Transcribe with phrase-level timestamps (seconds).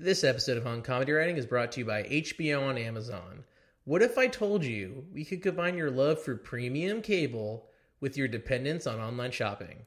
[0.00, 3.42] This episode of On Comedy Writing is brought to you by HBO on Amazon.
[3.84, 7.66] What if I told you we could combine your love for premium cable
[7.98, 9.86] with your dependence on online shopping?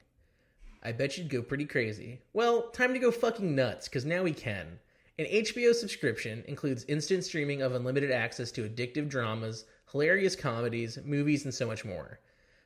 [0.83, 2.19] I bet you'd go pretty crazy.
[2.33, 4.79] Well, time to go fucking nuts, because now we can.
[5.17, 11.45] An HBO subscription includes instant streaming of unlimited access to addictive dramas, hilarious comedies, movies,
[11.45, 12.19] and so much more.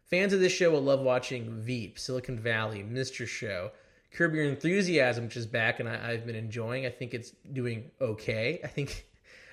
[0.06, 3.28] Fans of this show will love watching Veep, Silicon Valley, Mr.
[3.28, 3.70] Show,
[4.16, 6.86] Curb Your Enthusiasm, which is back and I, have been enjoying.
[6.86, 8.62] I think it's doing okay.
[8.64, 9.06] I think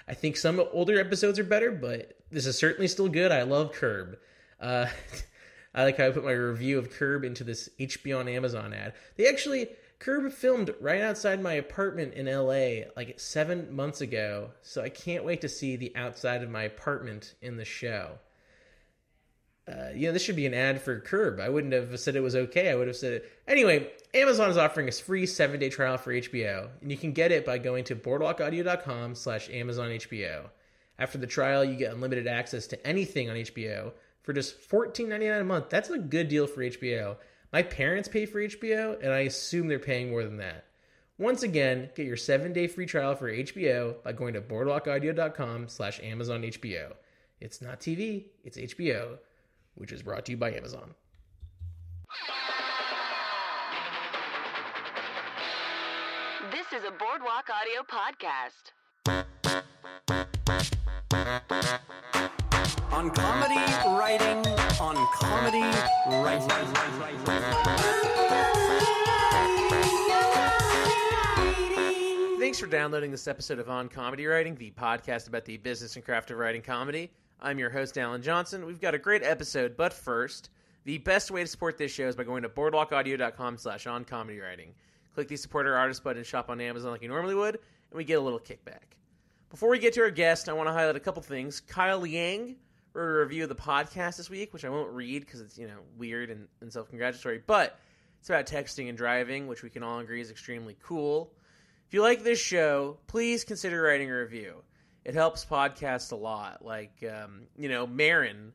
[0.07, 3.33] I think some older episodes are better, but this is certainly still good.
[3.33, 4.19] I love Curb.
[4.61, 4.87] Uh,
[5.75, 8.95] I like how I put my review of Curb into this HBO on Amazon ad.
[9.17, 14.83] They actually Curb filmed right outside my apartment in LA like seven months ago, so
[14.83, 18.19] I can't wait to see the outside of my apartment in the show
[19.73, 21.41] uh, you know, this should be an ad for Curb.
[21.41, 22.71] I wouldn't have said it was okay.
[22.71, 23.33] I would have said it.
[23.47, 27.33] Anyway, Amazon is offering a free seven day trial for HBO, and you can get
[27.33, 30.51] it by going to boardwalkaudio.com slash Amazon HBO.
[30.99, 35.45] After the trial, you get unlimited access to anything on HBO for just $14.99 a
[35.45, 35.71] month.
[35.71, 37.17] That's a good deal for HBO.
[37.53, 40.67] My parents pay for HBO, and I assume they're paying more than that.
[41.19, 46.01] Once again, get your seven day free trial for HBO by going to boardwalkaudio.com slash
[46.03, 46.93] Amazon HBO.
[47.41, 49.19] It's not TV, it's HBO
[49.75, 50.95] which is brought to you by Amazon.
[56.51, 58.73] This is a Boardwalk Audio podcast.
[62.93, 64.47] On comedy writing,
[64.81, 65.63] on comedy
[66.23, 66.49] writing.
[72.39, 76.05] Thanks for downloading this episode of On Comedy Writing, the podcast about the business and
[76.05, 77.11] craft of writing comedy.
[77.45, 78.67] I'm your host, Alan Johnson.
[78.67, 80.49] We've got a great episode, but first,
[80.85, 84.39] the best way to support this show is by going to boardwalkaudio.com slash on comedy
[84.39, 84.75] writing.
[85.15, 87.97] Click the support our artist button and shop on Amazon like you normally would, and
[87.97, 88.95] we get a little kickback.
[89.51, 91.59] Before we get to our guest, I want to highlight a couple things.
[91.59, 92.55] Kyle Liang
[92.95, 95.67] wrote a review of the podcast this week, which I won't read because it's, you
[95.67, 97.77] know, weird and, and self-congratulatory, but
[98.21, 101.33] it's about texting and driving, which we can all agree is extremely cool.
[101.89, 104.63] If you like this show, please consider writing a review
[105.05, 106.65] it helps podcasts a lot.
[106.65, 108.53] Like um, you know, Maron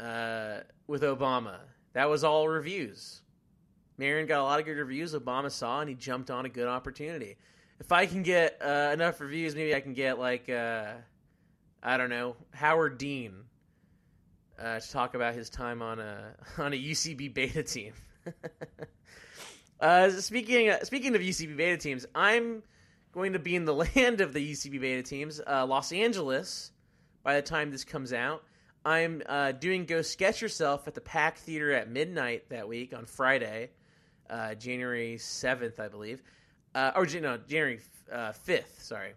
[0.00, 1.58] uh, with Obama.
[1.92, 3.22] That was all reviews.
[3.98, 5.14] Maron got a lot of good reviews.
[5.14, 7.36] Obama saw and he jumped on a good opportunity.
[7.78, 10.92] If I can get uh, enough reviews, maybe I can get like uh,
[11.82, 13.34] I don't know Howard Dean
[14.58, 17.92] uh, to talk about his time on a on a UCB beta team.
[19.80, 22.62] Uh, speaking speaking of UCB beta teams, I'm
[23.14, 26.72] going to be in the land of the UCB beta teams, uh, Los Angeles,
[27.22, 28.42] by the time this comes out.
[28.84, 33.06] I'm uh, doing Go Sketch Yourself at the Pack Theater at midnight that week on
[33.06, 33.70] Friday,
[34.28, 36.22] uh, January 7th, I believe.
[36.74, 37.80] Uh, or, no, January
[38.10, 39.12] 5th, uh, sorry.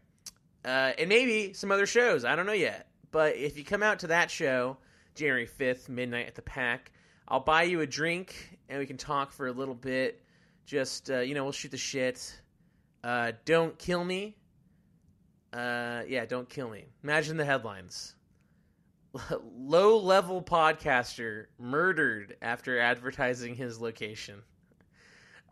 [0.64, 2.24] Uh, and maybe some other shows.
[2.24, 2.88] I don't know yet.
[3.12, 4.78] But if you come out to that show,
[5.16, 6.92] January 5th, midnight at the Pack,
[7.28, 10.22] I'll buy you a drink and we can talk for a little bit.
[10.66, 12.42] Just, you know, we'll shoot the shit
[13.04, 14.36] uh, don't kill me.
[15.54, 16.86] Uh, yeah, don't kill me.
[17.04, 18.16] Imagine the headlines.
[19.58, 24.42] Low level podcaster murdered after advertising his location.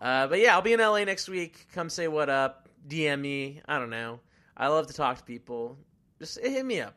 [0.01, 1.67] Uh, but yeah, I'll be in LA next week.
[1.73, 2.69] Come say what up.
[2.87, 3.61] DM me.
[3.65, 4.19] I don't know.
[4.57, 5.77] I love to talk to people.
[6.19, 6.95] Just hit me up.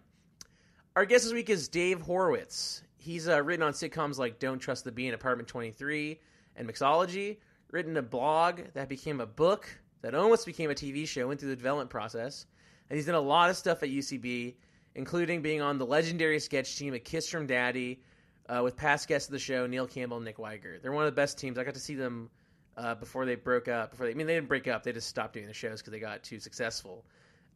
[0.97, 2.83] Our guest this week is Dave Horwitz.
[2.97, 6.21] He's uh, written on sitcoms like Don't Trust the B in Apartment 23
[6.57, 7.39] and Mixology,
[7.71, 9.69] written a blog that became a book
[10.03, 12.47] that almost became a TV show, went through the development process,
[12.89, 14.55] and he's done a lot of stuff at UCB,
[14.95, 18.01] including being on the legendary sketch team at Kiss from Daddy
[18.49, 20.79] uh, with past guests of the show, Neil Campbell and Nick Wiger.
[20.81, 21.59] They're one of the best teams.
[21.59, 22.31] I got to see them
[22.77, 23.91] uh, before they broke up.
[23.91, 25.93] Before they, I mean, they didn't break up; they just stopped doing the shows because
[25.93, 27.05] they got too successful.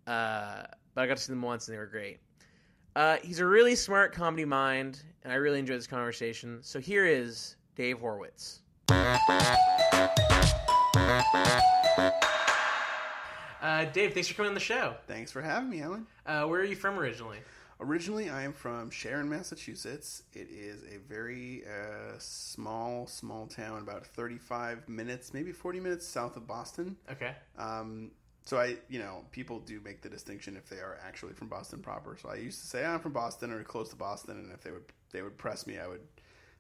[0.06, 0.64] Uh,
[0.94, 2.18] but I got to see them once, and they were great.
[2.94, 6.58] Uh, he's a really smart comedy mind, and I really enjoyed this conversation.
[6.62, 8.58] So here is Dave Horwitz.
[13.62, 14.96] Uh, Dave, thanks for coming on the show.
[15.06, 16.04] Thanks for having me, Alan.
[16.26, 17.38] Uh, where are you from originally?
[17.80, 20.24] Originally, I am from Sharon, Massachusetts.
[20.32, 26.36] It is a very uh, small, small town, about 35 minutes, maybe 40 minutes south
[26.36, 26.96] of Boston.
[27.08, 27.36] Okay.
[27.56, 28.10] Um,
[28.44, 31.78] so I, you know, people do make the distinction if they are actually from Boston
[31.78, 32.16] proper.
[32.20, 34.72] So I used to say I'm from Boston or close to Boston, and if they
[34.72, 36.02] would they would press me, I would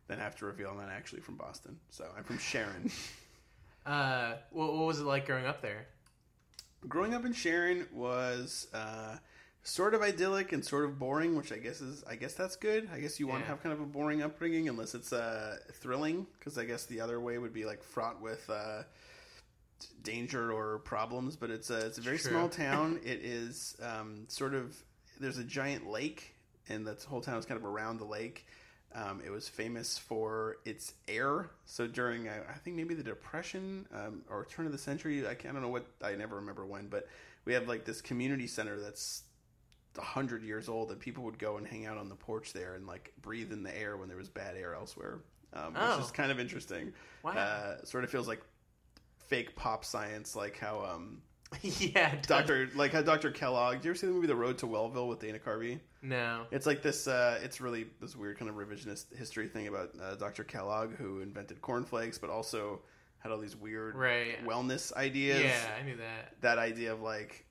[0.06, 1.80] then have to reveal I'm not actually from Boston.
[1.90, 2.92] So I'm from Sharon.
[3.86, 5.86] uh, what, what was it like growing up there?
[6.88, 9.16] Growing up in Sharon was uh,
[9.62, 12.88] sort of idyllic and sort of boring, which I guess is I guess that's good.
[12.92, 16.26] I guess you want to have kind of a boring upbringing unless it's uh, thrilling,
[16.38, 18.82] because I guess the other way would be like fraught with uh,
[20.02, 22.30] danger or problems, but it's a it's a very True.
[22.30, 23.00] small town.
[23.04, 24.76] it is um, sort of
[25.20, 26.34] there's a giant lake,
[26.68, 28.46] and the whole town is kind of around the lake.
[28.94, 31.48] Um, it was famous for its air.
[31.64, 35.34] So during, uh, I think maybe the Depression um, or turn of the century, I,
[35.34, 37.08] can't, I don't know what, I never remember when, but
[37.46, 39.22] we have like this community center that's
[39.98, 42.74] a hundred years old, and people would go and hang out on the porch there
[42.74, 45.18] and like breathe in the air when there was bad air elsewhere,
[45.54, 46.00] um, which Oh.
[46.04, 46.92] is kind of interesting.
[47.22, 47.32] Wow.
[47.32, 48.42] Uh, sort of feels like
[49.28, 51.22] fake pop science, like how um,
[51.62, 52.14] yeah.
[52.26, 53.76] Doctor, like how Doctor Kellogg.
[53.76, 55.80] Did you ever see the movie The Road to Wellville with Dana Carvey?
[56.02, 56.46] No.
[56.50, 57.06] It's like this.
[57.06, 60.44] Uh, it's really this weird kind of revisionist history thing about uh, Dr.
[60.44, 62.80] Kellogg, who invented cornflakes, but also
[63.18, 64.44] had all these weird Right.
[64.44, 65.42] wellness ideas.
[65.44, 66.40] Yeah, I knew that.
[66.40, 67.44] That idea of like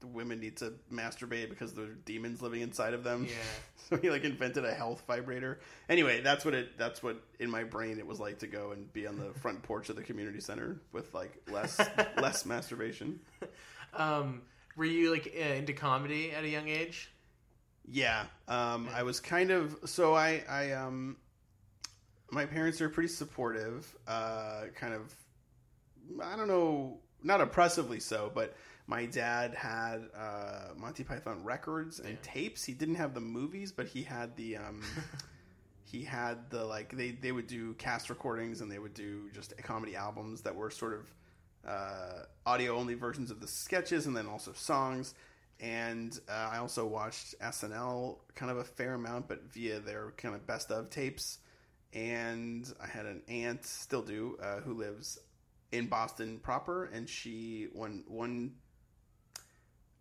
[0.00, 3.24] the women need to masturbate because there are demons living inside of them.
[3.24, 3.34] Yeah.
[3.88, 5.60] so he like invented a health vibrator.
[5.88, 6.78] Anyway, that's what it.
[6.78, 9.62] That's what in my brain it was like to go and be on the front
[9.62, 11.78] porch of the community center with like less
[12.20, 13.20] less masturbation.
[13.94, 14.42] Um,
[14.76, 17.10] were you like uh, into comedy at a young age?
[17.88, 21.16] Yeah, um, I was kind of so I I um
[22.30, 23.94] my parents are pretty supportive.
[24.06, 25.14] Uh, kind of
[26.22, 28.54] I don't know, not oppressively so, but
[28.86, 32.64] my dad had uh, Monty Python records and tapes.
[32.64, 34.82] He didn't have the movies, but he had the um,
[35.84, 39.56] he had the like they they would do cast recordings and they would do just
[39.62, 41.14] comedy albums that were sort of
[41.66, 45.14] uh, audio only versions of the sketches and then also songs.
[45.58, 50.34] And uh, I also watched SNL kind of a fair amount, but via their kind
[50.34, 51.38] of best of tapes.
[51.92, 55.18] And I had an aunt, still do, uh, who lives
[55.72, 58.52] in Boston proper, and she one one.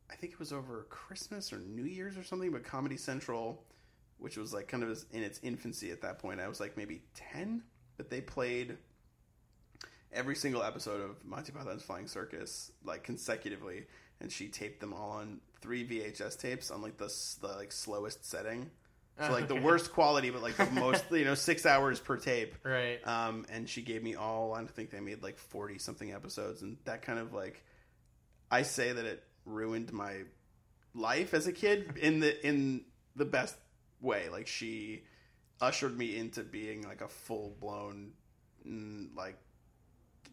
[0.10, 3.64] I think it was over Christmas or New Year's or something, but Comedy Central,
[4.20, 6.40] which was like kind of in its infancy at that point.
[6.40, 7.64] I was like maybe ten,
[7.98, 8.78] but they played
[10.14, 13.86] every single episode of Monty Python's Flying Circus like consecutively,
[14.22, 17.12] and she taped them all on three VHS tapes on like the,
[17.42, 18.70] the like slowest setting.
[19.18, 19.64] So like the Okay.
[19.64, 22.54] worst quality, but like the most you know six hours per tape.
[22.64, 23.00] Right.
[23.08, 24.54] Um, and she gave me all.
[24.54, 27.64] I think they made like forty something episodes, and that kind of like
[28.52, 30.22] I say that it ruined my
[30.94, 33.56] life as a kid in the in the best
[34.02, 34.30] way.
[34.30, 35.04] Like she
[35.62, 38.12] ushered me into being like a full blown
[38.68, 39.38] mm, like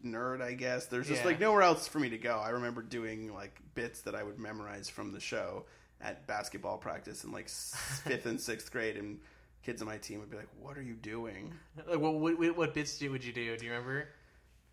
[0.05, 0.41] nerd.
[0.41, 1.27] I guess there's just Yeah.
[1.27, 2.37] like nowhere else for me to go.
[2.39, 5.65] I remember doing like bits that I would memorize from the show
[6.01, 9.19] at basketball practice in like fifth and sixth grade, and
[9.63, 11.53] kids on my team would be like, "What are you doing?"
[11.87, 13.55] Like, what, what what bits do, would you do?
[13.57, 14.09] Do you remember?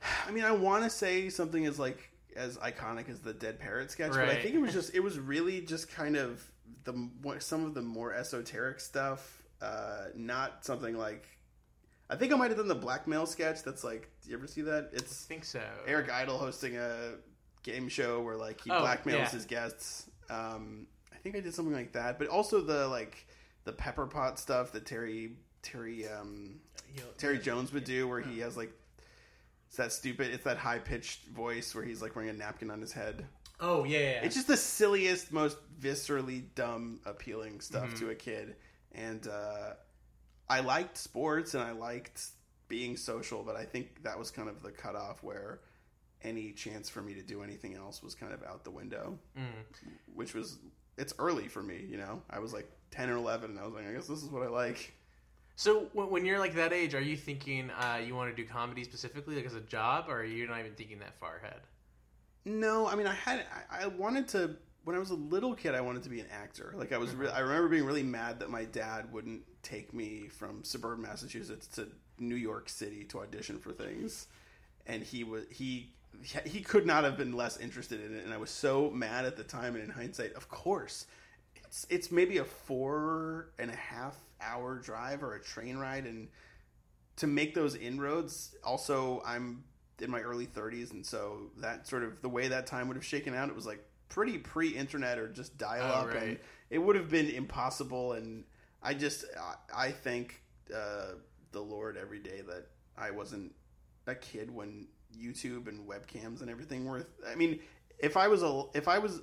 [0.27, 3.91] I mean, I want to say something as like as iconic as the dead parrot
[3.91, 6.43] sketch, but I think it was just it was really just kind of
[6.85, 6.95] the
[7.41, 11.27] some of the more esoteric stuff, uh, not something like.
[12.09, 13.63] I think I might have done the blackmail sketch.
[13.63, 14.91] That's like, do you ever see that?
[14.93, 15.63] It's I It's think so.
[15.87, 17.13] Eric Idle hosting a
[17.63, 19.29] game show where like he Oh, blackmails yeah.
[19.31, 20.11] his guests.
[20.29, 23.27] Um, I think I did something like that, but also the like
[23.65, 26.59] the pepper pot stuff that Terry Terry um,
[27.17, 28.73] Terry Jones would do, where he has like
[29.71, 32.81] it's that stupid, it's that high pitched voice where he's like wearing a napkin on
[32.81, 33.25] his head.
[33.61, 34.21] Oh yeah, yeah.
[34.25, 38.05] It's just the silliest, most viscerally dumb, appealing stuff Mm-hmm.
[38.07, 38.57] to a kid.
[38.93, 39.75] And uh,
[40.49, 42.21] I liked sports and I liked
[42.69, 45.61] being social, but I think that was kind of the cutoff where
[46.23, 49.45] any chance for me to do anything else was kind of out the window, Mm.
[50.15, 50.59] which was
[50.99, 51.87] it's early for me.
[51.89, 54.23] You know, I was like ten or eleven, and I was like, I guess this
[54.23, 54.93] is what I like.
[55.61, 58.49] So when, when you're like that age, are you thinking uh, you want to do
[58.49, 61.61] comedy specifically, like as a job, or are you not even thinking that far ahead?
[62.47, 65.75] No, I mean, I had I, I wanted to when I was a little kid.
[65.75, 66.73] I wanted to be an actor.
[66.75, 70.29] Like I was, re- I remember being really mad that my dad wouldn't take me
[70.29, 71.89] from suburban Massachusetts to
[72.19, 74.29] New York City to audition for things,
[74.87, 75.93] and he was he
[76.47, 78.25] he could not have been less interested in it.
[78.25, 79.75] And I was so mad at the time.
[79.75, 81.05] And in hindsight, of course,
[81.55, 86.29] it's it's maybe a four and a half hour drive or a train ride, and
[87.17, 88.55] to make those inroads.
[88.65, 89.65] Also, I'm
[90.01, 93.05] in my early 30s, and so that sort of the way that time would have
[93.05, 96.23] shaken out, it was like pretty pre-internet or just dial-up, Oh, right.
[96.23, 96.39] and
[96.71, 98.13] it would have been impossible.
[98.15, 98.45] And
[98.83, 99.25] I just
[99.73, 100.43] I, I thank
[100.75, 101.13] uh,
[101.53, 102.67] the Lord every day that
[102.97, 103.53] I wasn't
[104.07, 107.07] a kid when YouTube and webcams and everything were.
[107.29, 107.61] I mean,
[107.99, 109.21] if I was a if I was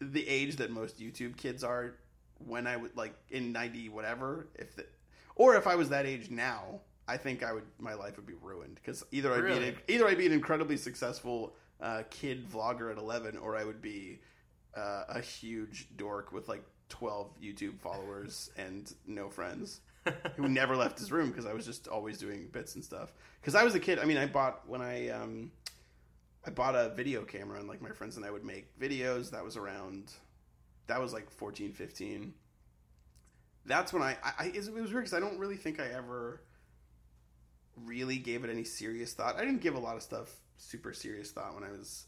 [0.00, 1.96] the age that most YouTube kids are
[2.46, 4.86] when I would like in 90 whatever if the,
[5.34, 8.34] or if I was that age now I think I would my life would be
[8.40, 12.90] ruined because either I'd be an, either I'd be an incredibly successful uh, kid vlogger
[12.90, 14.20] at 11 or I would be
[14.76, 19.80] uh, a huge dork with like 12 YouTube followers and no friends
[20.36, 23.54] who never left his room because I was just always doing bits and stuff because
[23.54, 25.50] I was a kid I mean I bought when I um
[26.48, 29.30] I bought a video camera and like my friends and I would make videos.
[29.30, 30.12] That was around
[30.88, 32.34] that was like 14, 15.
[33.66, 36.40] That's when I, I, it was weird because I don't really think I ever
[37.84, 39.36] really gave it any serious thought.
[39.36, 42.06] I didn't give a lot of stuff super serious thought when I was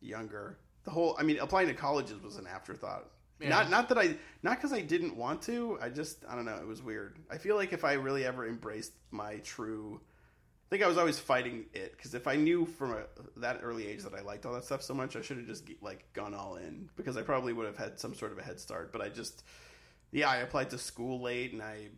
[0.00, 0.58] younger.
[0.84, 3.10] The whole, I mean, applying to colleges was an afterthought.
[3.40, 3.48] Yeah.
[3.48, 5.76] Not, not that I, not because I didn't want to.
[5.82, 6.56] I just, I don't know.
[6.56, 7.18] It was weird.
[7.30, 10.00] I feel like if I really ever embraced my true,
[10.66, 13.04] I think I was always fighting it because if I knew from a,
[13.36, 15.64] that early age that I liked all that stuff so much, I should have just
[15.82, 18.58] like gone all in because I probably would have had some sort of a head
[18.58, 18.92] start.
[18.92, 19.44] But I just,
[20.10, 21.88] yeah, I applied to school late and I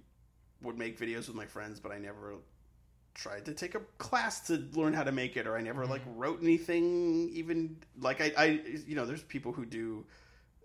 [0.62, 2.34] would make videos with my friends, but I never
[3.16, 6.02] tried to take a class to learn how to make it or I never like
[6.14, 8.44] wrote anything even like I, I
[8.86, 10.04] you know there's people who do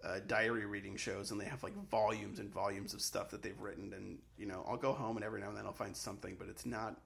[0.03, 3.59] uh, diary reading shows and they have like volumes and volumes of stuff that they've
[3.61, 6.35] written and you know I'll go home and every now and then I'll find something
[6.37, 6.99] but it's not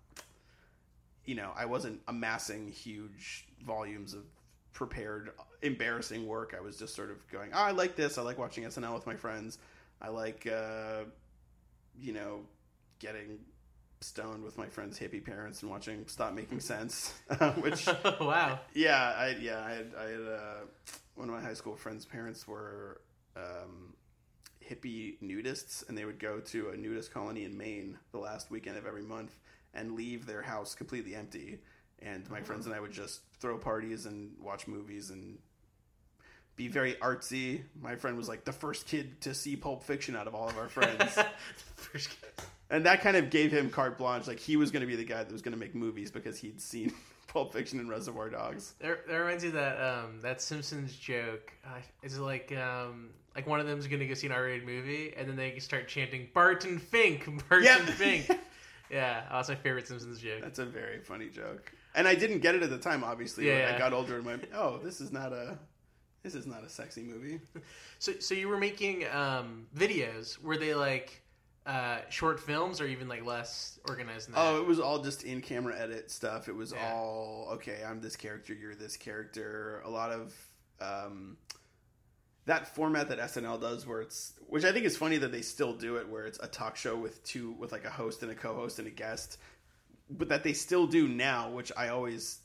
[1.26, 4.24] you know I wasn't amassing huge volumes of
[4.74, 6.56] prepared embarrassing work.
[6.58, 8.18] I was just sort of going oh, I like this.
[8.18, 9.58] I like watching SNL with my friends.
[10.02, 11.06] I like uh,
[12.00, 12.42] you know
[13.00, 13.40] getting
[14.02, 17.14] stoned with my friends' hippie parents and watching Stop Making Sense,
[17.60, 17.88] which
[18.20, 18.60] wow.
[18.74, 22.48] yeah, I yeah I had, I had uh, one of my high school friends' parents
[22.48, 23.02] were
[23.36, 23.94] um,
[24.70, 28.78] hippie nudists, and they would go to a nudist colony in Maine the last weekend
[28.78, 29.36] of every month
[29.76, 31.60] and leave their house completely empty.
[32.02, 35.38] And my friends and I would just throw parties and watch movies and
[36.56, 37.62] be very artsy.
[37.82, 40.58] My friend was like the first kid to see Pulp Fiction out of all of
[40.58, 41.18] our friends.
[41.76, 42.30] First kid.
[42.70, 44.28] and that kind of gave him carte blanche.
[44.28, 46.38] Like he was going to be the guy that was going to make movies because
[46.38, 46.94] he'd seen
[47.28, 48.74] Pulp Fiction and Reservoir Dogs.
[48.80, 51.52] That, that reminds me of that um, that Simpsons joke.
[51.66, 55.28] Uh, is like um, like one of them's gonna go see an R-rated movie, and
[55.28, 57.78] then they start chanting Barton Fink, Barton Yeah.
[57.86, 58.30] Fink.
[58.90, 60.42] yeah, oh, that's my favorite Simpsons joke.
[60.42, 61.72] That's a very funny joke.
[61.96, 63.48] And I didn't get it at the time, obviously.
[63.48, 63.66] Yeah.
[63.66, 65.58] When I got older and went, oh, this is not a
[66.24, 67.40] this is not a sexy movie.
[68.00, 70.38] So, so you were making um, videos.
[70.42, 71.22] Were they like
[71.66, 74.42] uh, short films, or even like less organized than that?
[74.42, 76.50] Oh, it was all just in camera edit stuff.
[76.50, 76.92] It was Yeah.
[76.94, 77.78] all okay.
[77.88, 78.54] I'm this character.
[78.54, 79.82] You're this character.
[79.86, 80.34] A lot of
[80.82, 81.38] um,
[82.46, 85.74] that format that SNL does, where it's which I think is funny that they still
[85.74, 88.36] do it, where it's a talk show with two with like a host and a
[88.36, 89.38] co-host and a guest,
[90.10, 92.40] but that they still do now, which I always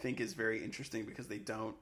[0.00, 1.76] think is very interesting because they don't.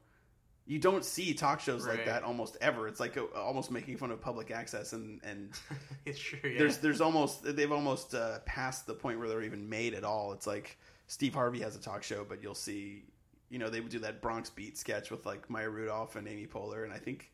[0.67, 2.87] You don't see talk shows like that almost ever.
[2.87, 5.51] It's like uh almost making fun of public access and and
[6.05, 6.39] it's true.
[6.45, 6.59] Yeah.
[6.59, 10.33] there's there's almost they've almost uh, passed the point where they're even made at all.
[10.33, 13.03] It's like Steve Harvey has a talk show, but you'll see,
[13.49, 16.47] you know, they would do that Bronx Beat sketch with like Maya Rudolph and Amy
[16.47, 17.33] Poehler, and I think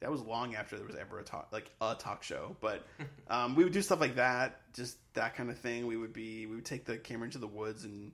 [0.00, 2.56] that was long after there was ever a talk like a talk show.
[2.60, 2.86] But
[3.28, 5.86] um, we would do stuff like that, just that kind of thing.
[5.86, 8.12] We would be we would take the camera into the woods and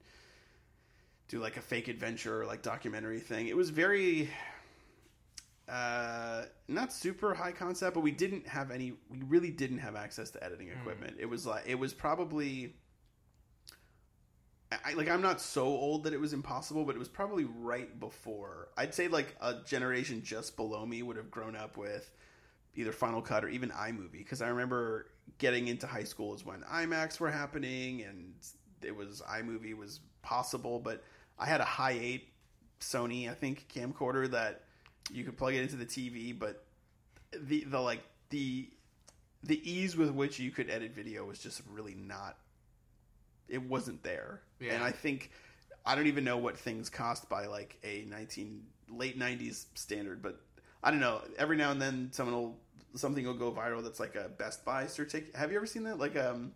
[1.28, 3.48] do like a fake adventure like documentary thing.
[3.48, 4.30] It was very
[5.68, 8.92] uh, not super high concept, but we didn't have any.
[9.08, 11.16] We really didn't have access to editing equipment.
[11.18, 12.74] It was like it was probably.
[14.84, 17.98] I, like I'm not so old that it was impossible, but it was probably right
[17.98, 18.68] before.
[18.76, 22.10] I'd say like a generation just below me would have grown up with
[22.74, 25.06] either Final Cut or even iMovie because I remember
[25.38, 28.34] getting into high school is when iMacs were happening and
[28.82, 31.02] it was iMovie was possible, but
[31.38, 32.22] I had a Hi8
[32.80, 34.62] Sony I think camcorder that
[35.10, 36.64] you could plug it into the TV, but
[37.32, 38.68] the the like the
[39.44, 42.36] the ease with which you could edit video was just really not
[43.48, 44.40] it wasn't there.
[44.62, 44.74] Yeah.
[44.74, 45.30] And I think
[45.84, 50.40] I don't even know what things cost by like a 19 late 90s standard, but
[50.82, 51.20] I don't know.
[51.38, 52.58] Every now and then someone will
[52.94, 55.34] something will go viral that's like a Best Buy certificate.
[55.36, 56.52] Have you ever seen that like um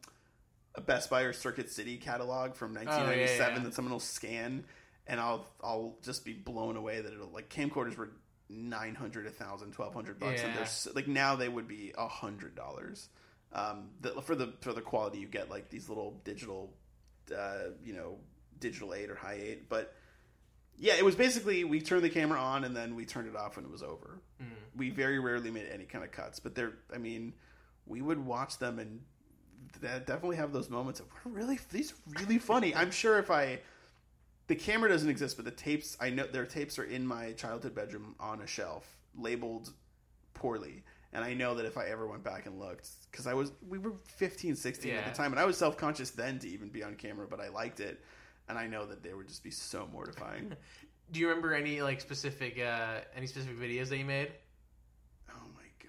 [0.74, 3.62] a Best Buy or Circuit City catalog from 1997 yeah.
[3.64, 4.64] that someone will scan
[5.06, 8.10] and I'll I'll just be blown away that it'll like camcorders were
[8.48, 10.64] 900 1000 1200 bucks and Yeah.
[10.64, 13.08] they're like now they would be a hundred dollars
[13.52, 16.72] um the, for the for the quality you get like these little digital
[17.32, 18.16] uh you know
[18.60, 19.94] digital 8 or Hi8 but
[20.78, 23.56] yeah it was basically we turned the camera on and then we turned it off
[23.56, 24.20] when it was over.
[24.76, 27.32] We very rarely made any kind of cuts but there i mean
[27.86, 29.00] we would watch them and
[29.80, 32.74] definitely have those moments of we're really these are really funny.
[32.74, 33.60] I'm sure if i
[34.48, 37.74] the camera doesn't exist, but the tapes I know their tapes are in my childhood
[37.74, 39.72] bedroom on a shelf, labeled
[40.34, 40.84] poorly.
[41.16, 43.78] And I know that if I ever went back and looked, because I was we
[43.78, 46.82] were 15, 16 at the time, and I was self conscious then to even be
[46.82, 48.04] on camera, but I liked it,
[48.50, 50.52] and I know that they would just be so mortifying.
[51.12, 54.30] Do you remember any like specific uh, any specific videos that you made?
[55.30, 55.88] oh my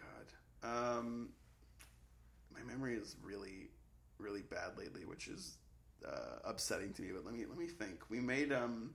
[0.63, 1.27] god, um,
[2.53, 3.69] my memory is really,
[4.19, 5.57] really bad lately, which is
[6.07, 7.09] uh, upsetting to me.
[7.13, 7.99] But let me let me think.
[8.09, 8.91] We made um.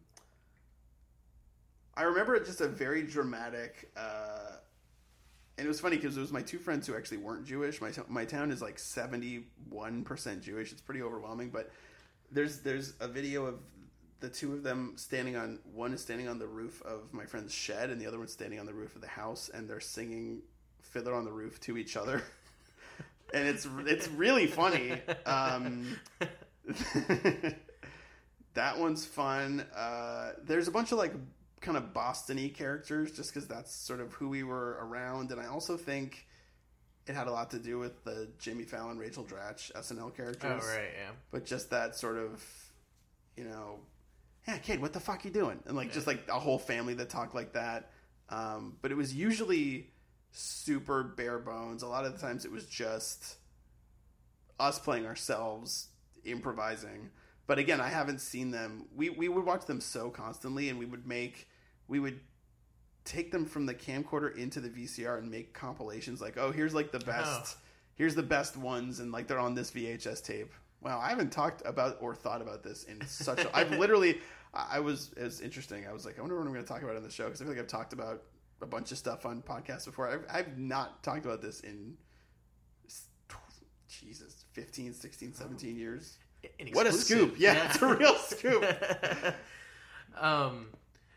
[1.94, 3.92] I remember it just a very dramatic.
[3.94, 4.52] Uh,
[5.58, 7.80] and it was funny because it was my two friends who actually weren't Jewish.
[7.80, 10.72] My to- my town is like seventy one percent Jewish.
[10.72, 11.70] It's pretty overwhelming, but
[12.30, 13.60] there's there's a video of
[14.20, 17.52] the two of them standing on one is standing on the roof of my friend's
[17.52, 20.42] shed, and the other one's standing on the roof of the house, and they're singing
[20.80, 22.22] "Fiddler on the Roof" to each other,
[23.34, 24.92] and it's it's really funny.
[25.26, 25.96] Um,
[28.54, 29.66] that one's fun.
[29.74, 31.12] Uh, there's a bunch of like
[31.62, 35.46] kind of Boston-y characters, just because that's sort of who we were around, and I
[35.46, 36.26] also think
[37.06, 40.62] it had a lot to do with the Jimmy Fallon, Rachel Dratch SNL characters.
[40.64, 41.10] Oh right, yeah.
[41.30, 42.44] But just that sort of,
[43.36, 43.80] you know,
[44.46, 45.60] yeah, kid, what the fuck you doing?
[45.66, 47.90] And like just like a whole family that talked like that.
[48.28, 49.90] Um, but it was usually
[50.30, 51.82] super bare bones.
[51.82, 53.36] A lot of the times it was just
[54.60, 55.88] us playing ourselves,
[56.24, 57.10] improvising.
[57.46, 58.86] But again, I haven't seen them.
[58.94, 61.48] We we would watch them so constantly, and we would make
[61.92, 62.18] we would
[63.04, 66.22] take them from the camcorder into the VCR and make compilations.
[66.22, 67.58] Like, oh, here's like the best,
[67.96, 70.54] here's the best ones, and like they're on this VHS tape.
[70.80, 73.40] Wow, I haven't talked about or thought about this in such.
[73.40, 73.54] a...
[73.54, 74.22] I've literally,
[74.54, 75.86] I was as interesting.
[75.86, 77.42] I was like, I wonder what I'm going to talk about on the show because
[77.42, 78.22] I feel like I've talked about
[78.62, 80.08] a bunch of stuff on podcasts before.
[80.08, 81.98] I've, I've not talked about this in
[83.86, 86.16] Jesus, 15, 16, 17 years.
[86.72, 87.34] What a scoop.
[87.36, 88.64] Yeah, it's a real scoop.
[90.18, 90.68] um,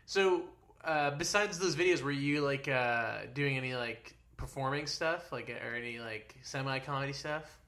[0.04, 0.44] so
[0.86, 5.74] uh, besides those videos, were you like uh, doing any like performing stuff, like or
[5.74, 7.58] any like semi comedy stuff?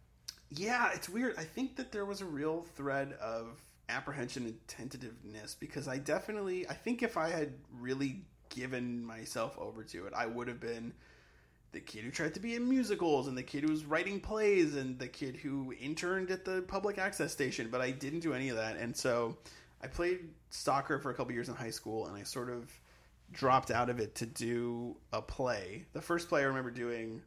[0.50, 1.34] Yeah, it's weird.
[1.36, 6.66] I think that there was a real thread of apprehension and tentativeness because I definitely,
[6.68, 10.94] I think if I had really given myself over to it, I would have been
[11.72, 14.74] the kid who tried to be in musicals and the kid who was writing plays
[14.74, 18.48] and the kid who interned at the public access station, but I didn't do any
[18.48, 18.76] of that.
[18.76, 19.36] And so
[19.82, 22.70] I played soccer for a couple years in high school and I sort of
[23.32, 25.86] dropped out of it to do a play.
[25.92, 27.22] The first play I remember doing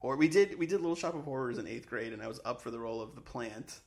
[0.00, 2.40] or we did we did Little Shop of Horrors in eighth grade, and I was
[2.44, 3.80] up for the role of the plant,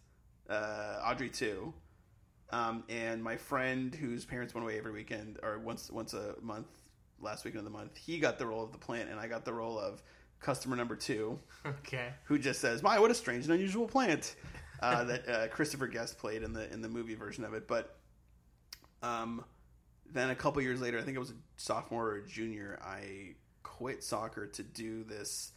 [0.49, 1.73] uh, Audrey II.
[2.51, 6.67] Um, and my friend, whose parents went away every weekend or once once a month,
[7.21, 9.45] last weekend of the month, he got the role of the plant, and I got
[9.45, 10.03] the role of
[10.41, 12.09] customer number two, Okay.
[12.25, 14.35] who just says, "My, what a strange and unusual plant."
[14.81, 17.95] Uh, that uh, Christopher Guest played in the in the movie version of it, but
[19.01, 19.45] um,
[20.13, 23.35] then a couple years later, I think it was a sophomore or a junior, I
[23.63, 25.51] quit soccer to do this.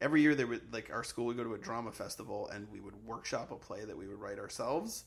[0.00, 2.80] Every year, there would like our school would go to a drama festival, and we
[2.80, 5.04] would workshop a play that we would write ourselves.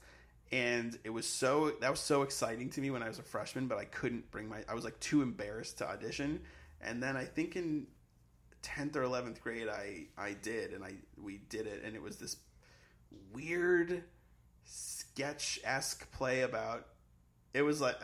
[0.51, 3.67] And it was so that was so exciting to me when I was a freshman,
[3.67, 6.41] but I couldn't bring my I was like too embarrassed to audition.
[6.79, 7.87] And then I think in
[8.61, 12.17] tenth or eleventh grade, I I did, and I we did it, and it was
[12.17, 12.37] this
[13.33, 14.03] weird
[14.65, 16.87] sketch esque play about
[17.53, 17.95] it was like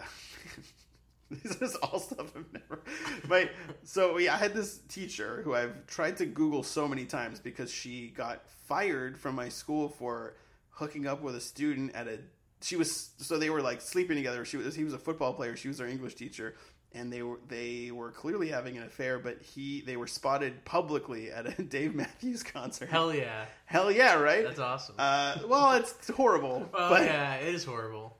[1.43, 2.81] this is all stuff I've never
[3.27, 3.49] my
[3.83, 7.71] so yeah I had this teacher who I've tried to Google so many times because
[7.71, 10.35] she got fired from my school for
[10.69, 12.19] hooking up with a student at a
[12.61, 14.43] she was so they were like sleeping together.
[14.43, 15.55] She was he was a football player.
[15.55, 16.55] She was their English teacher.
[16.91, 21.31] And they were they were clearly having an affair but he they were spotted publicly
[21.31, 22.89] at a Dave Matthews concert.
[22.89, 24.43] Hell yeah, hell yeah right?
[24.43, 24.95] That's awesome.
[24.97, 28.17] uh, well it's horrible well, but yeah, it is horrible.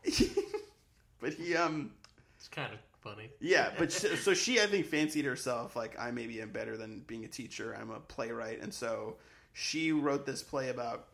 [1.19, 1.91] but he um
[2.38, 3.29] It's kind of funny.
[3.39, 6.99] yeah but sh so she i think fancied herself like i maybe am better than
[7.07, 7.75] being a teacher.
[7.79, 8.62] I'm a playwright.
[8.62, 9.15] And so
[9.53, 11.07] she wrote this play about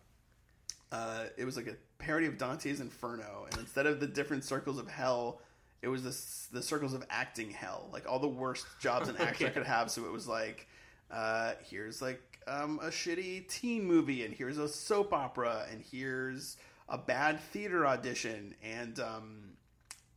[0.92, 3.48] uh, it was like a parody of dante's inferno.
[3.52, 5.42] And instead of the different circles of hell
[5.82, 7.90] it was this, the circles of acting hell.
[7.94, 9.54] Like all the worst jobs an actor Okay.
[9.54, 9.92] could have.
[9.92, 10.68] So it was like
[11.12, 16.58] uh, here's like um, a shitty teen movie and here's a soap opera and here's
[16.90, 19.38] a bad theater audition and um,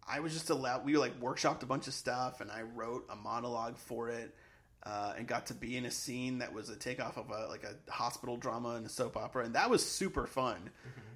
[0.08, 0.84] I was just allowed.
[0.84, 4.34] We like workshopped a bunch of stuff, and I wrote a monologue for it,
[4.84, 7.64] uh, and got to be in a scene that was a takeoff of a like
[7.64, 10.70] a hospital drama and a soap opera, and that was super fun.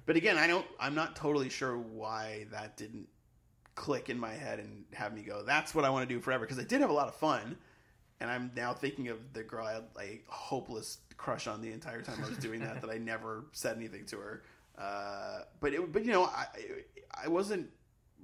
[0.05, 0.65] But again, I don't.
[0.79, 3.07] I'm not totally sure why that didn't
[3.75, 5.43] click in my head and have me go.
[5.43, 7.57] That's what I want to do forever because I did have a lot of fun,
[8.19, 12.01] and I'm now thinking of the girl I had a hopeless crush on the entire
[12.01, 12.81] time I was doing that.
[12.81, 14.43] that I never said anything to her.
[14.77, 16.45] Uh, but it, but you know, I
[17.23, 17.69] I wasn't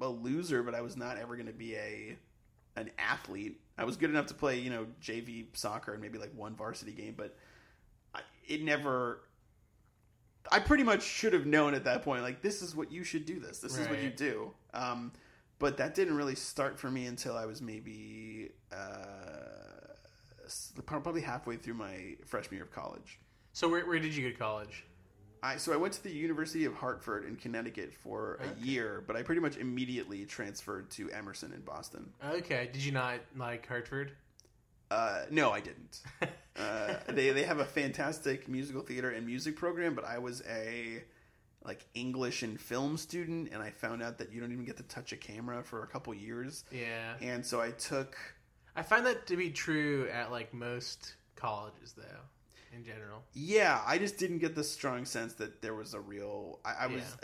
[0.01, 2.17] a loser, but I was not ever going to be a
[2.75, 3.59] an athlete.
[3.77, 6.91] I was good enough to play, you know, JV soccer and maybe like one varsity
[6.91, 7.35] game, but
[8.13, 9.21] I, it never.
[10.51, 13.25] I pretty much should have known at that point, like this is what you should
[13.25, 13.39] do.
[13.39, 14.51] This, this is what you do.
[14.73, 15.11] Um,
[15.59, 18.75] but that didn't really start for me until I was maybe uh,
[20.85, 23.19] probably halfway through my freshman year of college.
[23.53, 24.85] So where, where did you go to college?
[25.41, 29.15] I so I went to the University of Hartford in Connecticut for a year, but
[29.15, 32.11] I pretty much immediately transferred to Emerson in Boston.
[32.25, 32.69] Okay.
[32.73, 34.11] Did you not like Hartford?
[34.91, 36.01] Uh, no, I didn't.
[36.59, 41.03] uh, they they have a fantastic musical theater and music program, but I was a
[41.63, 44.83] like English and film student, and I found out that you don't even get to
[44.83, 47.15] touch a camera for a couple years, Yeah.
[47.21, 48.17] and so I took.
[48.75, 52.21] I find that to be true at like most colleges, though,
[52.75, 53.23] in general.
[53.33, 56.59] Yeah, I just didn't get the strong sense that there was a real.
[56.65, 57.17] I, I was.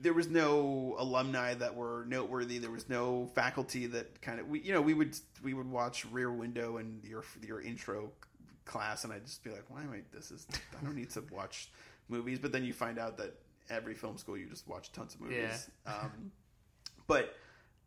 [0.00, 2.58] There was no alumni that were noteworthy.
[2.58, 6.04] There was no faculty that kind of we, you know, we would we would watch
[6.06, 8.10] Rear Window and your your intro
[8.64, 10.00] class, and I'd just be like, why am I?
[10.12, 10.46] This is
[10.80, 11.70] I don't need to watch
[12.08, 12.40] movies.
[12.40, 13.34] But then you find out that
[13.70, 15.70] every film school you just watch tons of movies.
[15.86, 16.32] Um,
[17.06, 17.36] but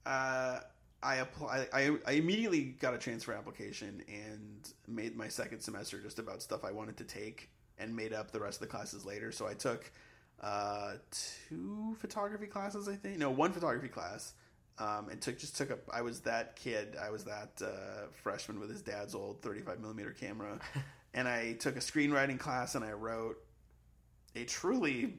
[0.05, 0.60] uh,
[1.05, 1.67] I apply.
[1.71, 6.65] I, I immediately got a transfer application and made my second semester just about stuff
[6.65, 9.31] I wanted to take, and made up the rest of the classes later.
[9.31, 9.91] So I took
[10.41, 13.19] uh, two photography classes, I think.
[13.19, 14.33] No, one photography class.
[14.77, 15.79] Um, and took just took up.
[15.93, 16.97] I was that kid.
[17.01, 20.59] I was that uh, freshman with his dad's old 35 millimeter camera,
[21.13, 23.37] and I took a screenwriting class and I wrote
[24.35, 25.13] a truly.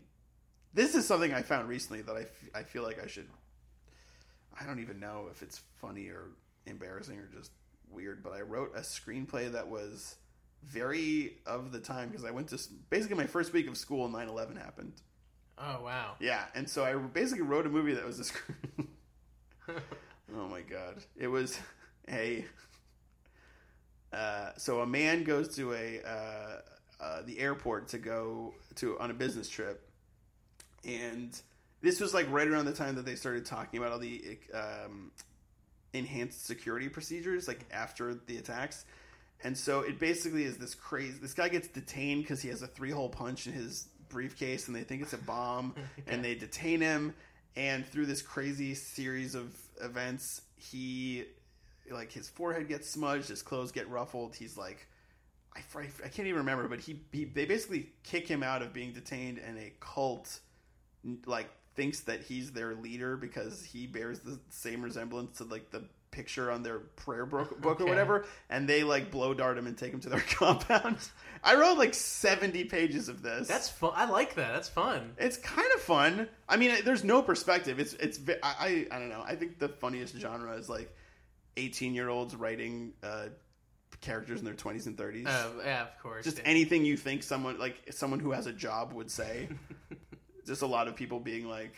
[0.74, 3.28] This is something I found recently that I, f- I feel like I should.
[4.58, 6.28] I don't even know if it's funny or
[6.66, 7.50] embarrassing or just
[7.90, 10.16] weird, but I wrote a screenplay that was
[10.64, 12.58] very of the time because I went to
[12.90, 14.08] basically my first week of school.
[14.08, 14.94] 9-11 happened.
[15.58, 16.14] Oh wow.
[16.20, 18.88] Yeah, and so I basically wrote a movie that was a screen.
[20.36, 21.02] oh my god!
[21.16, 21.58] It was
[22.08, 22.44] a.
[24.12, 29.10] Uh, so a man goes to a uh, uh, the airport to go to on
[29.10, 29.88] a business trip,
[30.84, 31.40] and
[31.86, 35.12] this was like right around the time that they started talking about all the um,
[35.92, 38.84] enhanced security procedures, like after the attacks.
[39.44, 41.16] And so it basically is this crazy.
[41.22, 44.74] This guy gets detained because he has a three hole punch in his briefcase, and
[44.74, 45.74] they think it's a bomb,
[46.08, 47.14] and they detain him.
[47.54, 51.24] And through this crazy series of events, he
[51.88, 54.34] like his forehead gets smudged, his clothes get ruffled.
[54.34, 54.88] He's like,
[55.54, 55.60] I,
[56.04, 59.38] I can't even remember, but he, he they basically kick him out of being detained,
[59.38, 60.40] and a cult
[61.26, 65.84] like thinks that he's their leader because he bears the same resemblance to like the
[66.10, 69.76] picture on their prayer book, book or whatever and they like blow dart him and
[69.76, 70.96] take him to their compound
[71.44, 73.92] i wrote like 70 pages of this That's fun.
[73.94, 74.54] I like that.
[74.54, 75.12] That's fun.
[75.18, 79.10] it's kind of fun i mean there's no perspective it's it's i i, I don't
[79.10, 80.90] know i think the funniest genre is like
[81.58, 83.26] 18 year olds writing uh
[84.00, 86.24] characters in their 20s and 30s Oh yeah, of course.
[86.24, 86.44] just yeah.
[86.46, 89.48] anything you think someone like someone who has a job would say.
[90.46, 91.74] just a lot of people being like,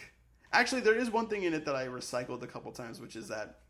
[0.52, 3.28] actually, there is one thing in it that I recycled a couple times, which is
[3.28, 3.60] that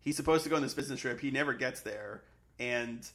[0.00, 1.20] he's supposed to go on this business trip.
[1.20, 2.22] He never gets there,
[2.58, 3.08] and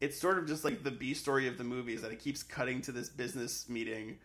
[0.00, 2.42] it's sort of just like the B story of the movie is that it keeps
[2.42, 4.18] cutting to this business meeting.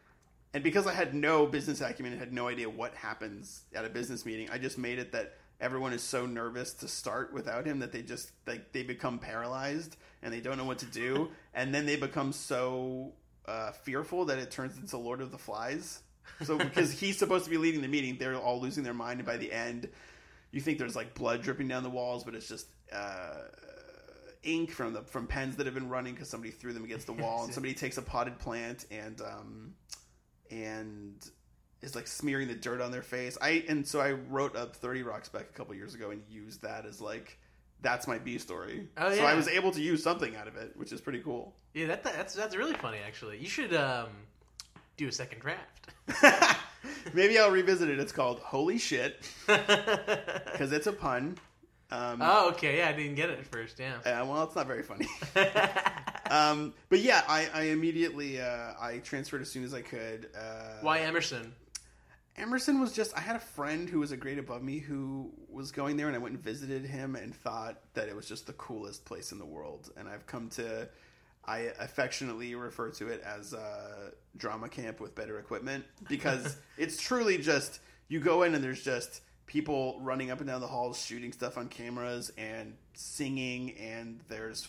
[0.54, 3.89] And because I had no business acumen and had no idea what happens at a
[3.89, 7.80] business meeting, I just made it that everyone is so nervous to start without him
[7.80, 11.74] that they just like they become paralyzed and they don't know what to do, and
[11.74, 13.13] then they become so
[13.45, 16.02] uh, fearful that it turns into Lord of the Flies.
[16.43, 19.28] So because he's supposed to be leading the meeting, they're all losing their mind, and
[19.28, 19.89] by the end,
[20.52, 23.41] you think there's like blood dripping down the walls, but it's just uh,
[24.43, 27.13] ink from the from pens that have been running because somebody threw them against the
[27.23, 29.73] wall, and somebody takes a potted plant and um,
[30.52, 31.30] and
[31.82, 33.38] is like smearing the dirt on their face.
[33.41, 36.62] I and so I wrote up 30 Rock spec a couple years ago and used
[36.62, 37.38] that as like
[37.81, 38.87] that's my B story.
[38.97, 41.53] Oh, So I was able to use something out of it, which is pretty cool.
[41.73, 43.37] Yeah, that, that's that's really funny actually.
[43.37, 44.09] You should um,
[44.97, 45.91] do a second draft.
[47.13, 47.99] Maybe I'll revisit it.
[47.99, 51.37] It's called Holy Shit because it's a pun.
[51.91, 52.77] Um, oh, okay.
[52.77, 53.79] Yeah, I didn't get it at first.
[53.79, 53.95] Yeah.
[54.05, 55.07] Uh, well, it's not very funny.
[56.29, 60.29] um, but yeah, I, I immediately uh, I transferred as soon as I could.
[60.37, 61.53] Uh, Why Emerson?
[62.39, 65.71] Emerson was just I had a friend who was a grade above me who was
[65.71, 68.54] going there, and I went and visited him and thought that it was just the
[68.54, 69.91] coolest place in the world.
[69.97, 70.88] And I've come to
[71.45, 77.38] I affectionately refer to it as uh, drama camp with better equipment because it's truly
[77.38, 81.32] just you go in and there's just people running up and down the halls shooting
[81.32, 84.67] stuff on cameras and singing and there's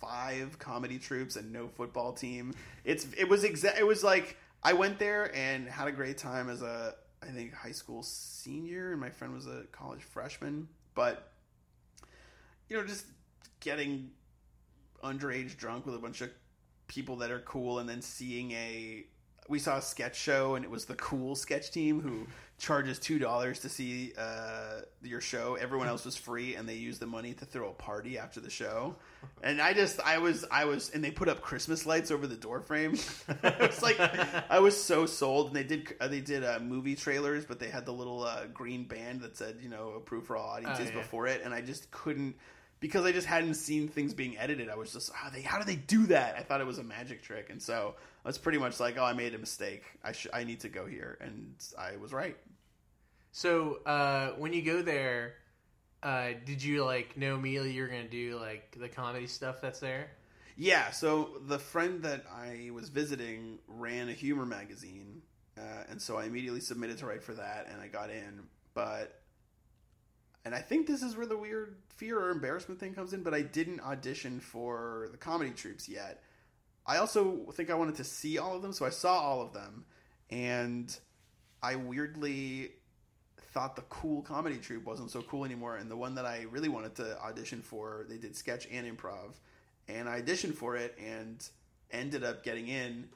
[0.00, 2.54] five comedy troupes and no football team.
[2.84, 6.48] It's it was exa- it was like I went there and had a great time
[6.50, 11.32] as a I think high school senior and my friend was a college freshman, but
[12.68, 13.06] you know just
[13.60, 14.10] getting
[15.02, 16.30] underage drunk with a bunch of
[16.86, 19.04] people that are cool and then seeing a
[19.48, 22.26] we saw a sketch show and it was the cool sketch team who
[22.58, 25.54] charges two dollars to see uh, your show.
[25.54, 28.50] Everyone else was free, and they used the money to throw a party after the
[28.50, 28.96] show.
[29.42, 32.36] And I just, I was, I was, and they put up Christmas lights over the
[32.36, 32.94] door frame.
[33.42, 33.98] it's like
[34.50, 35.48] I was so sold.
[35.48, 38.46] And they did, uh, they did uh, movie trailers, but they had the little uh,
[38.52, 40.98] green band that said, you know, approved for all audiences Oh, yeah.
[41.02, 42.34] before it, and I just couldn't.
[42.80, 45.64] Because I just hadn't seen things being edited, I was just how they how do
[45.64, 46.36] they do that?
[46.36, 49.04] I thought it was a magic trick, and so I was pretty much like, oh,
[49.04, 49.82] I made a mistake.
[50.04, 52.36] I sh- I need to go here, and I was right.
[53.32, 55.34] So uh, when you go there,
[56.02, 60.10] uh, did you like know immediately you're gonna do like the comedy stuff that's there?
[60.60, 65.22] Yeah, so the friend that I was visiting ran a humor magazine,
[65.56, 68.42] uh, and so I immediately submitted to write for that, and I got in.
[68.74, 69.20] But,
[70.44, 73.22] and I think this is where the weird fear or embarrassment thing comes in.
[73.22, 76.22] But I didn't audition for the comedy troupes yet.
[76.86, 79.52] I also think I wanted to see all of them, so I saw all of
[79.52, 79.84] them,
[80.30, 80.96] and
[81.62, 82.70] I weirdly
[83.52, 85.76] thought the cool comedy troupe wasn't so cool anymore.
[85.76, 89.34] And the one that I really wanted to audition for, they did sketch and improv,
[89.86, 91.46] and I auditioned for it and
[91.90, 93.08] ended up getting in.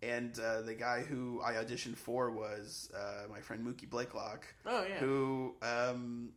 [0.00, 4.84] And uh, the guy who I auditioned for was uh, my friend Mookie Blakelock, Oh
[4.88, 4.98] yeah.
[5.00, 6.28] who um,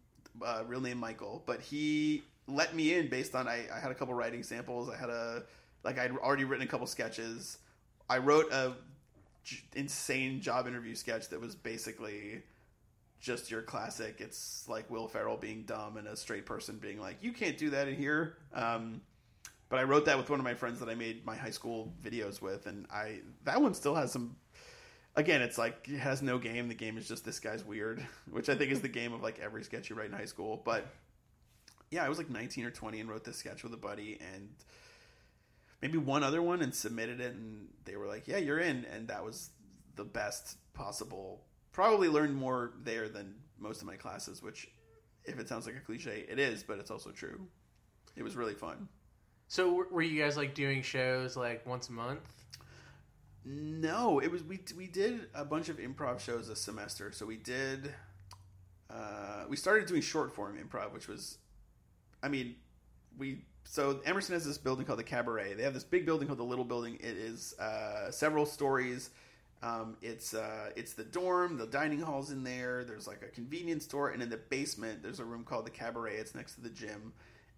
[0.43, 3.95] uh, real name Michael, but he let me in based on I, I had a
[3.95, 4.89] couple writing samples.
[4.89, 5.43] I had a
[5.83, 7.57] like I'd already written a couple sketches.
[8.09, 8.73] I wrote a
[9.43, 12.43] j- insane job interview sketch that was basically
[13.19, 14.15] just your classic.
[14.19, 17.69] It's like Will Ferrell being dumb and a straight person being like, "You can't do
[17.71, 19.01] that in here." Um,
[19.69, 21.93] but I wrote that with one of my friends that I made my high school
[22.03, 24.35] videos with, and I that one still has some.
[25.15, 26.67] Again, it's like it has no game.
[26.67, 29.39] The game is just this guy's weird, which I think is the game of like
[29.39, 30.61] every sketch you write in high school.
[30.63, 30.87] But
[31.89, 34.49] yeah, I was like 19 or 20 and wrote this sketch with a buddy and
[35.81, 39.09] maybe one other one and submitted it and they were like, "Yeah, you're in." And
[39.09, 39.49] that was
[39.95, 41.43] the best possible.
[41.73, 44.69] Probably learned more there than most of my classes, which
[45.25, 47.47] if it sounds like a cliche, it is, but it's also true.
[48.15, 48.87] It was really fun.
[49.47, 52.40] So were you guys like doing shows like once a month?
[53.43, 57.11] No, it was we we did a bunch of improv shows this semester.
[57.11, 57.93] So we did
[58.89, 61.37] uh, we started doing short form improv, which was
[62.21, 62.55] I mean,
[63.17, 65.55] we so Emerson has this building called the Cabaret.
[65.55, 66.95] They have this big building called the Little Building.
[66.95, 69.09] It is uh, several stories.
[69.63, 72.83] Um, it's uh, it's the dorm, the dining hall's in there.
[72.83, 76.15] There's like a convenience store, and in the basement there's a room called the Cabaret.
[76.15, 77.13] It's next to the gym.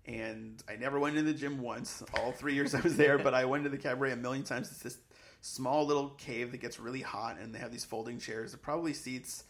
[0.05, 3.33] And I never went into the gym once, all three years I was there, but
[3.33, 4.69] I went to the cabaret a million times.
[4.69, 4.97] It's this
[5.43, 8.53] small little cave that gets really hot, and they have these folding chairs.
[8.53, 9.43] It probably seats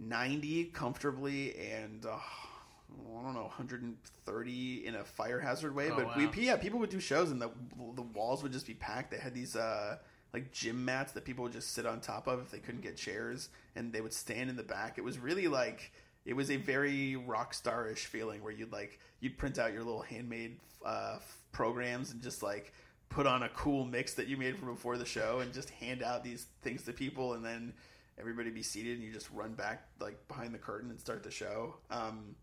[0.00, 5.90] 90 comfortably and uh, I don't know 130 in a fire hazard way.
[5.90, 6.30] Oh, but wow.
[6.34, 7.50] we yeah people would do shows and the
[7.94, 9.10] the walls would just be packed.
[9.10, 9.98] They had these uh,
[10.32, 12.96] like gym mats that people would just sit on top of if they couldn't get
[12.96, 14.98] chairs, and they would stand in the back.
[14.98, 15.92] It was really like
[16.24, 20.02] it was a very rock star-ish feeling where you'd like you'd print out your little
[20.02, 21.18] handmade uh,
[21.52, 22.72] programs and just like
[23.14, 26.02] put on a cool mix that you made from before the show and just hand
[26.02, 27.72] out these things to people and then
[28.18, 31.30] everybody be seated and you just run back like behind the curtain and start the
[31.30, 31.76] show.
[31.90, 32.34] Um,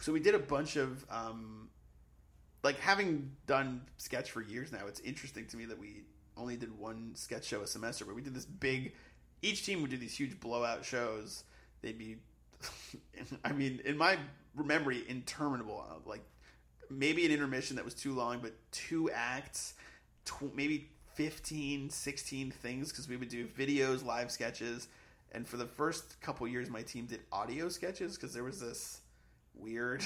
[0.00, 1.68] so we did a bunch of um,
[2.62, 6.04] like having done sketch for years now it's interesting to me that we
[6.38, 8.94] only did one sketch show a semester but we did this big
[9.42, 11.44] each team would do these huge blowout shows.
[11.82, 12.16] They'd be
[13.44, 14.16] i mean in my
[14.54, 16.22] memory interminable like
[16.88, 19.74] maybe an intermission that was too long but two acts
[20.24, 24.88] tw- maybe 15 16 things because we would do videos live sketches
[25.32, 29.00] and for the first couple years my team did audio sketches because there was this
[29.54, 30.04] weird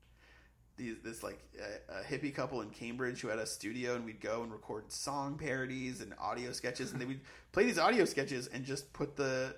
[0.76, 4.20] these, this like a, a hippie couple in Cambridge who had a studio and we'd
[4.20, 7.20] go and record song parodies and audio sketches and they would
[7.52, 9.56] play these audio sketches and just put the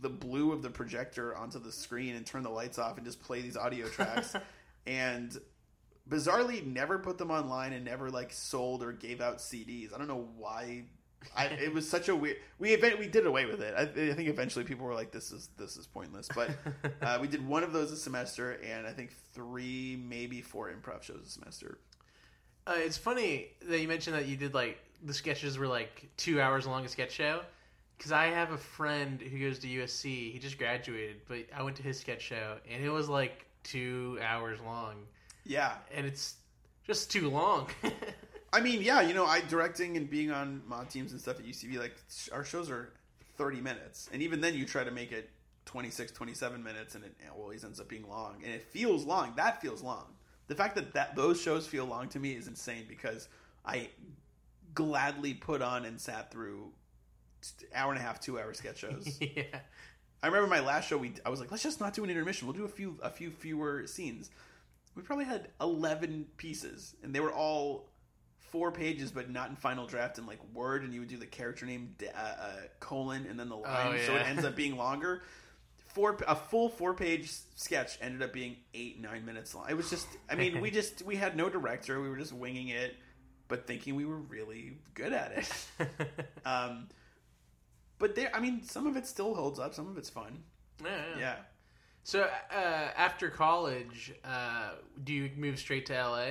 [0.00, 3.20] the blue of the projector onto the screen and turn the lights off and just
[3.20, 4.34] play these audio tracks.
[4.86, 5.36] And
[6.08, 9.94] bizarrely never put them online and never like sold or gave out CDs.
[9.94, 10.84] I don't know why.
[11.36, 12.36] I, it was such a weird.
[12.58, 13.74] We event we did away with it.
[13.76, 16.50] I, I think eventually people were like, "This is this is pointless." But
[17.02, 21.02] uh, we did one of those a semester, and I think three, maybe four improv
[21.02, 21.78] shows a semester.
[22.66, 26.40] Uh, it's funny that you mentioned that you did like the sketches were like two
[26.40, 27.40] hours long a sketch show.
[27.96, 30.32] Because I have a friend who goes to USC.
[30.32, 34.18] He just graduated, but I went to his sketch show and it was like two
[34.22, 34.94] hours long,
[35.48, 36.36] Yeah, and it's
[36.86, 37.68] just too long.
[38.52, 41.46] I mean, yeah, you know, I directing and being on Maude teams and stuff at
[41.46, 41.96] UCB, like
[42.32, 42.92] our shows are
[43.36, 44.08] 30 minutes.
[44.12, 45.30] And even then you try to make it
[45.64, 48.36] 26, 27 minutes and it always ends up being long.
[48.44, 49.32] And it feels long.
[49.36, 50.06] That feels long.
[50.46, 53.28] The fact that, that those shows feel long to me is insane because
[53.64, 53.88] I
[54.74, 56.72] gladly put on and sat through
[57.74, 59.18] hour and a half, two hour sketch shows.
[59.20, 59.42] yeah.
[60.22, 60.98] I remember my last show.
[60.98, 62.48] We I was like, let's just not do an intermission.
[62.48, 64.30] We'll do a few a few fewer scenes.
[64.98, 67.88] We probably had eleven pieces, and they were all
[68.50, 70.82] four pages, but not in final draft in like Word.
[70.82, 74.06] And you would do the character name uh, uh, colon and then the line, Oh,
[74.06, 75.22] so it ends up being longer.
[75.94, 79.66] Four a full four page sketch ended up being eight nine minutes long.
[79.70, 82.00] It was just, I mean, we just we had no director.
[82.00, 82.96] We were just winging it,
[83.46, 85.88] but thinking we were really good at it.
[86.44, 86.88] Um,
[87.98, 89.74] but there, I mean, some of it still holds up.
[89.74, 90.42] Some of it's fun.
[90.82, 91.18] Yeah, yeah.
[91.20, 91.34] Yeah.
[92.08, 92.54] So uh,
[92.96, 94.70] after college, uh,
[95.04, 96.28] do you move straight to LA?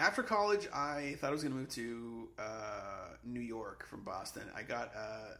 [0.00, 4.42] After college, I thought I was going to move to uh, New York from Boston.
[4.56, 5.36] I got uh,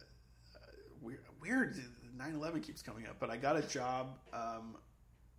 [1.01, 1.75] weird, weird.
[2.17, 4.17] 9/11 keeps coming up, but I got a job.
[4.31, 4.77] Um,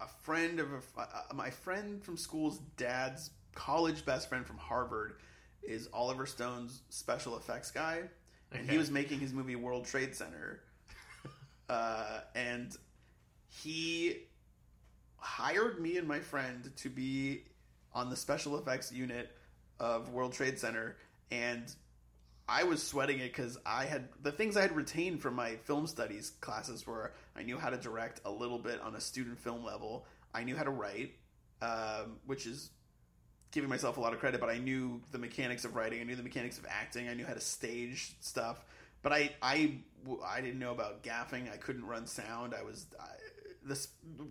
[0.03, 5.15] a friend of a, uh, my friend from school's dad's college best friend from Harvard
[5.63, 8.03] is Oliver Stone's special effects guy,
[8.53, 10.61] and he was making his movie World Trade Center,
[11.71, 12.77] uh, and
[13.49, 14.17] he
[15.17, 17.43] hired me and my friend to be
[17.93, 19.31] on the special effects unit
[19.81, 20.97] of World Trade Center,
[21.31, 21.65] and
[22.49, 25.87] I was sweating it because I had the things I had retained from my film
[25.87, 29.65] studies classes were I knew how to direct a little bit on a student film
[29.65, 30.07] level.
[30.35, 31.13] I knew how to write,
[31.61, 32.71] um, which is
[33.51, 36.01] giving myself a lot of credit, but I knew the mechanics of writing.
[36.01, 37.09] I knew the mechanics of acting.
[37.09, 38.65] I knew how to stage stuff,
[39.03, 39.79] but I I,
[40.27, 41.53] I didn't know about gaffing.
[41.53, 42.55] I couldn't run sound.
[42.55, 43.11] I was I,
[43.69, 43.89] this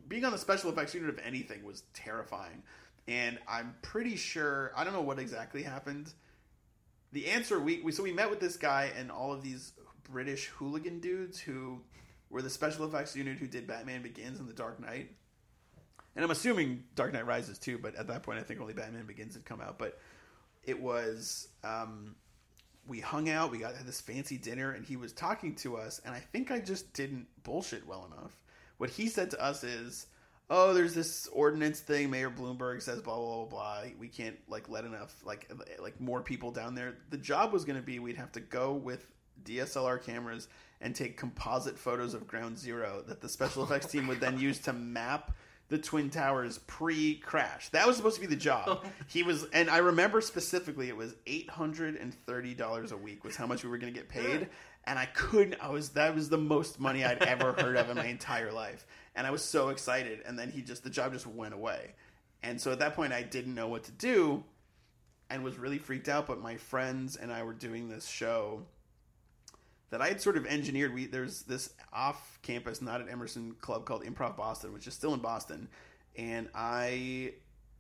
[0.07, 2.63] being on the special effects unit of anything was terrifying,
[3.07, 6.11] and I'm pretty sure I don't know what exactly happened
[7.11, 9.73] the answer we, we so we met with this guy and all of these
[10.03, 11.81] British hooligan dudes who
[12.29, 15.11] were the special effects unit who did Batman Begins and The Dark Knight.
[16.15, 19.05] And I'm assuming Dark Knight Rises too, but at that point I think only Batman
[19.05, 19.77] Begins had come out.
[19.79, 19.99] But
[20.63, 22.15] it was um,
[22.87, 26.01] we hung out, we got had this fancy dinner, and he was talking to us,
[26.03, 28.35] and I think I just didn't bullshit well enough.
[28.77, 30.07] What he said to us is,
[30.49, 32.09] "Oh, there's this ordinance thing.
[32.09, 33.91] Mayor Bloomberg says blah blah blah blah.
[33.99, 36.95] We can't like let enough like like more people down there.
[37.09, 39.11] The job was going to be we'd have to go with
[39.43, 40.47] DSLR cameras
[40.79, 44.59] and take composite photos of Ground Zero that the special effects team would then use
[44.59, 45.35] to map."
[45.69, 47.67] The Twin Towers pre-crash.
[47.71, 48.85] That was supposed to be the job.
[49.09, 53.25] He was, and I remember specifically, it was eight hundred and thirty dollars a week
[53.25, 54.47] was how much we were going to get paid
[54.87, 55.61] and I couldn't.
[55.61, 58.87] I was that was the most money I'd ever heard of in my entire life,
[59.15, 60.21] and I was so excited.
[60.25, 61.93] And then he just the job just went away,
[62.41, 64.43] and so at that point I didn't know what to do,
[65.29, 66.25] and was really freaked out.
[66.25, 68.63] But my friends and I were doing this show
[69.89, 70.93] that I had sort of engineered.
[70.93, 75.13] We there's this off campus, not at Emerson Club called Improv Boston, which is still
[75.13, 75.67] in Boston,
[76.15, 77.33] and I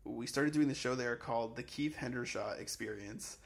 [0.03, 3.37] we started doing the show there called the Keith Hendershaw Experience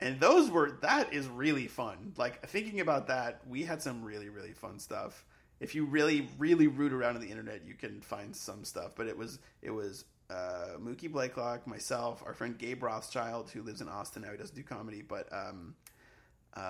[0.00, 4.28] and those were that is really fun like thinking about that we had some really
[4.28, 5.24] really fun stuff
[5.60, 9.06] if you really really root around on the internet you can find some stuff but
[9.06, 13.88] it was it was uh, Mookie Blaiklock, myself, our friend Gabe Rothschild, who lives in
[13.88, 14.30] Austin now.
[14.30, 15.74] He doesn't do comedy, but um,
[16.56, 16.60] uh,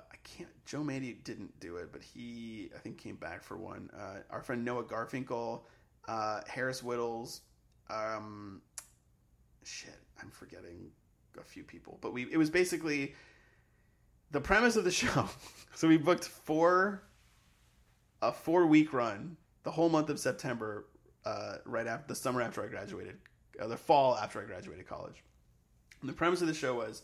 [0.00, 0.48] I can't.
[0.64, 3.90] Joe Mande didn't do it, but he I think came back for one.
[3.96, 5.62] Uh, our friend Noah Garfinkel,
[6.06, 7.40] uh, Harris Wittels,
[7.90, 8.62] um,
[9.64, 10.90] shit, I'm forgetting
[11.38, 13.14] a few people, but we it was basically
[14.30, 15.28] the premise of the show.
[15.74, 17.02] so we booked four
[18.20, 20.86] a four week run the whole month of September,
[21.24, 23.16] uh, right after the summer after I graduated,
[23.60, 25.22] uh, the fall after I graduated college.
[26.00, 27.02] And the premise of the show was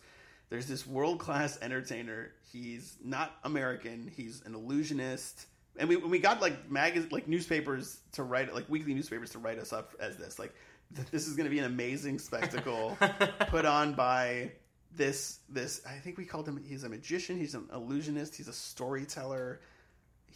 [0.51, 2.33] there's this world class entertainer.
[2.53, 4.11] He's not American.
[4.14, 5.47] He's an illusionist.
[5.79, 9.59] And we we got like mag like newspapers to write like weekly newspapers to write
[9.59, 10.53] us up as this like
[10.94, 12.96] th- this is going to be an amazing spectacle
[13.48, 14.53] put on by
[14.96, 17.38] this this I think we called him he's a magician.
[17.38, 18.35] He's an illusionist.
[18.35, 19.61] He's a storyteller.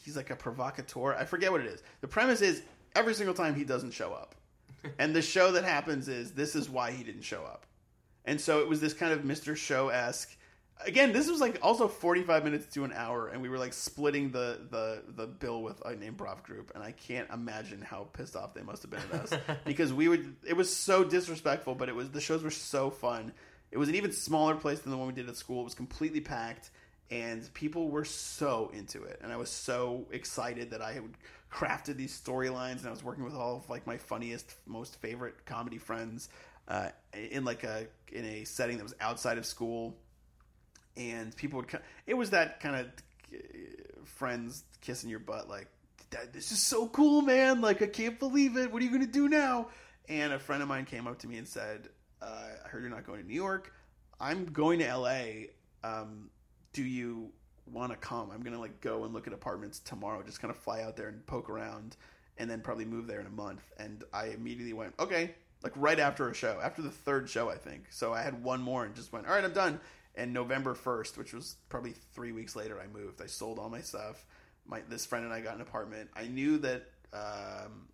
[0.04, 1.14] He's like a provocateur.
[1.14, 1.82] I forget what it is.
[2.00, 2.62] The premise is
[2.94, 4.34] every single time he doesn't show up.
[4.98, 7.66] and the show that happens is this is why he didn't show up.
[8.24, 9.56] And so it was this kind of Mr.
[9.56, 10.36] Show esque.
[10.86, 13.72] Again, this was like also forty five minutes to an hour, and we were like
[13.72, 18.36] splitting the the the bill with an improv group, and I can't imagine how pissed
[18.36, 20.36] off they must have been at us because we would.
[20.46, 23.32] It was so disrespectful, but it was the shows were so fun.
[23.70, 25.60] It was an even smaller place than the one we did at school.
[25.62, 26.70] It was completely packed,
[27.10, 31.04] and people were so into it, and I was so excited that I had
[31.52, 35.44] crafted these storylines, and I was working with all of like my funniest, most favorite
[35.44, 36.28] comedy friends
[36.68, 39.96] uh, in like a in a setting that was outside of school,
[40.96, 41.68] and people would.
[41.68, 42.86] co- It was that kind of
[44.04, 45.68] friends kissing your butt, like
[46.10, 47.60] "Dad, this is so cool, man!
[47.60, 48.72] Like I can't believe it.
[48.72, 49.68] What are you gonna do now?
[50.08, 51.88] And a friend of mine came up to me and said,
[52.20, 53.72] uh, "I heard you're not going to New York.
[54.20, 55.50] I'm going to L.A.
[55.84, 56.30] Um,
[56.72, 57.32] do you
[57.66, 58.30] want to come.
[58.30, 60.22] I'm gonna like go and look at apartments tomorrow.
[60.22, 61.96] Just kind of fly out there and poke around,
[62.38, 66.00] and then probably move there in a month." And I immediately went, "Okay." Like right
[66.00, 67.84] after a show, after the third show, I think.
[67.90, 69.80] So I had one more and just went, "All right, I'm done."
[70.14, 73.22] And November first, which was probably three weeks later, I moved.
[73.22, 74.26] I sold all my stuff.
[74.66, 76.10] My this friend and I got an apartment.
[76.14, 76.84] I knew that
[77.14, 77.88] um,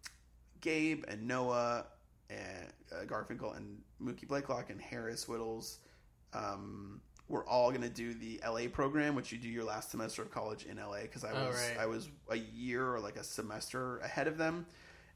[0.60, 1.86] Gabe and Noah
[2.30, 5.76] and uh, Garfinkel and Mookie Blaiklock and Harris Wittels
[6.34, 10.22] um, were all going to do the LA program, which you do your last semester
[10.22, 11.02] of college in LA.
[11.02, 11.78] Because I Oh, was right.
[11.80, 14.66] I was a year or like a semester ahead of them,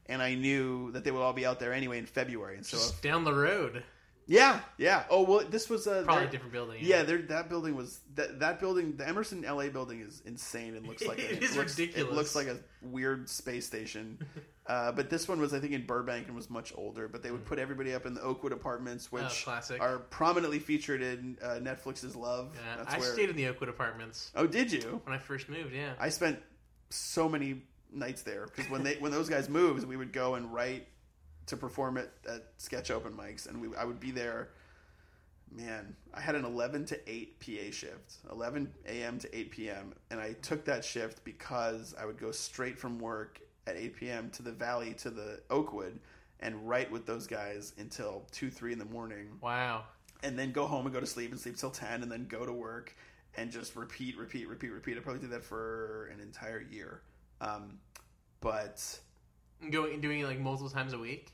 [0.07, 2.55] and I knew that they would all be out there anyway in February.
[2.55, 3.83] And so Just down the road.
[4.27, 5.03] Yeah, yeah.
[5.09, 6.77] Oh well, this was a Probably they're- a different building.
[6.81, 8.95] yeah, there, that building was that that building.
[8.97, 12.09] The Emerson LA building is insane and looks like a, It is looks, ridiculous.
[12.11, 14.19] It looks like a weird space station.
[14.67, 17.07] uh, but this one was, I think, in Burbank and was much older.
[17.07, 21.01] But they would put everybody up in the Oakwood apartments, which Oh, are prominently featured
[21.01, 22.55] in uh, Netflix's Love.
[22.55, 23.13] Yeah, I where.
[23.13, 25.01] stayed in the Oakwood apartments oh, did you?
[25.03, 25.73] when I first moved.
[25.73, 25.93] Yeah.
[25.99, 26.39] I spent
[26.89, 30.51] so many nights there because when they when those guys moved, we would go and
[30.53, 30.87] write
[31.47, 34.49] to perform it at sketch open mics, and we I would be there.
[35.51, 39.19] Man, I had an eleven to eight PA shift, eleven a.m.
[39.19, 43.39] to eight p.m., and I took that shift because I would go straight from work
[43.67, 44.29] at eight p.m.
[44.31, 45.99] to the Valley to the Oakwood
[46.43, 49.85] and write with those guys until two three in the morning wow.
[50.23, 52.45] and then go home and go to sleep and sleep till 10 and then go
[52.45, 52.95] to work
[53.35, 57.01] and just repeat repeat repeat repeat i probably did that for an entire year
[57.39, 57.79] um,
[58.41, 58.99] but
[59.71, 61.31] Going doing it like multiple times a week.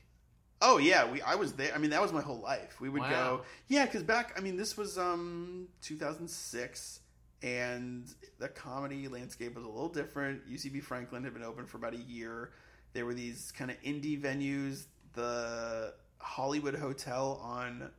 [0.62, 3.00] oh yeah we i was there i mean that was my whole life we would
[3.02, 3.10] Wow.
[3.10, 7.00] go yeah because back i mean this was um 2006
[7.42, 8.06] and
[8.38, 12.02] the comedy landscape was a little different ucb franklin had been open for about a
[12.16, 12.50] year
[12.92, 17.90] there were these kind of indie venues the hollywood hotel on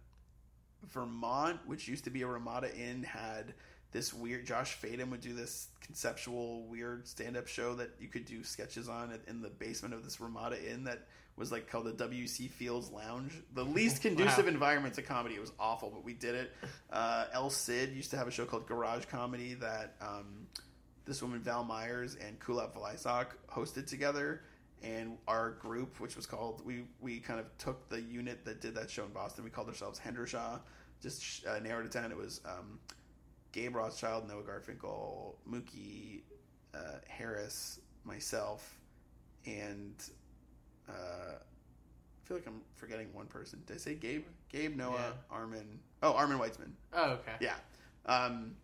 [0.94, 3.54] Vermont, which used to be a Ramada Inn, had
[3.92, 4.46] this weird.
[4.46, 9.12] Josh Fadem would do this conceptual weird stand-up show that you could do sketches on
[9.28, 13.34] in the basement of this Ramada Inn that was like called the WC Fields Lounge.
[13.54, 14.52] The least conducive Wow.
[14.52, 15.36] environment to comedy.
[15.36, 16.54] It was awful, but we did it.
[16.92, 20.48] Uh, El Cid used to have a show called Garage Comedy that um,
[21.06, 24.42] this woman Val Myers and Kulap Vilaysack hosted together.
[24.84, 28.74] And our group, which was called, we we kind of took the unit that did
[28.76, 29.44] that show in Boston.
[29.44, 30.58] We called ourselves Hendershaw.
[31.04, 32.12] Just uh, narrowed it down.
[32.12, 32.80] It was um,
[33.52, 36.22] Gabe Rothschild, Noah Garfinkel, Mookie
[36.74, 38.78] uh, Harris, myself,
[39.46, 39.94] and
[40.90, 43.62] uh, I feel like I'm forgetting one person.
[43.66, 44.24] Did I say Gabe?
[44.50, 45.12] Gabe, Noah, Yeah.
[45.30, 45.80] Armen.
[46.04, 46.72] Oh, Armen Weitzman.
[46.94, 47.34] Oh, okay.
[47.40, 47.56] Yeah.
[48.06, 48.56] Um,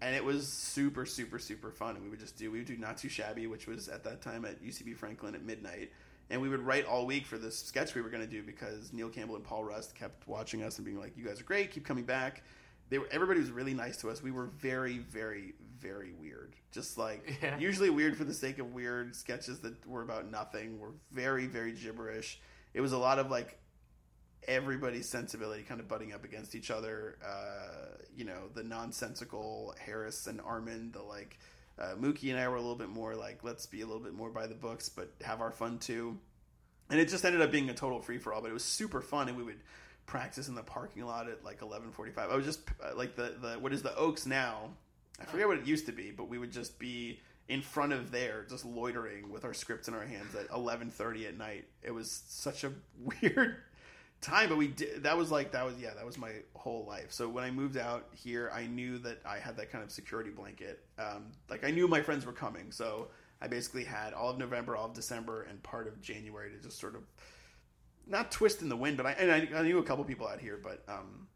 [0.00, 1.96] and it was super, super, super fun.
[1.96, 4.22] And we would just do, we would do Not Too Shabby, which was at that
[4.22, 5.90] time at UCB Franklin at midnight.
[6.30, 8.92] And we would write all week for this sketch we were going to do because
[8.92, 11.70] Neil Campbell and Paul Rust kept watching us and being like, you guys are great,
[11.72, 12.42] keep coming back.
[12.90, 14.22] They were, everybody was really nice to us.
[14.22, 16.54] We were very, very, very weird.
[16.72, 17.58] Just like, Yeah.
[17.58, 20.78] usually weird for the sake of weird sketches that were about nothing.
[20.80, 22.40] Were very, very gibberish.
[22.74, 23.58] It was a lot of like
[24.46, 27.18] everybody's sensibility kind of butting up against each other.
[27.24, 31.38] Uh, you know, the nonsensical Harris and Armen, the like
[31.78, 34.14] uh, Mookie and I were a little bit more like, let's be a little bit
[34.14, 36.18] more by the books, but have our fun too.
[36.90, 39.02] And it just ended up being a total free for all, but it was super
[39.02, 39.60] fun, and we would
[40.08, 42.30] practice in the parking lot at like eleven forty five.
[42.30, 44.70] I was just uh, like the the what is the Oaks now?
[45.20, 48.10] I forget what it used to be, but we would just be in front of
[48.10, 51.66] there, just loitering with our scripts in our hands at eleven thirty at night.
[51.82, 52.72] It was such a
[53.22, 53.56] weird
[54.20, 55.04] time, but we did.
[55.04, 57.12] That was like that was yeah, that was my whole life.
[57.12, 60.30] So when I moved out here, I knew that I had that kind of security
[60.30, 60.84] blanket.
[60.98, 63.08] Um, like I knew my friends were coming, so
[63.42, 66.80] I basically had all of November, all of December, and part of January to just
[66.80, 67.02] sort of
[68.08, 70.40] not twist in the wind, but I and I, I knew a couple people out
[70.40, 71.28] here, but um,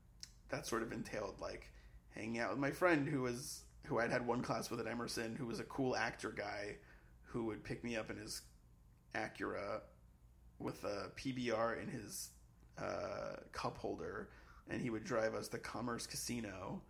[0.48, 1.70] that sort of entailed like
[2.10, 5.34] hanging out with my friend who was who I'd had one class with at Emerson,
[5.36, 6.76] who was a cool actor guy,
[7.24, 8.42] who would pick me up in his
[9.14, 9.80] Acura
[10.58, 12.30] with a PBR in his
[12.78, 14.28] uh, cup holder,
[14.70, 16.80] and he would drive us to Commerce Casino.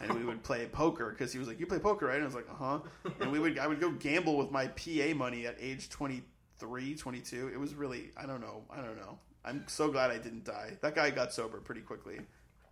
[0.00, 2.26] And we would play poker because he was like, "You play poker, right?" And I
[2.26, 2.78] was like, "Uh huh."
[3.20, 7.50] And we would, I would go gamble with my PA money at age 23, 22.
[7.52, 9.18] It was really, I don't know, I don't know.
[9.44, 10.76] I'm so glad I didn't die.
[10.82, 12.20] That guy got sober pretty quickly,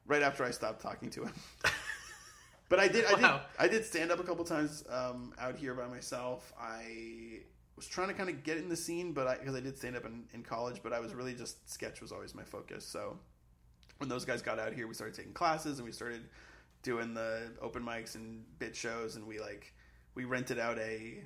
[0.06, 1.34] right after I stopped talking to him.
[2.68, 3.40] but I did, I did, Wow.
[3.58, 6.52] I did stand up a couple times um, out here by myself.
[6.60, 7.40] I
[7.76, 9.96] was trying to kind of get in the scene, but I because I did stand
[9.96, 12.86] up in, in college, but I was really just sketch was always my focus.
[12.86, 13.18] So
[13.98, 16.22] when those guys got out here, we started taking classes and we started
[16.82, 19.72] doing the open mics and bit shows, and we like
[20.14, 21.24] we rented out a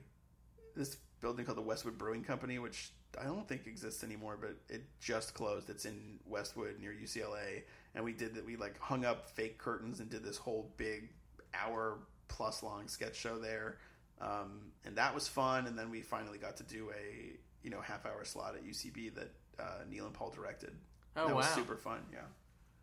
[0.77, 4.83] this building called the Westwood Brewing Company, which I don't think exists anymore, but it
[5.01, 5.71] just closed.
[5.71, 7.63] It's in Westwood near UCLA,
[7.95, 8.45] and we did that.
[8.45, 11.11] We like hung up fake curtains and did this whole big
[11.55, 11.99] hour
[12.29, 13.79] plus long sketch show there,
[14.21, 15.67] um, and that was fun.
[15.67, 19.15] And then we finally got to do a you know half hour slot at UCB
[19.15, 20.73] that uh, Neil and Paul directed.
[21.17, 22.01] Oh, that was super fun.
[22.13, 22.21] Yeah.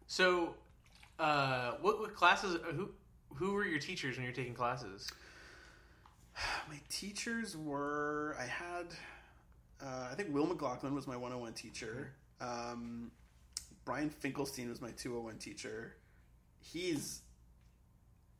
[0.07, 0.55] So,
[1.19, 2.57] uh, what, what classes?
[2.75, 2.89] Who
[3.35, 5.09] who were your teachers when you were taking classes?
[6.69, 8.87] My teachers were I had
[9.83, 12.11] uh, I think Will McLaughlin was my 101 teacher.
[12.39, 13.11] Um,
[13.85, 15.95] Brian Finkelstein was my 201 teacher.
[16.59, 17.21] He's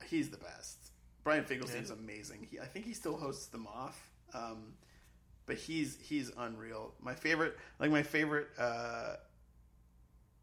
[0.07, 0.77] he's the best.
[1.23, 1.95] Brian Finkelstein's Yeah.
[1.95, 2.47] amazing.
[2.49, 4.11] He, I think he still hosts them off.
[4.33, 4.73] Um,
[5.45, 6.93] but he's he's unreal.
[7.01, 9.15] My favorite like my favorite uh,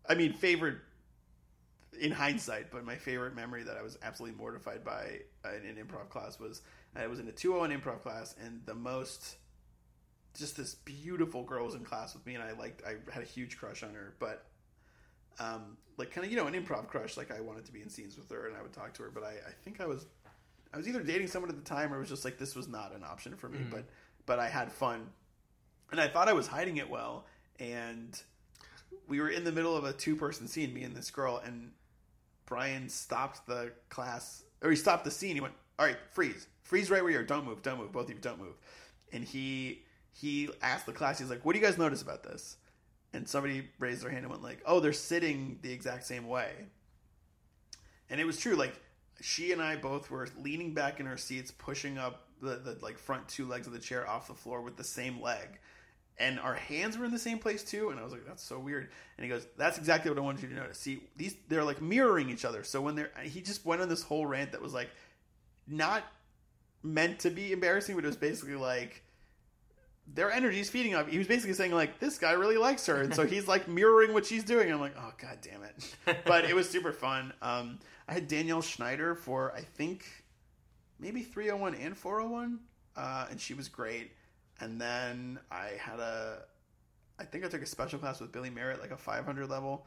[0.09, 0.79] I mean favorite
[2.01, 5.85] in hindsight, but my favorite memory that I was absolutely mortified by uh, in an
[5.85, 6.63] improv class was
[6.95, 9.37] I was in a 201 improv class, and the most
[10.39, 13.27] just this beautiful girl was in class with me, and I liked I had a
[13.27, 14.47] huge crush on her, but
[15.41, 17.89] um, like kind of you know an improv crush, like I wanted to be in
[17.89, 20.07] scenes with her, and I would talk to her, but I, I think I was
[20.73, 22.69] I was either dating someone at the time or it was just like this was
[22.69, 23.85] not an option for me, but
[24.27, 25.09] but I had fun,
[25.91, 27.25] and I thought I was hiding it well,
[27.59, 28.21] and
[29.07, 31.73] we were in the middle of a two person scene, me and this girl, and
[32.47, 35.35] Brian stopped the class, or he stopped the scene.
[35.35, 37.25] He went, "All right, freeze, freeze right where you are.
[37.25, 37.93] Don't move, don't move.
[37.93, 38.55] Both of you, don't move."
[39.13, 39.83] And he
[40.21, 42.57] he asked the class, he's like, "What do you guys notice about this?"
[43.13, 46.67] And somebody raised their hand and went like, "Oh, they're sitting the exact same way."
[48.11, 48.57] And it was true.
[48.57, 48.75] Like
[49.21, 52.99] she and I both were leaning back in our seats, pushing up the, the like
[52.99, 55.61] front two legs of the chair off the floor with the same leg.
[56.21, 58.59] And our hands were in the same place too, and I was like, "That's so
[58.59, 60.79] weird." And he goes, "That's exactly what I wanted you to notice.
[60.79, 62.65] See, these they're like mirroring each other.
[62.65, 64.91] So when they're he just went on this whole rant that was like
[65.69, 66.03] not
[66.83, 69.05] meant to be embarrassing, but it was basically like
[70.15, 71.09] their energy is feeding off.
[71.09, 74.13] He was basically saying like this guy really likes her, and so he's like mirroring
[74.13, 74.73] what she's doing.
[74.73, 76.25] I'm like, oh god damn it!
[76.25, 77.33] But it was super fun.
[77.43, 77.79] Um,
[78.09, 80.07] I had Danielle Schneider for I think
[80.99, 82.59] maybe 301 and 401,
[82.97, 84.13] uh, and she was great.
[84.61, 86.43] And then I had a,
[87.19, 89.87] I think I took a special class with Billy Merritt, like a 500 level,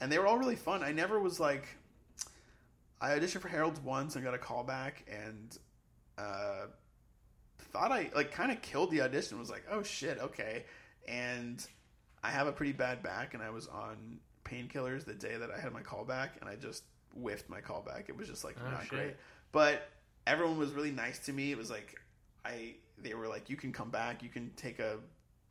[0.00, 0.82] and they were all really fun.
[0.82, 1.68] I never was like,
[3.00, 5.56] I auditioned for Harold's once and got a call back, and
[6.16, 6.66] uh,
[7.72, 9.38] thought I like kind of killed the audition.
[9.38, 10.64] Was like, oh shit, okay.
[11.06, 11.64] And
[12.22, 15.60] I have a pretty bad back, and I was on painkillers the day that I
[15.60, 16.82] had my callback, and I just
[17.14, 18.08] whiffed my callback.
[18.08, 18.90] It was just like Oh, not shit.
[18.90, 19.16] great.
[19.52, 19.88] But
[20.26, 21.52] everyone was really nice to me.
[21.52, 21.94] It was like
[22.44, 24.98] I they were like, you can come back, you can take a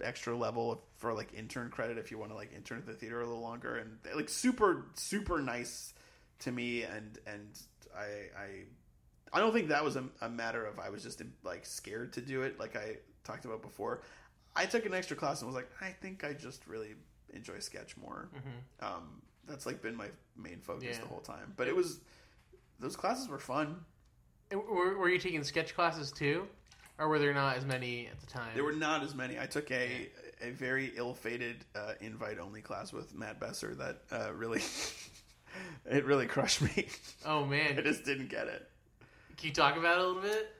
[0.03, 3.21] extra level for like intern credit if you want to like intern at the theater
[3.21, 5.93] a little longer, and like super super nice
[6.39, 7.59] to me, and and
[7.97, 8.47] I I
[9.33, 12.21] I don't think that was a, a matter of I was just like scared to
[12.21, 14.01] do it, like I talked about before.
[14.55, 16.95] I took an extra class and was like, I think I just really
[17.33, 18.29] enjoy sketch more.
[18.81, 21.01] Um, that's like been my main focus Yeah.
[21.01, 21.53] the whole time.
[21.57, 21.99] But it was
[22.79, 23.77] those classes were fun.
[24.51, 26.47] Were, were you taking sketch classes too,
[26.97, 28.51] or were there not as many at the time?
[28.55, 29.37] There were not as many.
[29.39, 30.09] I took a
[30.41, 34.61] a very ill-fated uh, invite-only class with Matt Besser that uh, really
[35.89, 36.87] it really crushed me.
[37.25, 38.69] Oh man, I just didn't get it.
[39.37, 40.53] Can you talk about it a little bit?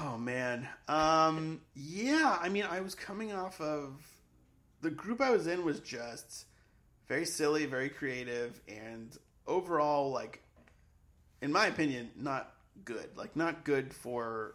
[0.00, 0.68] Oh man.
[0.88, 3.92] Um yeah, I mean I was coming off of
[4.80, 6.46] the group I was in was just
[7.08, 9.16] very silly, very creative and
[9.46, 10.42] overall like
[11.42, 12.54] in my opinion not
[12.84, 13.10] good.
[13.16, 14.54] Like not good for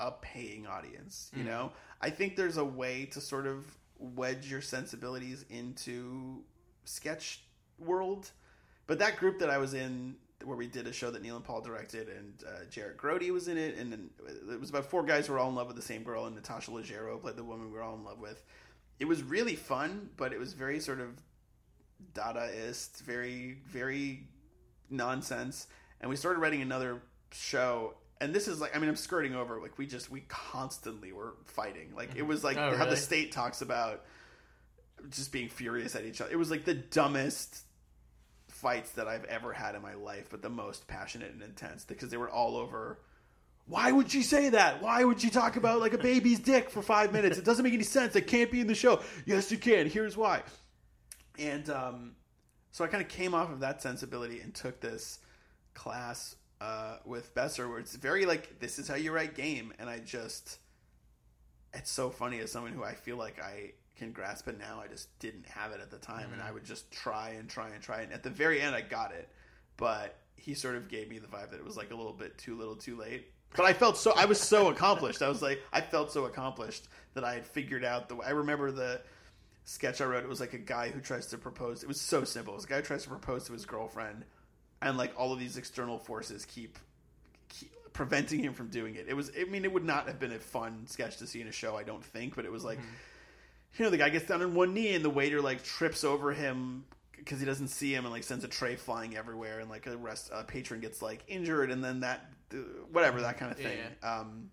[0.00, 1.72] a paying audience, you know?
[2.00, 3.64] I think there's a way to sort of
[3.98, 6.42] wedge your sensibilities into
[6.84, 7.42] sketch
[7.78, 8.30] world.
[8.88, 10.16] But that group that I was in,
[10.46, 13.48] where we did a show that Neil and Paul directed, and uh, Jarrett Grody was
[13.48, 14.10] in it, and then
[14.50, 16.34] it was about four guys who were all in love with the same girl, and
[16.34, 18.42] Natasha Leggero played the woman we were all in love with.
[19.00, 21.08] It was really fun, but it was very sort of
[22.14, 24.24] Dadaist, very very
[24.90, 25.66] nonsense.
[26.00, 27.00] And we started writing another
[27.32, 31.12] show, and this is like I mean I'm skirting over like we just we constantly
[31.12, 31.94] were fighting.
[31.96, 34.04] Like it was like Oh, how the state talks about
[35.10, 36.30] just being furious at each other.
[36.30, 37.62] It was like the dumbest
[38.62, 42.10] fights that I've ever had in my life, but the most passionate and intense because
[42.10, 43.00] they were all over.
[43.66, 44.80] Why would she say that?
[44.80, 47.38] Why would she talk about like a baby's dick for five minutes?
[47.38, 48.14] It doesn't make any sense.
[48.14, 49.00] It can't be in the show.
[49.26, 49.88] Yes, you can.
[49.88, 50.42] Here's why.
[51.38, 52.12] And um,
[52.70, 55.18] so I kind of came off of that sensibility and took this
[55.74, 59.90] class uh, with Besser, where it's very like this is how you write game, and
[59.90, 60.58] I just
[61.74, 64.80] it's so funny as someone who I feel like I can grasp it now.
[64.82, 66.54] I just didn't have it at the time, and I mm.
[66.54, 69.28] would just try and try and try, and at the very end, I got it.
[69.76, 72.36] But he sort of gave me the vibe that it was like a little bit
[72.38, 73.30] too little, too late.
[73.56, 75.22] But I felt so I was so accomplished.
[75.22, 78.16] I was like I felt so accomplished that I had figured out the.
[78.16, 79.00] I remember the
[79.64, 80.24] sketch I wrote.
[80.24, 81.82] It was like a guy who tries to propose.
[81.82, 82.54] It was so simple.
[82.54, 84.24] It was a guy who tries to propose to his girlfriend,
[84.80, 86.78] and like all of these external forces keep,
[87.48, 89.06] keep preventing him from doing it.
[89.08, 89.30] It was.
[89.38, 91.76] I mean, it would not have been a fun sketch to see in a show.
[91.76, 92.94] I don't think, but it was like, mm-hmm.
[93.76, 96.32] You know, the guy gets down on one knee and the waiter like trips over
[96.32, 96.84] him
[97.16, 99.96] because he doesn't see him and like sends a tray flying everywhere and like a
[99.96, 102.56] rest a patron gets like injured and then that uh,
[102.90, 103.78] whatever that kind of Yeah, thing.
[104.02, 104.50] Um,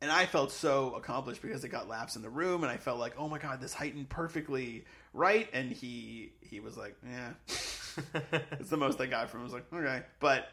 [0.00, 2.98] and I felt so accomplished because it got laughs in the room, and I felt
[2.98, 5.48] like, oh my god, this heightened perfectly right.
[5.52, 9.42] And he he was like, yeah, it's the most I got from him.
[9.42, 10.48] I was like, okay, but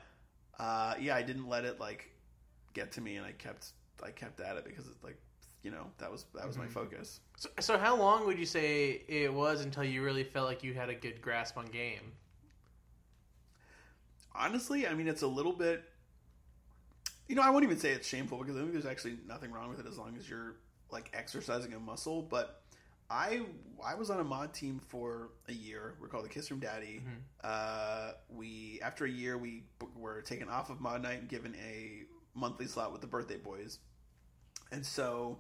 [0.60, 2.12] uh, yeah, I didn't let it like
[2.74, 3.70] get to me, and I kept
[4.04, 5.18] I kept at it because it's like
[5.64, 7.20] you know that was that was my focus.
[7.38, 10.74] So, so how long would you say it was until you really felt like you
[10.74, 12.14] had a good grasp on game?
[14.36, 15.84] honestly, I mean, it's a little bit.
[17.28, 19.70] You know, I won't even say it's shameful because I think there's actually nothing wrong
[19.70, 20.56] with it as long as you're
[20.92, 22.24] like exercising a muscle.
[22.24, 22.62] But
[23.10, 23.42] I
[23.86, 25.94] I was on a Maude team for a year.
[26.02, 27.02] We're called the Kiss from Daddy.
[27.44, 31.56] Uh, we after a year we b- were taken off of Maude night and given
[31.64, 32.04] a
[32.34, 33.78] monthly slot with the Birthday Boys,
[34.72, 35.38] and so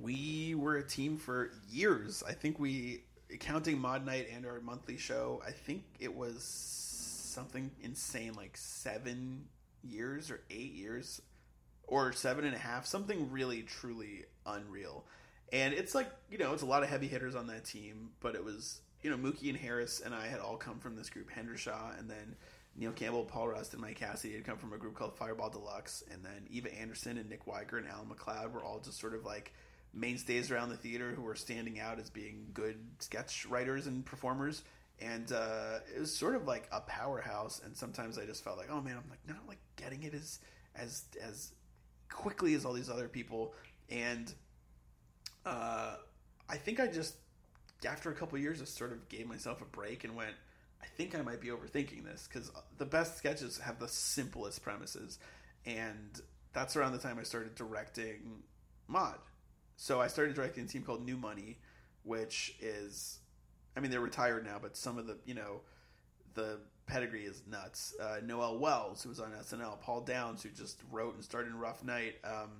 [0.00, 2.22] we were a team for years.
[2.26, 3.04] I think we
[3.40, 5.42] counting Maude night and our monthly show.
[5.46, 6.42] I think it was
[7.32, 9.46] something insane like seven
[9.82, 11.20] years or eight years
[11.86, 15.04] or seven and a half something really truly unreal
[15.52, 18.34] and it's like you know it's a lot of heavy hitters on that team but
[18.34, 21.30] it was you know mookie and harris and i had all come from this group
[21.30, 22.36] hendershaw and then
[22.76, 26.04] neil campbell paul rust and mike cassidy had come from a group called fireball deluxe
[26.12, 29.24] and then eva anderson and nick wiger and alan mcleod were all just sort of
[29.24, 29.52] like
[29.94, 34.62] mainstays around the theater who were standing out as being good sketch writers and performers.
[35.00, 37.60] And uh, it was sort of like a powerhouse.
[37.64, 40.38] And sometimes i just felt like oh man i'm like not like getting it as
[40.74, 41.52] as as
[42.08, 43.54] quickly as all these other people.
[43.90, 44.32] And
[45.44, 45.96] uh,
[46.48, 47.14] i think i just
[47.86, 50.34] after a couple years just sort of gave myself a break and went
[50.80, 52.28] i think i might be overthinking this.
[52.32, 55.18] Because the best sketches have the simplest premises.
[55.66, 56.20] And
[56.52, 58.42] that's around the time i started directing
[58.88, 59.18] Maude
[59.82, 61.58] so i started directing a team called new money
[62.04, 63.18] which is
[63.76, 65.60] I mean, they're retired now, but some of the, you know,
[66.34, 67.94] the pedigree is nuts.
[68.00, 71.58] Uh, Noel Wells, who was on SNL, Paul Downs, who just wrote and starred in
[71.58, 72.50] Rough Night, um,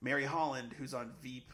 [0.00, 1.52] Mary Holland, who's on Veep,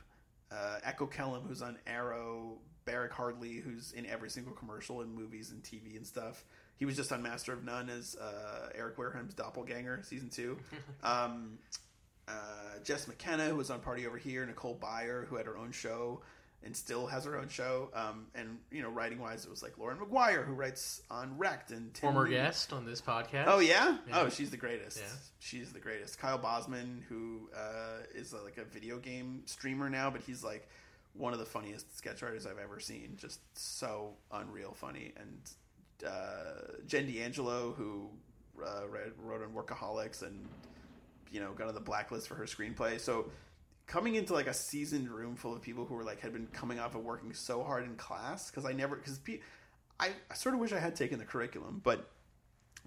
[0.53, 5.51] uh, Echo Kellum, who's on Arrow, Barrick Hardley, who's in every single commercial and movies
[5.51, 6.45] and TV and stuff.
[6.77, 10.59] He was just on Master of None as uh, Eric Wareheim's doppelganger, season two.
[11.03, 11.59] um,
[12.29, 15.73] uh, Jess McKenna, who was on Party Over Here, Nicole Byer, who had her own
[15.73, 16.21] show
[16.65, 17.91] and still has her own show.
[17.95, 21.71] Um, and you know, writing wise, it was like Lauren McGuire, who writes on Wrecked
[21.71, 22.35] and Tim Former Lee.
[22.35, 23.45] guest on this podcast.
[23.47, 23.99] Oh yeah?
[24.09, 24.21] Yeah.
[24.21, 24.99] oh she's the greatest.
[24.99, 25.05] Yeah.
[25.39, 26.19] She's the greatest.
[26.19, 30.69] Kyle Bosman, who uh, is uh, like a video game streamer now, but he's like
[31.13, 33.17] one of the funniest sketch writers I've ever seen.
[33.17, 35.13] Just so unreal funny.
[35.17, 38.11] And uh, Jen D'Angelo, who
[38.65, 40.49] uh, read, wrote on Workaholics and
[41.31, 43.01] you know got on the blacklist for her screenplay.
[43.01, 43.27] So
[43.87, 46.79] coming into like a seasoned room full of people who were like had been coming
[46.79, 49.21] off of working so hard in class because I never because
[50.01, 52.11] I, I sort of wish I had taken the curriculum, but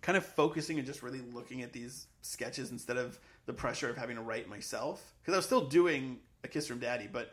[0.02, 3.98] kind of focusing and just really looking at these sketches instead of the pressure of
[3.98, 7.32] having to write myself because I was still doing a Kiss from Daddy, but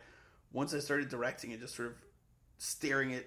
[0.53, 1.95] once I started directing and just sort of
[2.59, 3.25] staring at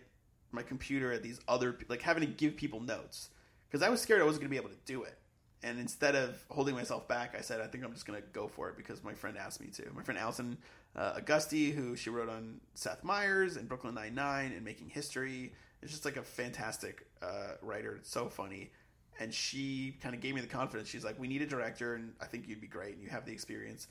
[0.51, 3.29] my computer at these other like having to give people notes
[3.69, 5.17] because I was scared I wasn't going to be able to do it.
[5.61, 8.47] And instead of holding myself back, I said, I think I'm just going to go
[8.47, 9.83] for it because my friend asked me to.
[9.93, 10.57] My friend Allison
[10.95, 15.51] uh, Agosti, who she wrote on Seth Meyers and Brooklyn Nine-Nine and Making History,
[15.81, 17.95] is just like a fantastic uh, writer.
[17.97, 18.71] It's so funny.
[19.19, 20.87] And she kind of gave me the confidence.
[20.87, 23.25] She's like, we need a director, and I think you'd be great, and you have
[23.25, 23.87] the experience.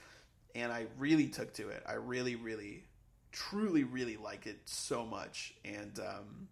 [0.55, 1.83] And I really took to it.
[1.87, 2.85] I really, really,
[3.31, 5.55] truly, really like it so much.
[5.67, 6.49] And um,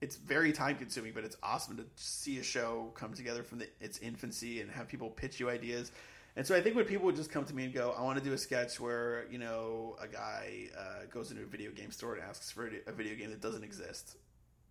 [0.00, 3.68] it's very time consuming, but it's awesome to see a show come together from the,
[3.80, 5.90] its infancy and have people pitch you ideas.
[6.36, 8.18] And so I think when people would just come to me and go, I want
[8.18, 11.90] to do a sketch where, you know, a guy uh, goes into a video game
[11.90, 14.16] store and asks for a video game that doesn't exist.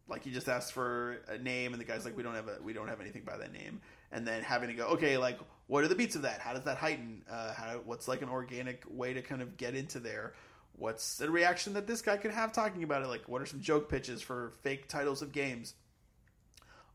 [0.08, 2.58] Like he just asks for a name and the guy's like, we don't have a,
[2.62, 3.82] we don't have anything by that name.
[4.12, 6.40] And then having to go, okay, like what are the beats of that?
[6.40, 7.24] How does that heighten?
[7.28, 10.34] Uh, how, what's like an organic way to kind of get into there?
[10.78, 13.08] What's the reaction that this guy could have talking about it?
[13.08, 15.74] Like what are some joke pitches for fake titles of games?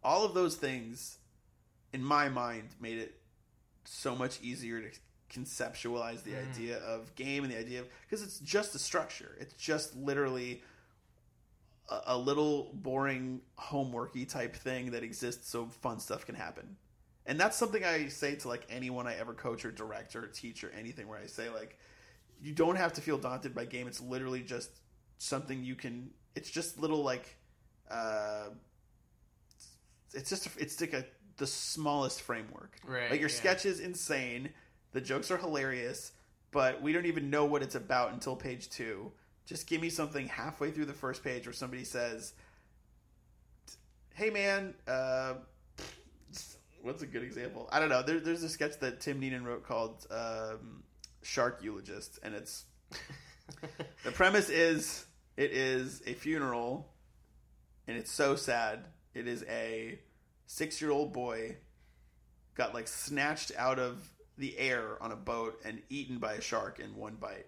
[0.02, 1.18] All of those things
[1.92, 3.20] in my mind made it
[3.84, 4.88] so much easier to
[5.32, 6.50] conceptualize the hmm.
[6.50, 9.36] idea of game and the idea of because it's just a structure.
[9.38, 10.62] It's just literally
[11.88, 16.76] a, a little boring homeworky type thing that exists so fun stuff can happen.
[17.26, 20.64] And that's something i say to like anyone i ever coach or direct or teach
[20.64, 21.78] or anything where i say like
[22.42, 23.86] you don't have to feel daunted by game.
[23.86, 24.70] It's literally just
[25.18, 26.10] something you can.
[26.34, 27.36] It's just little like,
[27.90, 28.48] uh,
[30.14, 31.04] it's just a, it's like a
[31.36, 32.76] the smallest framework.
[32.84, 33.34] Right, Like your yeah.
[33.34, 34.50] sketch is insane,
[34.92, 36.12] the jokes are hilarious,
[36.50, 39.12] but we don't even know what it's about until page two.
[39.46, 42.34] Just give me something halfway through the first page where somebody says,
[44.14, 45.34] "Hey man, uh,
[46.82, 47.68] what's a good example?
[47.72, 48.02] I don't know.
[48.02, 50.82] There, there's a sketch that Tim Neenan wrote called um,
[51.22, 52.64] Shark Eulogist, and it's
[54.04, 55.04] the premise is
[55.36, 56.92] it is a funeral,
[57.86, 58.84] and it's so sad.
[59.14, 59.98] It is a
[60.46, 61.56] six year old boy
[62.54, 66.80] got like snatched out of the air on a boat and eaten by a shark
[66.80, 67.46] in one bite.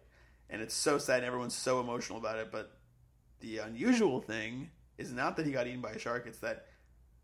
[0.50, 2.78] And it's so sad and everyone's so emotional about it, but
[3.40, 6.66] the unusual thing is not that he got eaten by a shark, it's that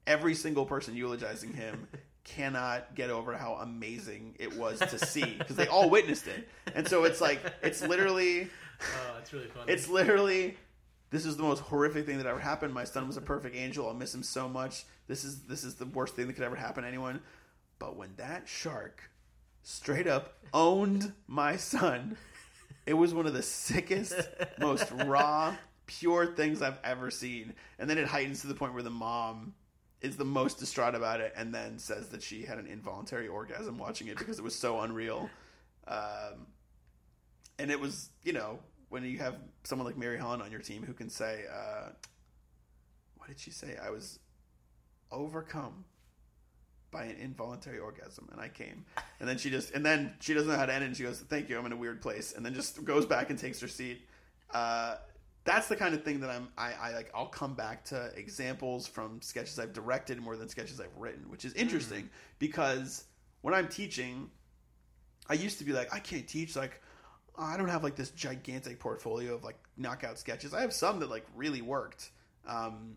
[0.07, 1.87] every single person eulogizing him
[2.29, 6.49] cannot get over how amazing it was to see because they all witnessed it.
[6.75, 8.49] And so it's like it's literally
[8.81, 9.73] Oh, that's really funny.
[9.73, 10.57] it's literally
[11.11, 12.75] this is the most horrific thing that ever happened.
[12.75, 13.89] My son was a perfect angel.
[13.89, 14.85] I'll miss him so much.
[15.07, 17.21] This is this is the worst thing that could ever happen to anyone.
[17.79, 19.11] But when that shark
[19.63, 22.17] straight up owned my son,
[22.87, 24.15] it was one of the sickest,
[24.59, 25.55] most raw,
[25.87, 27.55] pure things I've ever seen.
[27.79, 29.55] And then it heightens to the point where the mom
[30.01, 33.79] is the most distraught about it and then says that she had an involuntary orgasm
[33.79, 35.29] watching it because it was so unreal.
[35.89, 36.47] Um,
[37.59, 40.83] and it was you know when you have someone like Mary Holland on your team
[40.83, 41.89] who can say, uh,
[43.17, 43.77] "What did she say?
[43.83, 44.19] I was
[45.11, 45.85] overcome
[46.91, 48.85] by an involuntary orgasm, and I came."
[49.21, 50.89] And then she just and then she doesn't know how to end it.
[50.89, 53.31] and She goes, "Thank you, I'm in a weird place," and then just goes back
[53.31, 54.03] and takes her seat.
[54.53, 54.97] Uh,
[55.49, 56.49] that's the kind of thing that I'm.
[56.59, 57.11] I, I like.
[57.15, 61.47] I'll come back to examples from sketches I've directed more than sketches I've written, which
[61.47, 63.05] is interesting because
[63.41, 64.31] when I'm teaching,
[65.27, 66.83] I used to be like, I can't teach like
[67.39, 70.53] I don't have like this gigantic portfolio of like knockout sketches.
[70.53, 72.11] I have some that like really worked.
[72.47, 72.97] Um,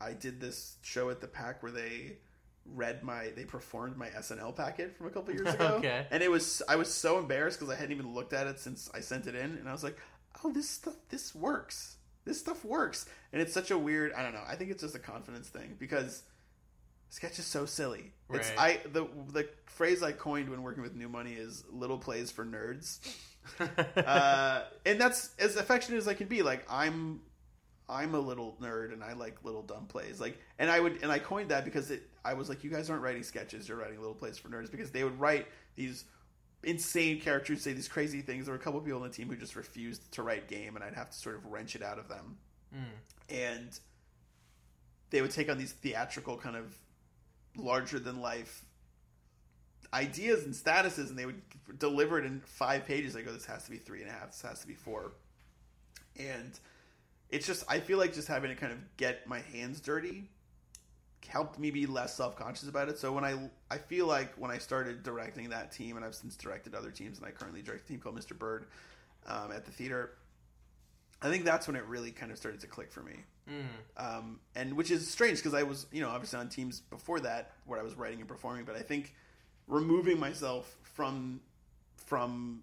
[0.00, 2.18] I did this show at the pack where they
[2.66, 5.74] read my they performed my SNL packet from a couple years ago.
[5.78, 6.06] Okay.
[6.12, 8.88] And it was I was so embarrassed because I hadn't even looked at it since
[8.94, 9.98] I sent it in, and I was like,
[10.44, 11.96] oh, this stuff this works.
[12.24, 14.12] This stuff works, and it's such a weird.
[14.12, 14.44] I don't know.
[14.46, 16.22] I think it's just a confidence thing because
[17.08, 18.12] sketch is so silly.
[18.32, 18.80] It's Right.
[18.84, 22.44] I the the phrase I coined when working with New Money is little plays for
[22.44, 22.98] nerds.
[23.96, 26.42] uh, and that's as affectionate as I can be.
[26.42, 27.20] Like I'm,
[27.88, 30.20] I'm a little nerd, and I like little dumb plays.
[30.20, 32.02] Like, and I would, and I coined that because it.
[32.24, 34.90] I was like, you guys aren't writing sketches; you're writing little plays for nerds because
[34.90, 36.04] they would write these
[36.62, 38.46] insane characters say these crazy things.
[38.46, 40.84] There were a couple people on the team who just refused to write game, and
[40.84, 42.36] I'd have to sort of wrench it out of them.
[42.74, 43.34] Mm.
[43.34, 43.80] And
[45.10, 46.76] they would take on these theatrical kind of
[47.56, 48.64] larger than life
[49.92, 51.42] ideas and statuses, and they would
[51.78, 53.16] deliver it in five pages.
[53.16, 54.32] I go, this has to be three and a half.
[54.32, 55.12] This has to be four.
[56.18, 56.58] And
[57.28, 60.28] it's just, I feel like just having to kind of get my hands dirty
[61.26, 62.98] helped me be less self conscious about it.
[62.98, 66.36] So when I, I feel like when I started directing that team, and I've since
[66.36, 68.38] directed other teams, and I currently direct a team called Mr.
[68.38, 68.66] Bird
[69.26, 70.12] um, at the theater.
[71.22, 73.24] I think that's when it really kind of started to click for me
[73.96, 77.52] um, and which is strange because I was, you know, obviously on teams before that
[77.66, 79.14] where I was writing and performing, but I think
[79.66, 81.40] removing myself from
[81.96, 82.62] from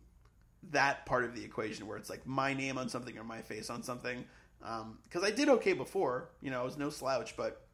[0.72, 3.70] that part of the equation where it's like my name on something or my face
[3.70, 4.26] on something,
[4.60, 7.67] because I did okay before, you know, I was no slouch, but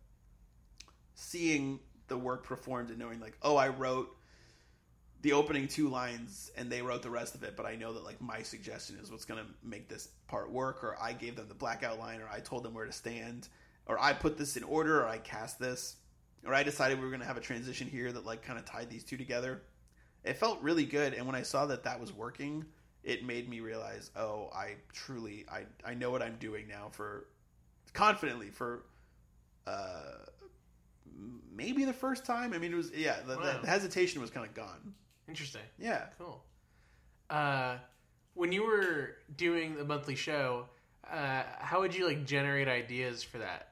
[1.16, 4.16] seeing the work performed and knowing like, oh, I wrote
[5.24, 8.04] the opening two lines and they wrote the rest of it but i know that
[8.04, 11.48] like my suggestion is what's going to make this part work or i gave them
[11.48, 13.48] the blackout line or i told them where to stand
[13.88, 15.96] or i put this in order or i cast this
[16.46, 18.66] or i decided we were going to have a transition here that like kind of
[18.66, 19.64] tied these two together.
[20.26, 22.66] It felt really good and when i saw that that was working
[23.04, 27.28] it made me realize oh i truly i i know what i'm doing now for
[27.94, 28.84] confidently for
[29.68, 30.14] uh
[31.56, 33.60] maybe the first time i mean it was yeah the, Wow.
[33.62, 34.94] the hesitation was kind of gone
[35.28, 35.62] Interesting.
[35.80, 36.44] yeah Cool.
[37.30, 37.78] Uh,
[38.34, 40.66] when you were doing the monthly show,
[41.10, 43.70] uh, how would you like generate ideas for that?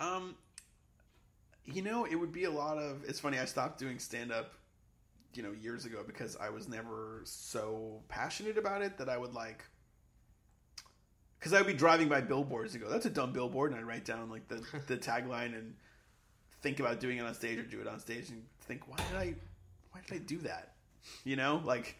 [0.00, 0.34] Um,
[1.64, 3.04] you know, it would be a lot of.
[3.06, 3.38] It's funny.
[3.38, 4.54] I stopped doing stand up,
[5.34, 9.34] you know, years ago because I was never so passionate about it that I would
[9.34, 9.64] like.
[11.44, 13.82] Because I would be driving by billboards and go, "That's a dumb billboard," and I
[13.82, 15.74] write down like the the tagline and
[16.62, 19.16] think about doing it on stage or do it on stage and think, "Why did
[19.18, 19.34] I?
[19.90, 20.72] Why did I do that?"
[21.22, 21.98] You know, like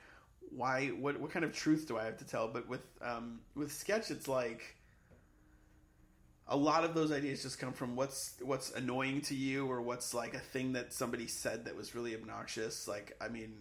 [0.49, 0.87] why?
[0.87, 2.49] What what kind of truth do I have to tell?
[2.49, 4.77] But with um with sketch, it's like
[6.49, 10.15] a lot of those ideas just come from what's what's annoying to you or what's
[10.15, 13.55] like a thing that somebody said that was really obnoxious like i mean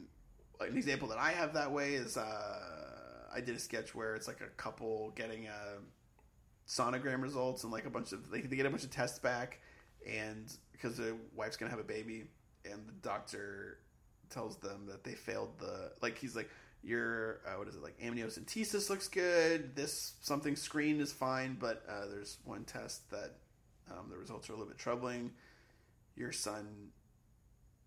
[0.60, 2.93] an example that i have that way is uh
[3.36, 5.78] i did a sketch where it's like a couple getting a
[6.68, 9.60] sonogram results and like a bunch of they, they get a bunch of tests back
[10.10, 12.26] and because the wife's gonna have a baby,
[12.66, 13.78] and the doctor
[14.30, 16.50] tells them that they failed the like he's like
[16.84, 19.76] your uh, what is it like amniocentesis looks good.
[19.76, 23.36] This something screen is fine but uh, there's one test that
[23.92, 25.32] um, the results are a little bit troubling.
[26.16, 26.90] Your son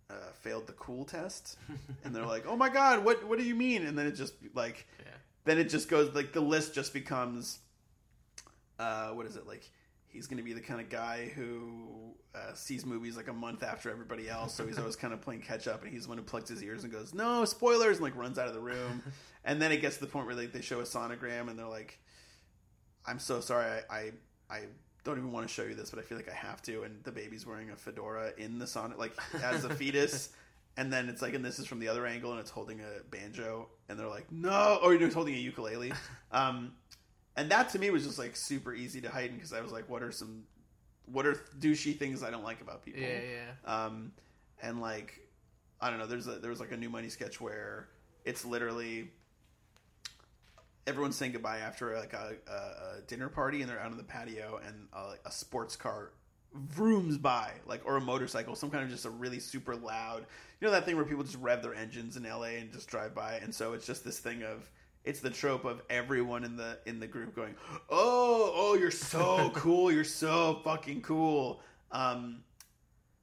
[0.08, 1.58] uh, failed the cool test.
[2.04, 3.84] And they're like oh my god what what do you mean?
[3.84, 5.12] And then it just like Yeah.
[5.46, 7.60] Then it just goes like the list just becomes
[8.78, 9.70] uh, what is it like
[10.06, 13.62] he's going to be the kind of guy who uh, sees movies like a month
[13.62, 16.18] after everybody else so he's always kind of playing catch up and he's the one
[16.18, 19.02] who plugs his ears and goes no spoilers and like runs out of the room.
[19.48, 21.68] And then it gets to the point where like they show a sonogram and they're
[21.68, 22.00] like
[23.06, 24.10] i'm so sorry i i,
[24.50, 24.62] I
[25.04, 27.04] don't even want to show you this but i feel like i have to and
[27.04, 29.12] the baby's wearing a fedora in the son like
[29.44, 30.30] as a fetus
[30.76, 33.02] and then it's like and this is from the other angle and it's holding a
[33.10, 35.92] banjo and they're like no or you know, it's holding a ukulele
[36.32, 36.72] um
[37.36, 39.88] and that to me was just like super easy to heighten because I was like,
[39.88, 40.44] what are some,
[41.04, 43.02] what are douchey things I don't like about people?
[43.02, 43.84] Yeah, yeah.
[43.84, 44.12] Um,
[44.62, 45.20] and like,
[45.80, 46.06] I don't know.
[46.06, 47.88] There's a there was like a new money sketch where
[48.24, 49.10] it's literally
[50.86, 54.04] everyone's saying goodbye after like a, a, a dinner party and they're out on the
[54.04, 56.12] patio and a, a sports car
[56.54, 60.24] vrooms by like or a motorcycle some kind of just a really super loud
[60.60, 63.14] you know that thing where people just rev their engines in la and just drive
[63.14, 64.70] by and so it's just this thing of
[65.04, 67.54] it's the trope of everyone in the in the group going
[67.90, 71.60] oh oh you're so cool you're so fucking cool.
[71.92, 72.42] Um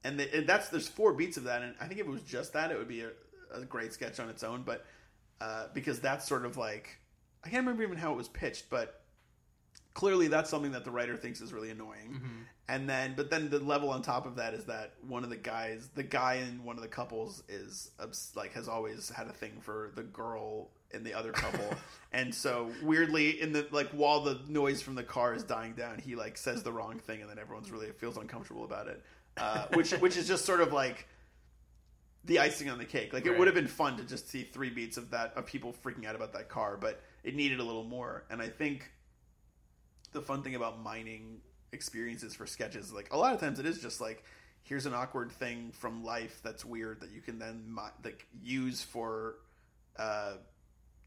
[0.04, 2.22] and, the, and that's there's four beats of that and i think if it was
[2.22, 3.10] just that it would be a,
[3.52, 4.84] a great sketch on its own but
[5.40, 6.98] uh, because that's sort of like
[7.42, 9.02] i can't remember even how it was pitched but
[9.94, 12.20] clearly that's something that the writer thinks is really annoying
[12.68, 15.36] and then but then the level on top of that is that one of the
[15.36, 17.90] guys the guy in one of the couples is
[18.34, 21.68] like has always had a thing for the girl in the other couple.
[22.12, 25.98] And so weirdly in the like while the noise from the car is dying down
[25.98, 29.02] he like says the wrong thing and then everyone's really feels uncomfortable about it.
[29.36, 31.08] Uh, which which is just sort of like
[32.24, 33.12] the icing on the cake.
[33.12, 33.38] Like it Right.
[33.40, 36.14] would have been fun to just see three beats of that of people freaking out
[36.14, 38.24] about that car but it needed a little more.
[38.30, 38.90] And i think
[40.12, 41.40] the fun thing about mining
[41.74, 44.24] experiences for sketches like a lot of times it is just like
[44.64, 49.36] here's an awkward thing from life that's weird that you can then like use for
[49.98, 50.32] uh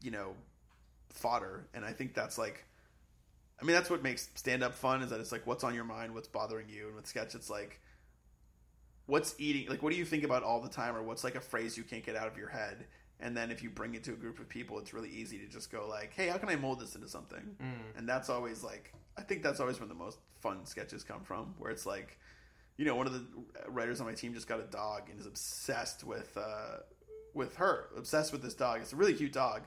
[0.02, 0.32] you know
[1.10, 1.66] fodder.
[1.74, 2.64] And i think that's like
[3.60, 5.84] i mean that's what makes stand up fun is that it's like what's on your
[5.84, 6.86] mind what's bothering you.
[6.86, 7.80] And with sketch it's like
[9.06, 11.40] what's eating like what do you think about all the time or what's like a
[11.40, 12.86] phrase you can't get out of your head?
[13.20, 15.46] And then if you bring it to a group of people it's really easy to
[15.48, 17.56] just go like hey how can i mold this into something?
[17.96, 21.54] And that's always like i think that's always when the most fun sketches come from
[21.58, 22.18] where it's like
[22.76, 23.24] you know one of the
[23.68, 26.76] writers on my team just got a dog and is obsessed with uh
[27.34, 29.62] with her obsessed with this dog it's a really cute dog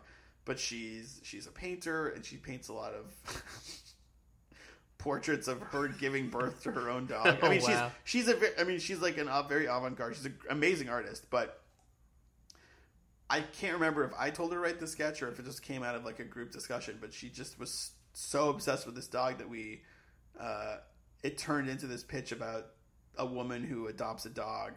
[0.46, 3.14] but she's she's a painter and she paints a lot of
[4.98, 7.26] portraits of her giving birth to her own dog.
[7.28, 7.92] I Oh, mean, wow.
[8.04, 10.16] she's she's a I mean, she's like an uh, very avant-garde.
[10.16, 11.62] She's an amazing artist, but
[13.30, 15.62] I can't remember if I told her to write the sketch or if it just
[15.64, 16.98] came out of like a group discussion.
[17.02, 19.82] But she just was so obsessed with this dog that we
[20.40, 20.78] uh,
[21.24, 22.68] it turned into this pitch about
[23.18, 24.74] a woman who adopts a dog.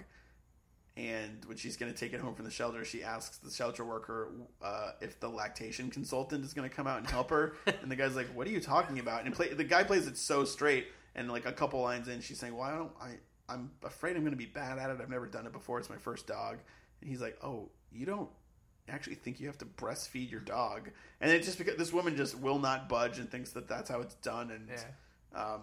[0.97, 3.85] And when she's going to take it home from the shelter, she asks the shelter
[3.85, 4.31] worker
[4.63, 7.55] uh, if the lactation consultant is going to come out and help her.
[7.67, 10.17] and the guy's like, "What are you talking about?" And play, the guy plays it
[10.17, 10.87] so straight.
[11.17, 12.93] And like a couple lines in, she's saying, "Well, I don't.
[13.01, 15.01] I I'm afraid I'm going to be bad at it.
[15.01, 15.79] I've never done it before.
[15.81, 16.59] It's my first dog."
[17.01, 18.31] And he's like, "Oh, you don't
[18.89, 22.39] actually think you have to breastfeed your dog?" And it just because this woman just
[22.39, 24.51] will not budge and thinks that that's how it's done.
[24.51, 24.85] And Yeah.
[25.55, 25.63] um,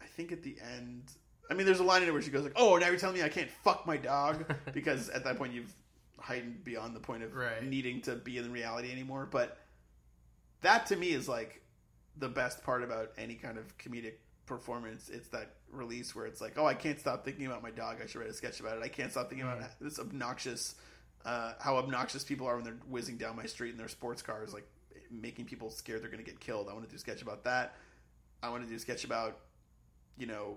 [0.00, 1.10] I think at the end,
[1.50, 3.16] I mean, there's a line in it where she goes like, "Oh, now you're telling
[3.16, 5.72] me I can't fuck my dog," because at that point you've
[6.18, 7.62] heightened beyond the point of Right.
[7.62, 9.26] needing to be in reality anymore.
[9.26, 9.58] But
[10.62, 11.60] that to me is like
[12.16, 14.14] the best part about any kind of comedic
[14.46, 15.08] performance.
[15.10, 17.98] It's that release where it's like, "Oh, I can't stop thinking about my dog.
[18.02, 18.82] I should write a sketch about it.
[18.82, 20.74] I can't stop thinking about this obnoxious."
[21.24, 24.52] Uh, how obnoxious people are when they're whizzing down my street in their sports cars,
[24.52, 24.66] like
[25.10, 26.68] making people scared they're going to get killed.
[26.68, 27.76] I want to do a sketch about that.
[28.42, 29.38] I want to do a sketch about,
[30.18, 30.56] you know,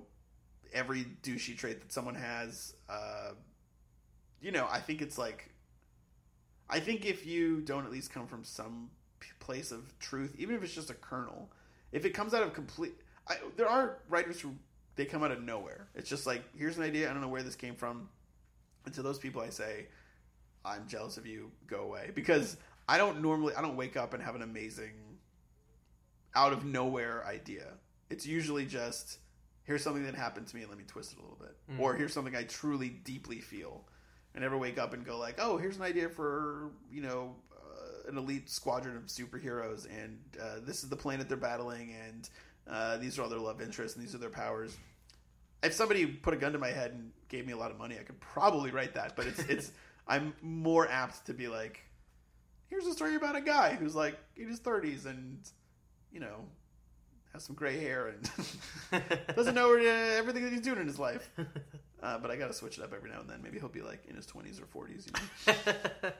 [0.73, 2.73] every douchey trait that someone has.
[2.89, 3.31] Uh,
[4.41, 5.51] you know, I think it's like,
[6.69, 8.89] I think if you don't at least come from some
[9.39, 11.49] place of truth, even if it's just a kernel,
[11.91, 12.93] if it comes out of complete,
[13.27, 14.53] I, there are writers who
[14.95, 15.87] they come out of nowhere.
[15.95, 17.09] It's just like here's an idea.
[17.09, 18.09] I don't know where this came from.
[18.85, 19.87] And to those people, I say,
[20.67, 21.51] I'm jealous of you.
[21.67, 22.57] Go away because
[22.87, 24.93] I don't normally I don't wake up and have an amazing
[26.35, 27.73] out of nowhere idea.
[28.09, 29.19] It's usually just
[29.63, 31.93] here's something that happened to me and let me twist it a little bit, or
[31.95, 33.85] here's something I truly deeply feel.
[34.35, 38.09] I never wake up and go like, oh, here's an idea for you know uh,
[38.09, 42.29] an elite squadron of superheroes, and uh, this is the planet they're battling, and
[42.69, 44.77] uh, these are all their love interests, and these are their powers.
[45.63, 47.97] if somebody put a gun to my head and gave me a lot of money,
[47.99, 49.15] I could probably write that.
[49.15, 49.71] But it's it's
[50.07, 51.83] I'm more apt to be like,
[52.67, 55.39] here's a story about a guy who's like in his 30s and
[56.11, 56.45] you know
[57.33, 59.03] has some gray hair and
[59.35, 61.29] doesn't know where everything that he's doing in his life.
[61.99, 63.41] Uh, but I got to switch it up every now and then.
[63.41, 65.07] Maybe he'll be like in his 20s or 40s.
[65.07, 65.53] You
[66.05, 66.11] know?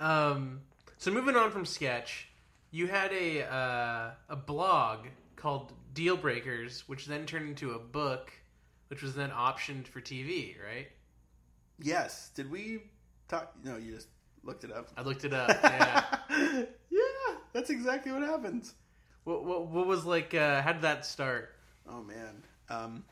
[0.00, 0.62] um,
[0.96, 2.28] so moving on from sketch,
[2.70, 8.32] you had a uh, a blog called Deal Breakers, which then turned into a book,
[8.88, 10.88] which was then optioned for TV, right?
[11.82, 12.30] yes.
[12.34, 12.80] Did we
[13.30, 13.54] talk?
[13.64, 14.08] No, you just
[14.42, 14.88] looked it up.
[14.96, 15.50] I looked it up.
[16.30, 16.64] Yeah.
[16.90, 18.70] yeah, that's exactly what happened.
[19.24, 20.34] what, what what was like?
[20.34, 21.54] Uh, how did that start?
[21.88, 23.04] Oh man, um,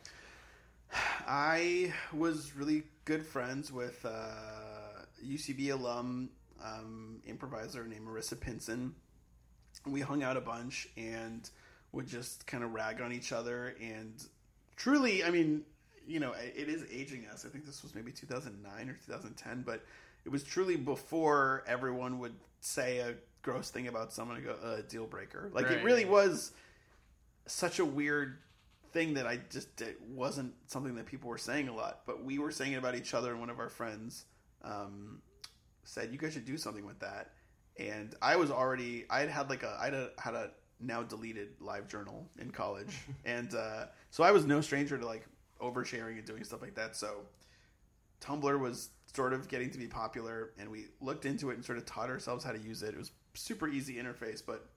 [1.26, 6.30] I was really good friends with uh, UCB alum
[6.64, 8.94] um, improviser named Marissa Pinson.
[9.86, 11.48] We hung out a bunch and
[11.92, 13.74] would just kind of rag on each other.
[13.80, 14.22] And
[14.76, 15.62] truly, I mean,
[16.06, 17.44] you know, it is aging us.
[17.46, 19.84] I think this was maybe 2009 or 2010, but
[20.24, 24.82] it was truly before everyone would say a gross thing about someone and go, a
[24.82, 25.50] deal breaker.
[25.52, 25.78] Like, Right.
[25.78, 26.52] it really was
[27.46, 28.38] such a weird
[28.92, 32.38] thing that I just it wasn't something that people were saying a lot, but we
[32.38, 33.30] were saying it about each other.
[33.30, 34.24] And one of our friends
[34.62, 35.22] um,
[35.84, 37.32] said, "You guys should do something with that."
[37.78, 40.50] And I was already I had had like a I had a, had a
[40.80, 42.94] now deleted live journal in college,
[43.24, 45.26] and uh, so I was no stranger to like
[45.60, 46.96] oversharing and doing stuff like that.
[46.96, 47.20] So
[48.20, 51.78] Tumblr was sort of getting to be popular, and we looked into it and sort
[51.78, 52.94] of taught ourselves how to use it.
[52.94, 54.68] It was super easy interface, but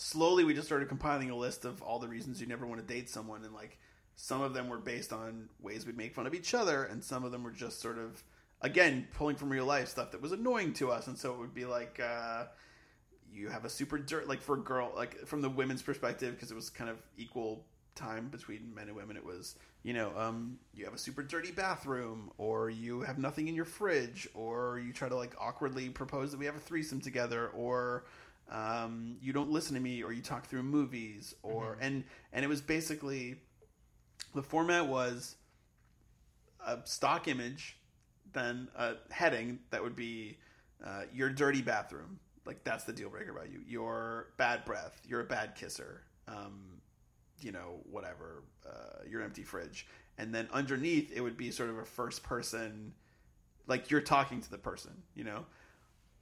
[0.00, 2.94] slowly we just started compiling a list of all the reasons you never want to
[2.94, 3.78] date someone and like
[4.14, 7.24] some of them were based on ways we'd make fun of each other and some
[7.24, 8.22] of them were just sort of
[8.62, 11.52] again pulling from real life stuff that was annoying to us and so it would
[11.52, 12.44] be like uh,
[13.32, 16.52] you have a super dirt like for a girl like from the women's perspective because
[16.52, 17.64] it was kind of equal
[17.98, 21.50] time between men and women it was you know um, you have a super dirty
[21.50, 26.30] bathroom or you have nothing in your fridge or you try to like awkwardly propose
[26.30, 28.04] that we have a threesome together or
[28.50, 32.48] um, you don't listen to me or you talk through movies or and and it
[32.48, 33.36] was basically
[34.34, 35.36] the format was
[36.66, 37.78] a stock image
[38.32, 40.38] then a heading that would be
[40.84, 42.18] uh, your dirty bathroom.
[42.44, 43.60] Like that's the deal breaker about you.
[43.66, 45.00] Your bad breath.
[45.06, 46.02] You're a bad kisser.
[46.26, 46.77] Um,
[47.40, 49.86] you know whatever uh, your empty fridge
[50.18, 52.92] and then underneath it would be sort of a first person
[53.66, 55.44] like you're talking to the person you know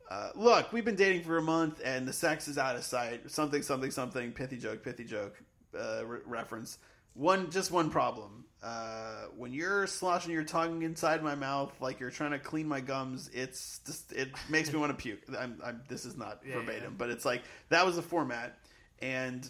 [0.09, 3.29] uh, look, we've been dating for a month and the sex is out of sight.
[3.31, 4.33] Something, something, something.
[4.33, 5.35] Pithy joke, pithy joke.
[5.77, 6.79] Uh, re- reference.
[7.15, 8.45] One, just one problem.
[8.63, 12.81] Uh, when you're sloshing your tongue inside my mouth like you're trying to clean my
[12.81, 15.21] gums, it's just it makes me want to puke.
[15.39, 16.97] I'm, I'm, this is not Yeah, verbatim, yeah.
[16.97, 18.59] but it's like that was the format,
[19.01, 19.49] and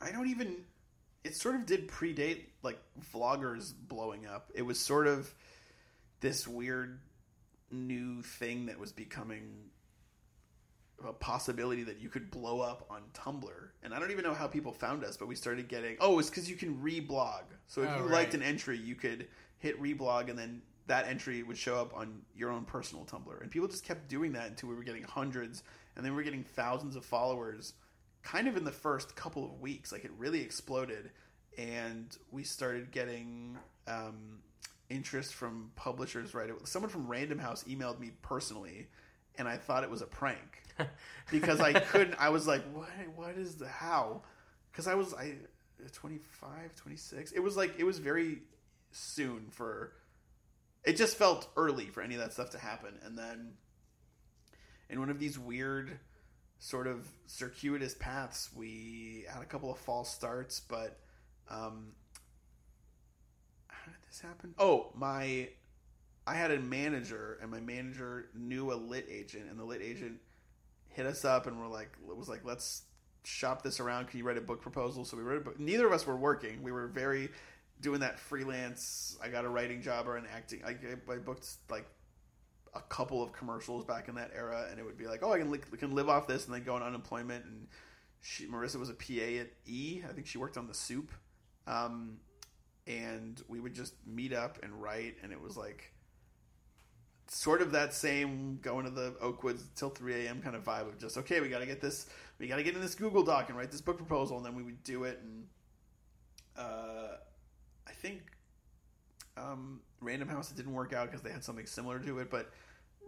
[0.00, 0.56] I don't even.
[1.24, 2.78] It sort of did predate like
[3.12, 4.50] vloggers blowing up.
[4.54, 5.32] It was sort of
[6.20, 7.00] this weird
[7.70, 9.70] new thing that was becoming
[11.06, 13.50] a possibility that you could blow up on Tumblr.
[13.82, 16.30] And I don't even know how people found us, but we started getting oh, it's
[16.30, 17.42] because you can reblog.
[17.66, 18.12] So if Oh, you right.
[18.12, 19.26] liked an entry, you could
[19.58, 23.40] hit reblog, and then that entry would show up on your own personal Tumblr.
[23.42, 25.64] And people just kept doing that until we were getting hundreds,
[25.96, 27.72] and then we were getting thousands of followers.
[28.26, 31.10] Kind of in the first couple of weeks, like it really exploded,
[31.56, 33.56] and we started getting
[33.86, 34.40] um,
[34.90, 36.34] interest from publishers.
[36.34, 38.88] Right, someone from Random House emailed me personally,
[39.38, 40.64] and I thought it was a prank
[41.30, 42.16] because I couldn't.
[42.18, 42.88] I was like, "What?
[43.14, 44.22] What is the how?"
[44.72, 45.34] Because I was I
[45.92, 47.30] 25, 26.
[47.30, 48.38] It was like it was very
[48.90, 49.92] soon for.
[50.82, 53.52] It just felt early for any of that stuff to happen, and then
[54.90, 56.00] in one of these weird,
[56.58, 60.98] sort of circuitous paths, we had a couple of false starts, but
[61.50, 61.92] um,
[63.68, 64.54] how did this happen?
[64.58, 65.48] Oh, my
[66.26, 70.20] I had a manager, and my manager knew a lit agent, and the lit agent
[70.96, 72.82] hit us up and we're like, was like, let's
[73.22, 74.08] shop this around.
[74.08, 75.04] Can you write a book proposal?
[75.04, 75.60] So we wrote a book.
[75.60, 76.62] Neither of us were working.
[76.62, 77.28] We were very
[77.82, 79.18] doing that freelance.
[79.22, 80.62] I got a writing job or an acting.
[80.64, 80.74] I,
[81.12, 81.84] I booked like
[82.76, 85.38] a couple of commercials back in that era, and it would be like, oh, I
[85.38, 87.44] can li- can live off this, and then go on unemployment.
[87.44, 87.66] And
[88.20, 90.02] she, Marissa was a PA at E.
[90.08, 91.12] I think she worked on the soup.
[91.66, 92.18] Um,
[92.86, 95.92] and we would just meet up and write, and it was like
[97.28, 100.40] sort of that same going to the Oakwoods till 3 a.m.
[100.40, 102.06] kind of vibe of just okay, we got to get this,
[102.38, 104.54] we got to get in this Google Doc and write this book proposal, and then
[104.54, 105.20] we would do it.
[105.22, 105.46] And
[106.56, 107.16] uh,
[107.86, 108.22] I think
[109.36, 112.50] um, Random House it didn't work out because they had something similar to it, but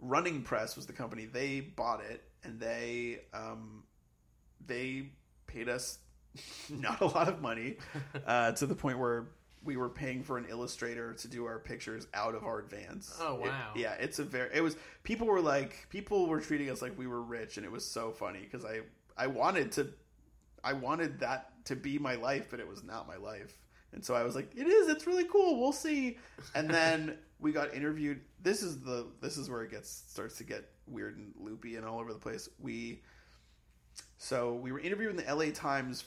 [0.01, 1.25] Running Press was the company.
[1.25, 3.83] They bought it, and they um,
[4.65, 5.09] they
[5.47, 5.99] paid us
[6.69, 7.77] not a lot of money
[8.25, 9.27] uh, to the point where
[9.63, 13.13] we were paying for an illustrator to do our pictures out of our advance.
[13.19, 13.71] Oh, It- wow.
[13.75, 14.49] yeah, it's a very.
[14.53, 17.71] It was people were like people were treating us like we were rich, and it
[17.71, 18.81] was so funny because I
[19.17, 19.89] I wanted to
[20.63, 23.53] I wanted that to be my life, but it was not my life.
[23.91, 24.87] And so I was like, "It is.
[24.87, 25.59] It's really cool.
[25.59, 26.17] We'll see."
[26.55, 28.21] And then we got interviewed.
[28.41, 31.85] This is the this is where it gets starts to get weird and loopy and
[31.85, 32.49] all over the place.
[32.59, 33.01] We
[34.17, 36.05] so we were interviewed in the LA Times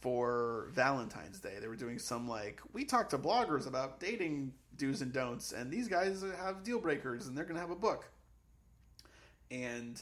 [0.00, 1.58] for Valentine's Day.
[1.60, 5.70] They were doing some like we talked to bloggers about dating do's and don'ts, and
[5.70, 8.08] these guys have deal breakers, and they're to have a book.
[9.50, 10.00] And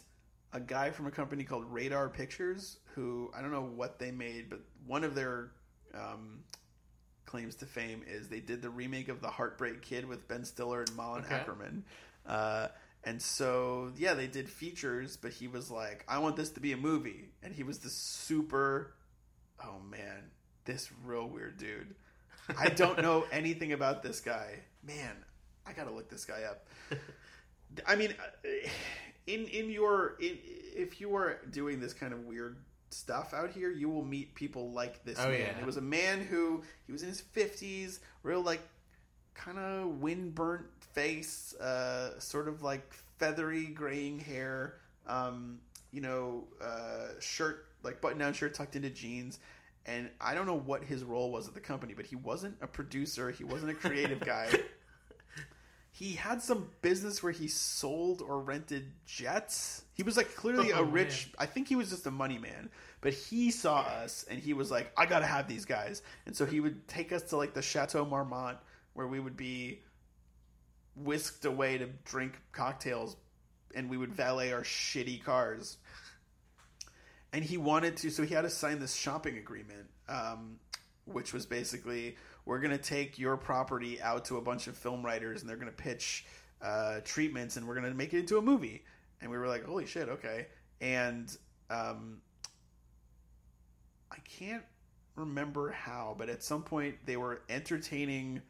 [0.52, 4.48] a guy from a company called Radar Pictures, who I don't know what they made,
[4.48, 5.50] but one of their
[5.94, 6.40] um,
[7.30, 10.80] claims to fame is they did the remake of The Heartbreak Kid with Ben Stiller
[10.82, 11.36] and Malin Okay.
[11.36, 11.82] Akerman.
[12.26, 12.68] Uh,
[13.04, 16.72] and so, yeah, they did features, but he was like, I want this to be
[16.72, 17.30] a movie.
[17.42, 18.94] And he was the super,
[19.64, 20.30] oh man,
[20.64, 21.94] this real weird dude.
[22.58, 24.58] I don't know anything about this guy.
[24.82, 25.16] Man,
[25.64, 26.66] I gotta look this guy up.
[27.86, 28.48] I mean, uh,
[29.26, 30.36] in in your in,
[30.74, 32.56] if you are doing this kind of weird
[32.90, 35.40] stuff out here, you will meet people like this Oh, man.
[35.40, 35.58] yeah.
[35.60, 38.60] It was a man who he was in his fifties, real like
[39.34, 44.74] kind of wind burnt face, uh, sort of like feathery graying hair,
[45.06, 45.58] um,
[45.92, 49.38] you know, uh, shirt like button down shirt tucked into jeans.
[49.86, 52.66] And I don't know what his role was at the company, but he wasn't a
[52.66, 53.30] producer.
[53.30, 54.48] He wasn't a creative guy
[56.00, 59.82] he had some business where he sold or rented jets.
[59.92, 61.28] He was like clearly Oh, a rich.
[61.38, 62.70] I think he was just a money man,
[63.02, 66.46] but he saw us and he was like, "I gotta have these guys." And so
[66.46, 68.56] he would take us to like the Chateau Marmont,
[68.94, 69.82] where we would be
[70.96, 73.14] whisked away to drink cocktails,
[73.74, 75.76] and we would valet our shitty cars.
[77.34, 80.60] And he wanted to, so he had to sign this shopping agreement, um,
[81.04, 85.04] which was basically we're going to take your property out to a bunch of film
[85.04, 86.26] writers and they're going to pitch
[86.62, 88.84] uh, treatments and we're going to make it into a movie.
[89.20, 90.46] And we were like, holy shit, okay.
[90.80, 91.36] And
[91.68, 92.18] um,
[94.10, 94.64] I can't
[95.16, 98.42] remember how, but at some point they were entertaining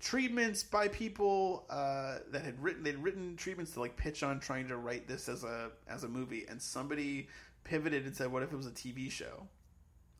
[0.00, 4.68] treatments by people uh, that had written they'd written treatments to like pitch on trying
[4.68, 7.28] to write this as a as a movie and somebody
[7.62, 9.46] pivoted and said what if it was a TV show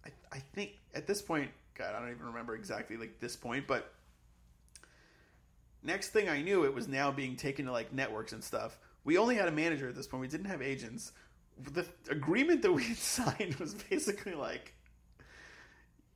[0.06, 3.66] I, I think at this point god I don't even remember exactly like this point
[3.66, 3.92] but
[5.82, 9.18] next thing I knew it was now being taken to like networks and stuff we
[9.18, 11.12] only had a manager at this point we didn't have agents
[11.72, 14.74] the agreement that we had signed was basically like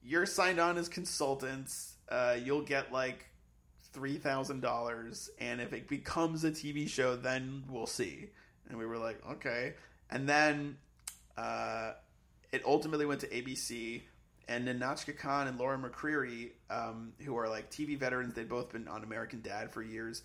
[0.08, 1.96] you're signed on as consultants.
[2.08, 3.26] Uh, you'll get like
[3.92, 8.30] three thousand dollars, and if it becomes a TV show, then we'll see.
[8.68, 9.74] And we were like, okay.
[10.10, 10.78] And then
[11.36, 11.92] uh,
[12.52, 14.02] it ultimately went to ABC,
[14.48, 18.88] and Nahnatchka Khan and Laura McCreary, um, who are like TV veterans, they'd both been
[18.88, 20.22] on American Dad for years.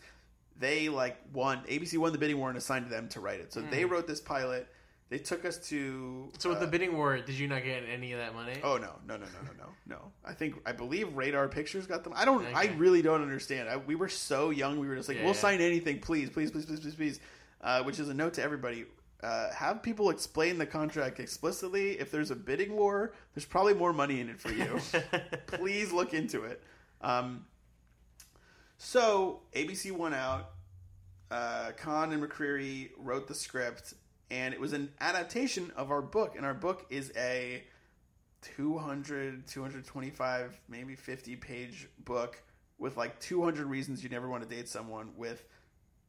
[0.59, 1.63] They like won.
[1.69, 3.51] ABC won the bidding war and assigned them to write it.
[3.53, 4.67] So they wrote this pilot.
[5.09, 8.13] They took us to So with uh, the bidding war, did you not get any
[8.13, 8.55] of that money?
[8.63, 10.11] Oh no, no, no, no, no, no, no.
[10.25, 12.13] I think I believe Radar Pictures got them.
[12.15, 12.45] I don't.
[12.55, 13.69] I really don't understand.
[13.69, 14.79] I, we were so young.
[14.79, 15.39] We were just like, Yeah, we'll yeah.
[15.39, 17.19] sign anything, please, please, please, please, please, please.
[17.61, 18.85] Uh, which is a note to everybody.
[19.23, 21.91] Uh, have people explain the contract explicitly.
[21.91, 24.79] If there's a bidding war, there's probably more money in it for you.
[25.47, 26.61] please look into it.
[26.99, 27.45] Um,
[28.77, 30.49] so ABC won out.
[31.31, 33.93] Uh, Khan and McCreary wrote the script,
[34.29, 36.35] and it was an adaptation of our book.
[36.35, 37.63] And our book is a
[38.41, 42.43] 200, 225, maybe 50 page book
[42.77, 45.45] with like 200 reasons you never want to date someone with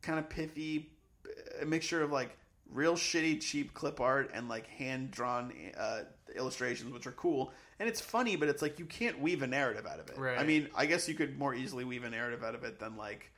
[0.03, 0.91] kind of pithy,
[1.63, 2.37] a mixture of like
[2.71, 6.01] real shitty, cheap clip art and like hand drawn uh,
[6.35, 7.53] illustrations, which are cool.
[7.79, 10.17] And it's funny, but it's like you can't weave a narrative out of it.
[10.19, 10.39] Right.
[10.39, 12.97] I mean, I guess you could more easily weave a narrative out of it than
[12.97, 13.31] like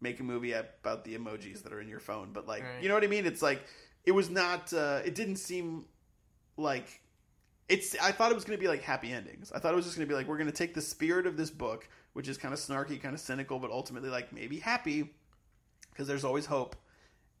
[0.00, 2.30] make a movie about the emojis that are in your phone.
[2.32, 2.82] But like, Right.
[2.82, 3.26] you know what I mean?
[3.26, 3.62] It's like
[4.04, 4.72] it was not.
[4.72, 5.84] Uh, it didn't seem
[6.56, 7.00] like
[7.68, 7.96] it's.
[8.00, 9.52] I thought it was going to be like happy endings.
[9.54, 11.26] I thought it was just going to be like we're going to take the spirit
[11.26, 14.58] of this book, which is kind of snarky, kind of cynical, but ultimately like maybe
[14.58, 15.10] happy
[15.90, 16.74] because there's always hope,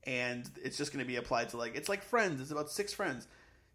[0.06, 2.40] and it's just going to be applied to like it's like Friends.
[2.40, 3.26] It's about six friends.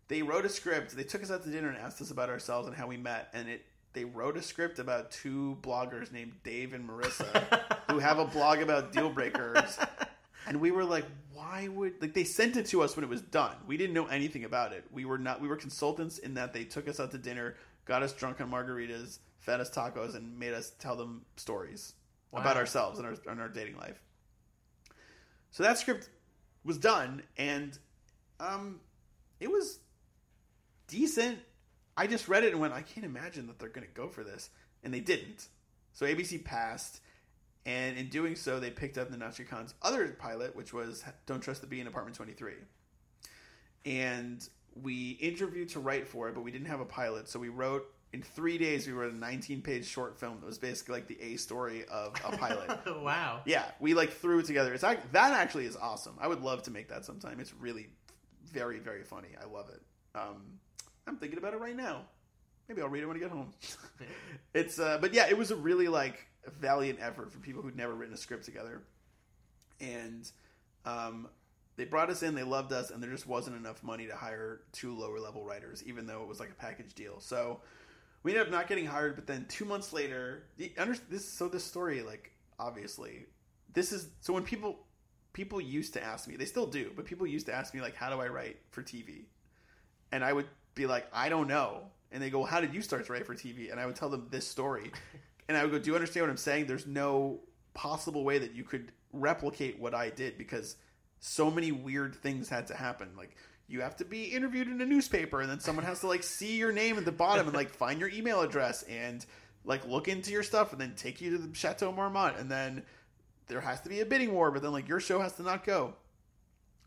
[0.07, 0.95] They wrote a script.
[0.95, 3.29] They took us out to dinner and asked us about ourselves and how we met,
[3.33, 3.65] and it.
[3.93, 8.59] They wrote a script about two bloggers named Dave and Marissa who have a blog
[8.59, 9.79] about deal breakers.
[10.45, 13.21] And we were like, why would like they sent it to us when it was
[13.21, 13.55] done?
[13.65, 14.83] We didn't know anything about it.
[14.91, 18.03] We were not we were consultants in that they took us out to dinner, got
[18.03, 21.93] us drunk on margaritas, fed us tacos, and made us tell them stories
[22.33, 24.01] about ourselves and our and our dating life.
[25.51, 26.09] So that script
[26.63, 27.77] was done, and
[28.39, 28.79] um,
[29.39, 29.79] it was
[30.87, 31.39] decent.
[31.97, 34.23] I just read it and went, I can't imagine that they're going to go for
[34.23, 34.49] this,
[34.83, 35.47] and they didn't.
[35.93, 37.01] So ABC passed,
[37.65, 41.61] and in doing so, they picked up the Khan's other pilot, which was "Don't Trust
[41.61, 42.53] the B" in Apartment Twenty Three,
[43.85, 44.47] and
[44.81, 47.85] we interviewed to write for it, but we didn't have a pilot, so we wrote.
[48.11, 51.35] In three days, we wrote a 19-page short film that was basically like the A
[51.37, 52.79] story of a pilot.
[53.03, 53.41] wow.
[53.45, 54.73] Yeah, we like threw it together.
[54.73, 56.15] It's that actually is awesome.
[56.19, 57.39] I would love to make that sometime.
[57.39, 57.87] It's really
[58.51, 59.29] very very funny.
[59.39, 59.81] I love it.
[60.15, 60.59] Um,
[61.07, 62.01] I'm thinking about it right now.
[62.67, 63.53] Maybe I'll read it when I get home.
[64.53, 66.27] it's uh, but yeah, it was a really like
[66.59, 68.81] valiant effort for people who'd never written a script together,
[69.79, 70.29] and
[70.85, 71.27] um,
[71.77, 72.35] they brought us in.
[72.35, 75.83] They loved us, and there just wasn't enough money to hire two lower level writers,
[75.85, 77.19] even though it was like a package deal.
[77.19, 77.61] So
[78.23, 79.15] we ended up not getting hired.
[79.15, 83.25] But then two months later, the, under, this so this story like obviously
[83.73, 84.79] this is so when people
[85.33, 87.95] people used to ask me they still do but people used to ask me like
[87.95, 89.25] how do i write for tv
[90.11, 91.83] and i would be like i don't know.
[92.11, 93.95] And they go well, how did you start to write for tv and i would
[93.95, 94.91] tell them this story.
[95.47, 96.67] And i would go do you understand what i'm saying?
[96.67, 97.39] There's no
[97.73, 100.75] possible way that you could replicate what i did because
[101.19, 103.09] so many weird things had to happen.
[103.17, 103.35] Like
[103.69, 106.57] you have to be interviewed in a newspaper and then someone has to like see
[106.57, 109.25] your name at the bottom and like find your email address and
[109.63, 112.35] like look into your stuff and then take you to the chateau marmont.
[112.37, 112.83] And then
[113.47, 115.63] there has to be a bidding war but then like your show has to not
[115.63, 115.93] go.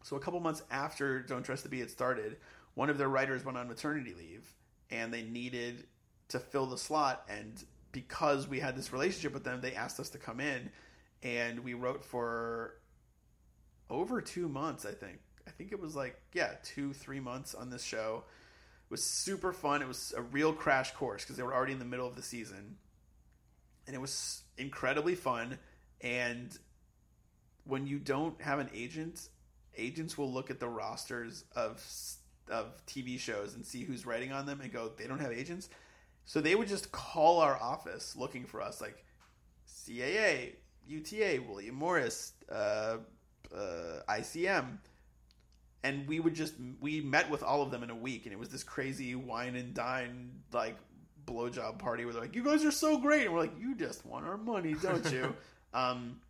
[0.02, 2.38] So a couple months after don't trust the B had started
[2.74, 4.52] one of their writers went on maternity leave
[4.90, 5.86] and they needed
[6.28, 7.24] to fill the slot.
[7.28, 10.68] And because we had this relationship with them they asked us to come in
[11.22, 12.74] and we wrote for
[13.90, 17.70] over two months i think i think it was like yeah two three months on
[17.70, 18.24] this show.
[18.86, 19.80] It was super fun.
[19.80, 22.22] It was a real crash course because they were already in the middle of the
[22.22, 22.76] season.
[23.86, 25.58] And it was incredibly fun.
[26.02, 26.56] And
[27.64, 29.28] when you don't have an agent
[29.78, 31.82] agents will look at the rosters of
[32.50, 35.70] of TV shows and see who's writing on them and go they don't have agents?
[36.24, 39.04] So they would just call our office looking for us like
[39.66, 40.54] CAA
[40.86, 42.98] UTA William Morris uh,
[43.54, 44.78] uh, ICM
[45.84, 48.38] and we would just we met with all of them in a week and it
[48.38, 50.76] was this crazy wine and dine like
[51.26, 53.24] blowjob party where they're like you guys are so great.
[53.24, 55.34] And we're like you just want our money don't you?
[55.74, 56.20] Um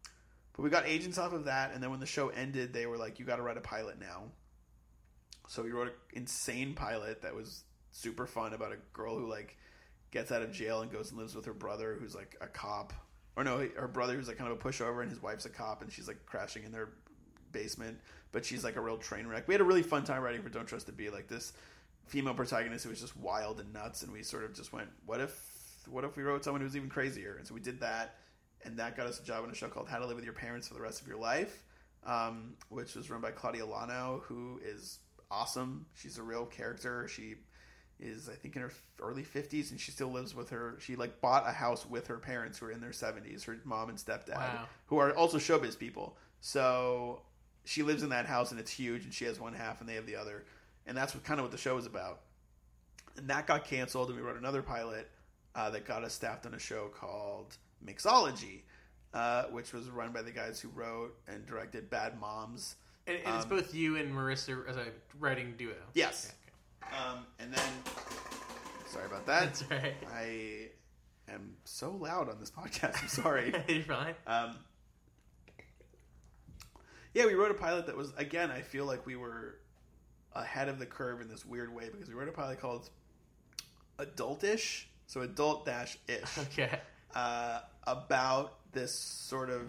[0.54, 2.98] but we got agents off of that, and then when the show ended, they were
[2.98, 4.24] like, "You got to write a pilot now."
[5.48, 9.56] So we wrote an insane pilot that was super fun about a girl who like
[10.10, 12.92] gets out of jail and goes and lives with her brother, who's like a cop,
[13.36, 15.82] or no, her brother who's like kind of a pushover, and his wife's a cop,
[15.82, 16.90] and she's like crashing in their
[17.52, 17.98] basement,
[18.32, 19.46] but she's like a real train wreck.
[19.48, 21.52] We had a really fun time writing for Don't Trust the B, like this
[22.06, 25.20] female protagonist who was just wild and nuts, and we sort of just went, "What
[25.20, 27.34] if?" What if we wrote someone who was even crazier?
[27.38, 28.14] And so we did that
[28.64, 30.32] and that got us a job on a show called How to Live with Your
[30.32, 31.64] Parents for the Rest of Your Life,
[32.06, 35.86] um, which was run by Claudia Lonow, who is awesome.
[35.94, 37.08] She's a real character.
[37.08, 37.34] She
[37.98, 38.70] is, I think, in her
[39.00, 40.76] early fifties, and she still lives with her.
[40.78, 43.88] She like bought a house with her parents, who are in their seventies, her mom
[43.88, 44.66] and stepdad, Wow.
[44.86, 46.16] who are also showbiz people.
[46.40, 47.22] So
[47.64, 49.94] she lives in that house, and it's huge, and she has one half, and they
[49.94, 50.44] have the other,
[50.86, 52.20] and that's what kind of what the show is about.
[53.16, 55.08] And that got canceled, and we wrote another pilot
[55.54, 57.56] uh, that got us staffed on a show called
[57.86, 58.62] Mixology,
[59.14, 62.76] uh, which was run by the guys who wrote and directed Bad Moms.
[63.06, 64.86] And, and it's Um, both you and Marissa as a
[65.18, 65.74] writing duo.
[65.94, 66.32] Yes.
[66.82, 67.72] Okay, Um, and then,
[68.88, 69.54] sorry about that.
[69.54, 69.94] That's right.
[70.12, 70.68] I
[71.32, 73.02] am so loud on this podcast.
[73.02, 73.52] I'm sorry.
[73.68, 74.14] You're fine.
[74.26, 74.56] Um,
[77.14, 78.50] yeah, we wrote a pilot that was again.
[78.50, 79.56] I feel like we were
[80.34, 82.88] ahead of the curve in this weird way because we wrote a pilot called
[83.98, 86.38] Adultish, so adult dash ish.
[86.38, 86.78] Okay.
[87.14, 89.62] uh, about this sort of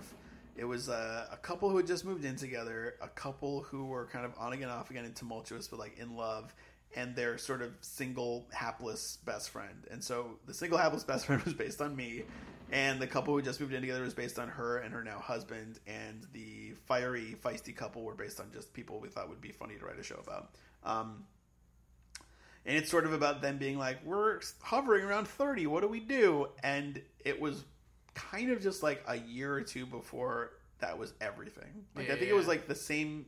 [0.55, 4.05] it was a, a couple who had just moved in together a couple who were
[4.05, 6.53] kind of on again off again and tumultuous but like in love
[6.95, 9.87] and their sort of single hapless best friend.
[9.91, 12.23] And so the single hapless best friend was based on me
[12.71, 15.19] and the couple who just moved in together was based on her and her now
[15.19, 19.51] husband and the fiery feisty couple were based on just people we thought would be
[19.51, 20.51] funny to write a show about.
[20.83, 21.25] Um,
[22.65, 25.99] and it's sort of about them being like we're hovering around 30 what do we
[25.99, 26.47] do?
[26.63, 27.65] And it was
[28.13, 31.85] kind of just like a year or two before that was everything.
[31.95, 33.25] Like i Yeah, think it was like the same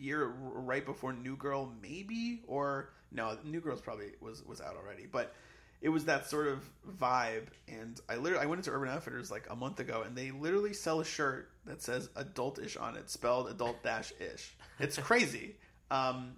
[0.00, 2.42] year right before new girl maybe?
[2.46, 5.06] Or no new girl's probably was was out already.
[5.10, 5.34] But
[5.80, 6.68] it was that sort of
[6.98, 7.46] vibe.
[7.68, 10.72] And i literally i went into urban outfitters like a month ago and they literally
[10.72, 15.56] sell a shirt that says adultish on it spelled adult dash ish it's crazy.
[15.90, 16.36] Um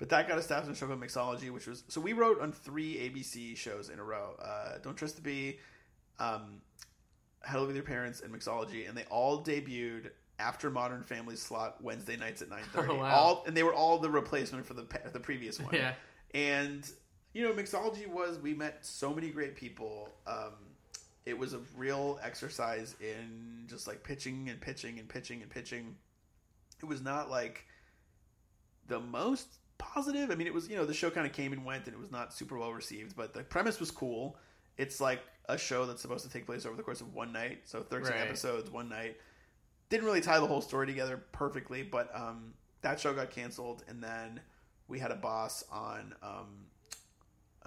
[0.00, 2.40] but that got us staffed on a show called Mixology, which was so we wrote
[2.40, 4.34] on three ABC shows in a row.
[4.42, 5.58] Uh, Don't Trust the B,
[6.18, 6.62] um,
[7.42, 10.10] How to Live with Your Parents, and Mixology, and they all debuted
[10.40, 12.90] after Modern Family slot Wednesday nights at nine thirty.
[12.92, 13.14] Oh, wow.
[13.14, 15.74] All and they were all the replacement for the the previous one.
[15.74, 15.92] Yeah.
[16.34, 16.88] And
[17.32, 20.08] you know, mixology was we met so many great people.
[20.26, 20.54] Um,
[21.26, 25.94] it was a real exercise in just like pitching and pitching and pitching and pitching.
[26.82, 27.66] It was not like
[28.88, 29.46] the most
[29.78, 30.30] positive.
[30.30, 32.00] I mean, it was you know the show kind of came and went, and it
[32.00, 34.36] was not super well received, but the premise was cool.
[34.76, 37.60] It's like a show that's supposed to take place over the course of one night,
[37.64, 38.20] so thirteen Right.
[38.20, 39.16] episodes, one night.
[39.90, 44.02] Didn't really tie the whole story together perfectly, but um, that show got canceled, and
[44.02, 44.40] then
[44.88, 46.46] we had a boss on um,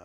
[0.00, 0.04] uh,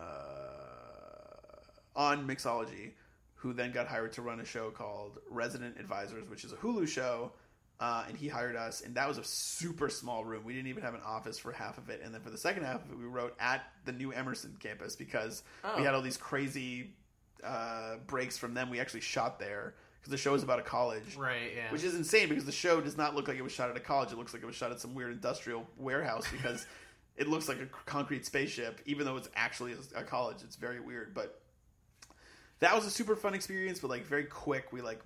[1.96, 2.92] on Mixology,
[3.34, 6.86] who then got hired to run a show called Resident Advisors, which is a Hulu
[6.86, 7.32] show.
[7.80, 10.44] Uh, and he hired us, and that was a super small room.
[10.44, 12.64] We didn't even have an office for half of it, and then for the second
[12.64, 15.84] half of it, we wrote at the new Emerson campus because we Oh.
[15.84, 16.90] had all these crazy
[17.42, 18.68] uh, breaks from them.
[18.68, 21.52] We actually shot there because the show is about a college, Right.
[21.54, 21.70] Yeah.
[21.72, 23.80] which is insane because the show does not look like it was shot at a
[23.80, 24.12] college.
[24.12, 26.66] It looks like it was shot at some weird industrial warehouse because
[27.16, 30.38] it looks like a concrete spaceship, even though it's actually a college.
[30.42, 31.40] It's very weird, but
[32.60, 33.78] that was a super fun experience.
[33.80, 35.00] But like very quick, we like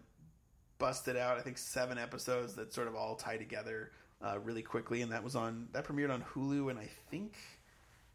[0.79, 1.39] busted out.
[1.39, 3.91] I think seven episodes that sort of all tie together
[4.23, 7.35] uh, really quickly, and that was on that premiered on Hulu, and I think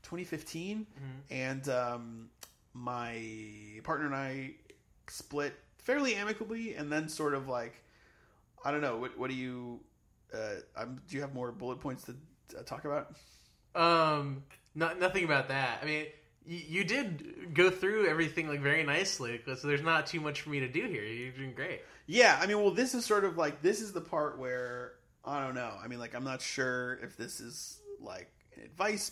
[0.03, 0.87] 2015.
[1.29, 2.29] And um,
[2.73, 3.21] my
[3.83, 4.51] partner and I
[5.09, 5.53] split
[5.83, 7.83] fairly amicably, and then sort of like
[8.63, 8.97] I don't know.
[8.97, 9.79] What, what do you?
[10.33, 12.15] Uh, um, do you have more bullet points to
[12.57, 13.15] uh, talk about?
[13.75, 14.43] Um,
[14.75, 15.79] not nothing about that.
[15.81, 16.05] I mean,
[16.45, 20.49] you, you did go through everything like very nicely, so there's not too much for
[20.49, 21.03] me to do here.
[21.03, 21.81] You're doing great.
[22.05, 24.93] Yeah, I mean, well, this is sort of like this is the part where
[25.23, 25.71] I don't know.
[25.83, 28.31] I mean, like I'm not sure if this is like
[28.63, 29.11] advice,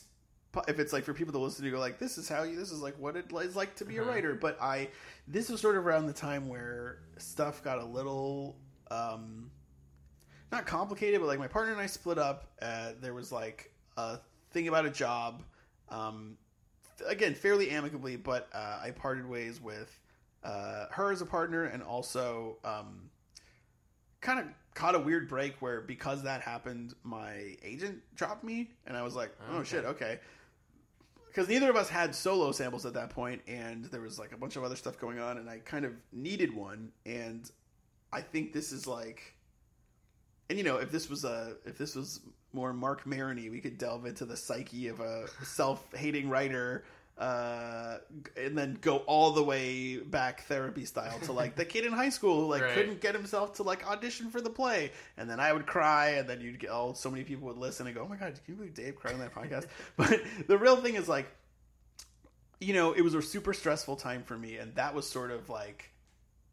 [0.67, 2.71] if it's like for people to listen to go like this is how you this
[2.71, 4.11] is like what it is like to be a Uh-huh.
[4.11, 4.33] writer.
[4.35, 4.89] But I
[5.27, 8.57] this was sort of around the time where stuff got a little
[8.91, 9.51] um
[10.51, 12.45] not complicated, but like my partner and I split up.
[12.61, 14.19] Uh, there was like a
[14.51, 15.43] thing about a job.
[15.89, 16.37] Um,
[17.05, 19.99] again, fairly amicably, but uh, I parted ways with
[20.45, 23.09] uh, her as a partner, and also um,
[24.21, 28.95] kind of caught a weird break where because that happened, my agent dropped me, and
[28.95, 29.63] I was like, oh Okay.
[29.69, 30.19] shit, okay.
[31.37, 34.37] Because neither of us had solo samples at that point, and there was like a
[34.37, 37.47] bunch of other stuff going on, and I kind of needed one, and
[38.11, 39.35] I think this is like,
[40.49, 42.21] and you know, if this was a if this was
[42.53, 46.85] more Mark Maroney, we could delve into the psyche of a self-hating writer,
[47.17, 47.97] uh,
[48.35, 52.09] and then go all the way back therapy style to like the kid in high
[52.09, 52.73] school who like Right.
[52.75, 56.29] couldn't get himself to like audition for the play, and then I would cry, and
[56.29, 58.41] then you'd get oh, so many people would listen and go, oh my god, can
[58.47, 59.65] you believe Dave cried on that podcast?
[59.97, 61.27] but the real thing is like,
[62.59, 65.49] you know, it was a super stressful time for me, and that was sort of
[65.49, 65.91] like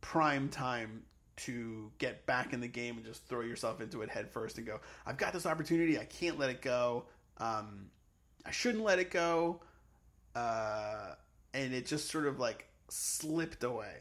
[0.00, 1.02] prime time
[1.36, 4.66] to get back in the game and just throw yourself into it head first and
[4.66, 7.04] go, I've got this opportunity, I can't let it go.
[7.38, 7.86] Um,
[8.46, 9.60] I shouldn't let it go.
[10.34, 11.14] Uh,
[11.52, 13.96] and it just sort of like slipped away.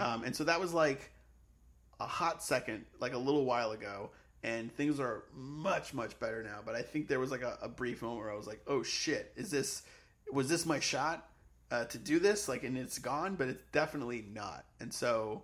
[0.00, 1.10] Um, and so that was like
[2.00, 4.10] a hot second, like a little while ago,
[4.42, 6.60] and things are much much better now.
[6.64, 8.82] But I think there was like a, a brief moment where I was like, "Oh
[8.82, 9.82] shit, is this
[10.32, 11.28] was this my shot
[11.70, 14.64] uh, to do this?" Like, and it's gone, but it's definitely not.
[14.80, 15.42] And so,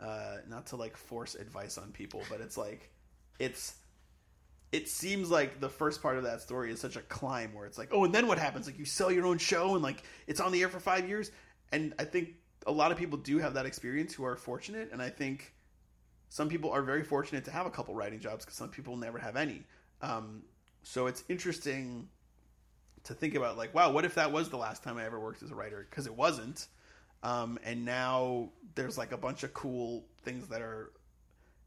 [0.00, 2.90] uh, not to like force advice on people, but it's like
[3.38, 3.74] it's
[4.72, 7.76] it seems like the first part of that story is such a climb where it's
[7.76, 8.66] like, oh, and then what happens?
[8.66, 11.30] Like you sell your own show and like it's on the air for five years.
[11.72, 12.30] And I think
[12.66, 14.88] a lot of people do have that experience who are fortunate.
[14.90, 15.52] And I think
[16.30, 19.18] some people are very fortunate to have a couple writing jobs because some people never
[19.18, 19.62] have any.
[20.00, 20.42] Um,
[20.82, 22.08] so it's interesting
[23.04, 25.42] to think about like, wow, what if that was the last time I ever worked
[25.42, 25.86] as a writer?
[25.88, 26.66] Because it wasn't.
[27.22, 30.92] Um, and now there's like a bunch of cool things that are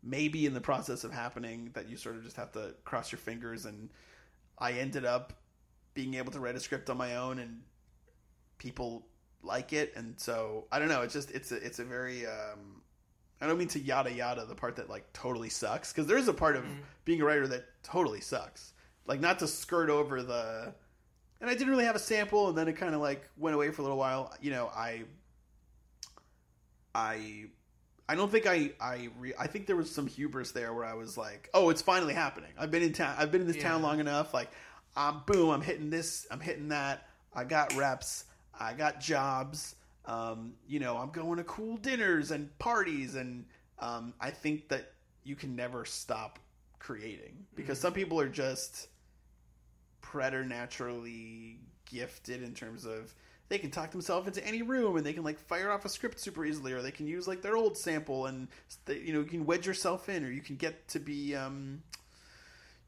[0.06, 3.19] maybe in the process of happening that you sort of just have to cross your
[3.19, 3.65] fingers.
[3.65, 3.90] And
[4.60, 5.34] I ended up
[5.95, 7.61] being able to write a script on my own and
[8.60, 9.07] people
[9.41, 9.94] like it.
[9.95, 11.02] And so I don't know.
[11.02, 12.82] It's just it's a it's a very um
[13.41, 16.27] I don't mean to yada yada the part that like totally sucks because there is
[16.27, 16.64] a part of
[17.03, 18.73] being a writer that totally sucks.
[19.07, 20.73] Like not to skirt over the
[21.41, 23.72] and I didn't really have a sample and then it kind of like went away
[23.72, 24.34] for a little while.
[24.40, 25.03] You know I
[26.94, 27.45] I
[28.07, 30.94] I don't think I I re- I think there was some hubris there where I
[30.94, 32.52] was like, oh, it's finally happening.
[32.57, 33.15] I've been in town.
[33.18, 34.34] I've been in this town long enough.
[34.34, 34.49] Like,
[34.95, 36.27] um, boom, I'm hitting this.
[36.30, 37.07] I'm hitting that.
[37.34, 38.26] I got reps.
[38.57, 39.76] I got jobs.
[40.06, 43.45] Um, you know, I'm going to cool dinners and parties, and
[43.80, 46.38] um, I think that you can never stop
[46.77, 48.88] creating because some people are just
[50.02, 51.60] preternaturally
[51.90, 53.14] gifted in terms of
[53.49, 56.19] they can talk themselves into any room and they can like fire off a script
[56.19, 58.47] super easily or they can use like their old sample and
[58.85, 61.81] they, you know you can wedge yourself in or you can get to be um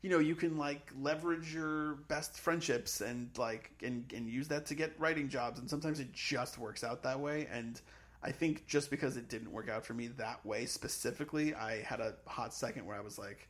[0.01, 4.65] you know you can like leverage your best friendships and like and and use that
[4.65, 7.81] to get writing jobs and sometimes it just works out that way and
[8.23, 11.99] I think just because it didn't work out for me that way specifically, I had
[11.99, 13.47] a hot second where I was like,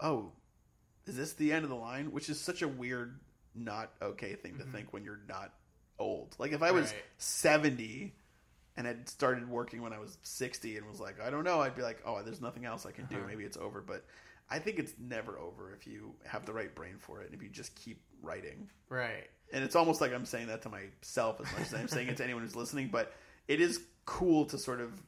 [0.00, 0.32] "Oh,
[1.06, 3.18] is this the end of the line?" Which is such a weird,
[3.54, 5.54] not okay thing to think when you're not
[6.00, 6.34] old.
[6.38, 7.02] Like if I was Right.
[7.18, 8.16] seventy
[8.76, 11.76] and had started working when I was sixty and was like, "I don't know," I'd
[11.76, 13.16] be like, "Oh, there's nothing else I can do.
[13.18, 13.26] Uh-huh.
[13.28, 14.04] Maybe it's over." But
[14.48, 17.42] I think it's never over if you have the right brain for it and if
[17.42, 19.30] you just keep writing Right.
[19.52, 22.16] and it's almost like I'm saying that to myself as much as I'm saying it
[22.16, 22.88] to anyone who's listening.
[22.88, 23.12] But
[23.46, 25.00] it is cool to sort of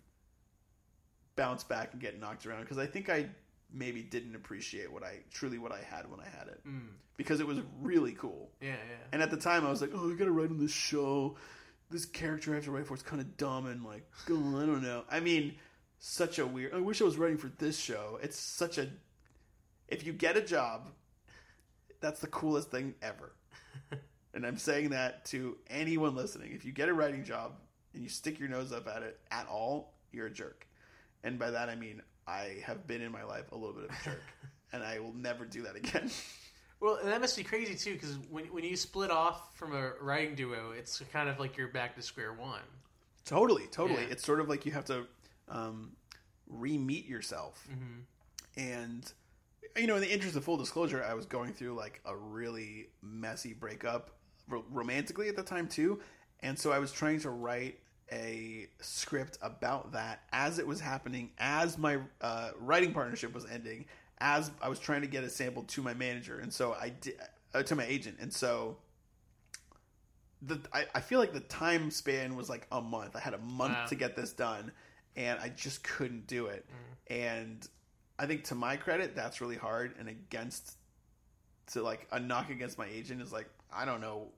[1.35, 3.28] bounce back and get knocked around because I think I
[3.73, 6.89] maybe didn't appreciate what I truly what I had when I had it Mm.
[7.16, 8.51] because it was really cool.
[8.61, 8.97] Yeah, yeah.
[9.12, 11.36] And at the time, I was like, "Oh, I gotta write on this show.
[11.90, 14.66] This character I have to write for is kind of dumb and like, oh, I
[14.66, 15.05] don't know.
[15.11, 15.57] I mean,
[15.99, 16.74] such a weird.
[16.74, 18.19] I wish I was writing for this show.
[18.23, 18.89] It's such a.
[19.89, 20.89] If you get a job,
[22.01, 23.32] that's the coolest thing ever.
[24.35, 26.53] and I'm saying that to anyone listening.
[26.53, 27.53] If you get a writing job
[27.94, 30.66] and you stick your nose up at it at all, you're a jerk.
[31.24, 33.90] And by that I mean I have been in my life a little bit of
[33.90, 34.23] a jerk,
[34.73, 36.11] and I will never do that again.
[36.81, 39.93] Well, and that must be crazy too, because when when you split off from a
[40.01, 42.61] writing duo, it's kind of like you're back to square one.
[43.24, 44.03] Totally, totally.
[44.03, 44.11] Yeah.
[44.11, 45.07] It's sort of like you have to
[45.49, 45.93] um,
[46.49, 47.69] re-meet yourself.
[48.57, 49.12] And
[49.77, 52.89] you know, in the interest of full disclosure, I was going through like a really
[53.01, 54.11] messy breakup
[54.49, 56.01] romantically at the time too,
[56.40, 57.78] and so I was trying to write
[58.12, 63.86] a script about that as it was happening, as my uh, writing partnership was ending,
[64.18, 67.14] as I was trying to get a sample to my manager, and so I did
[67.55, 68.76] uh, to my agent, and so
[70.43, 73.16] the I, I feel like the time span was like a month.
[73.16, 73.86] I had a month Wow.
[73.86, 74.72] to get this done,
[75.16, 76.66] and I just couldn't do it.
[77.09, 77.66] And
[78.18, 79.94] I think to my credit, that's really hard.
[79.98, 80.76] And against
[81.72, 84.28] to like a knock against my agent is like I don't know,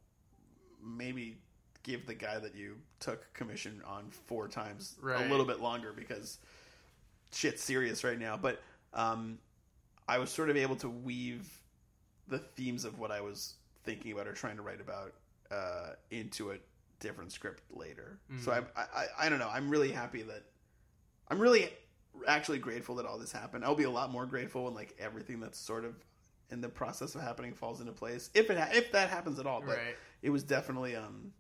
[0.83, 1.39] maybe
[1.85, 5.25] give the guy that you took commission on four times Right.
[5.25, 6.39] a little bit longer because
[7.33, 8.37] shit's serious right now.
[8.37, 8.61] But
[8.93, 9.39] um,
[10.09, 11.49] I was sort of able to weave
[12.27, 13.55] the themes of what I was
[13.85, 15.13] thinking about or trying to write about
[15.53, 16.57] uh, into a
[17.01, 18.19] different script later.
[18.41, 19.51] So I, I, I don't know.
[19.53, 20.43] I'm really happy that
[21.29, 21.71] I'm really
[22.27, 23.63] actually grateful that all this happened.
[23.65, 25.95] I'll be a lot more grateful when like everything that's sort of
[26.51, 28.31] in the process of happening falls into place.
[28.35, 29.97] If it ha- if that happens at all, but Right.
[30.23, 31.33] it was definitely um,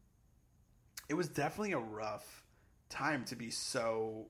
[1.09, 2.45] it was definitely a rough
[2.89, 4.27] time to be so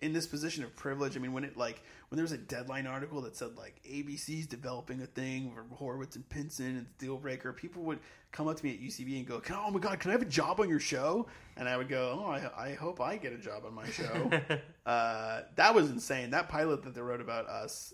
[0.00, 1.16] in this position of privilege.
[1.16, 4.46] I mean, when it like when there was a deadline article that said like ABC's
[4.46, 7.98] developing a thing for Horwitz and Pinson and Deal Breaker, people would
[8.30, 10.22] come up to me at UCB and go, "Can- "Oh my god, can I have
[10.22, 11.26] a job on your show?"
[11.56, 14.30] And I would go, "Oh, I, I hope I get a job on my show."
[14.86, 16.30] uh, that was insane.
[16.30, 17.92] That pilot that they wrote about us,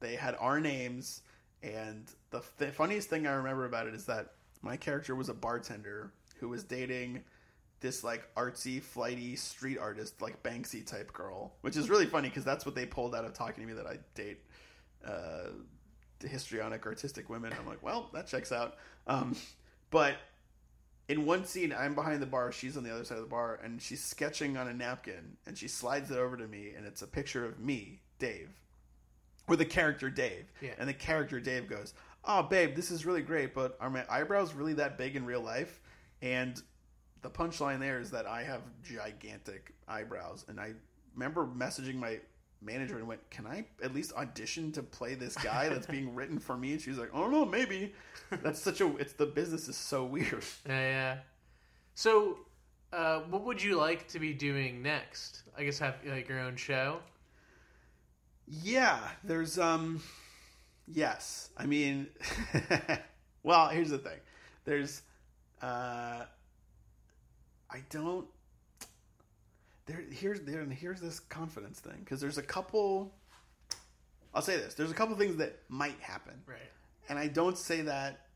[0.00, 1.22] they had our names,
[1.62, 4.32] and the, the funniest thing I remember about it is that
[4.62, 7.22] my character was a bartender who was dating
[7.82, 12.44] this like artsy, flighty street artist, like Banksy type girl, which is really funny because
[12.44, 14.38] that's what they pulled out of talking to me that I date
[15.06, 15.48] uh,
[16.24, 17.52] histrionic, artistic women.
[17.58, 18.76] I'm like, well, that checks out.
[19.06, 19.36] Um,
[19.90, 20.14] but
[21.08, 23.58] in one scene, I'm behind the bar, she's on the other side of the bar,
[23.62, 27.02] and she's sketching on a napkin, and she slides it over to me, and it's
[27.02, 28.48] a picture of me, Dave,
[29.48, 30.74] with the character Dave, Yeah.
[30.78, 31.92] and the character Dave goes,
[32.24, 35.40] "Oh, babe, this is really great, but are my eyebrows really that big in real
[35.42, 35.80] life?"
[36.22, 36.62] And
[37.22, 40.74] the punchline there is that I have gigantic eyebrows, and I
[41.14, 42.18] remember messaging my
[42.60, 46.38] manager and went, "Can I at least audition to play this guy that's being written
[46.38, 47.94] for me?" And she's like, "Oh no, maybe."
[48.42, 48.96] That's such a.
[48.96, 50.44] It's the business is so weird.
[50.66, 51.18] Yeah, yeah.
[51.94, 52.38] So,
[52.92, 55.42] uh, what would you like to be doing next?
[55.56, 57.00] I guess have like your own show.
[58.46, 60.02] Yeah, there's um
[60.86, 61.50] yes.
[61.56, 62.08] I mean
[63.42, 64.18] well, here's the thing.
[64.64, 65.02] There's
[65.60, 66.24] uh
[67.72, 68.26] I don't
[69.86, 73.12] there here's there and here's this confidence thing cuz there's a couple
[74.34, 74.74] I'll say this.
[74.74, 76.34] There's a couple things that might happen.
[76.46, 76.58] Right.
[77.08, 78.26] And I don't say that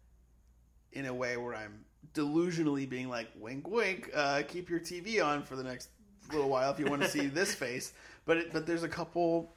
[0.92, 1.84] in a way where I'm
[2.14, 5.88] delusionally being like, wink, wink, uh, keep your TV on for the next
[6.32, 7.92] little while if you want to see this face.
[8.24, 9.52] But it, but there's a couple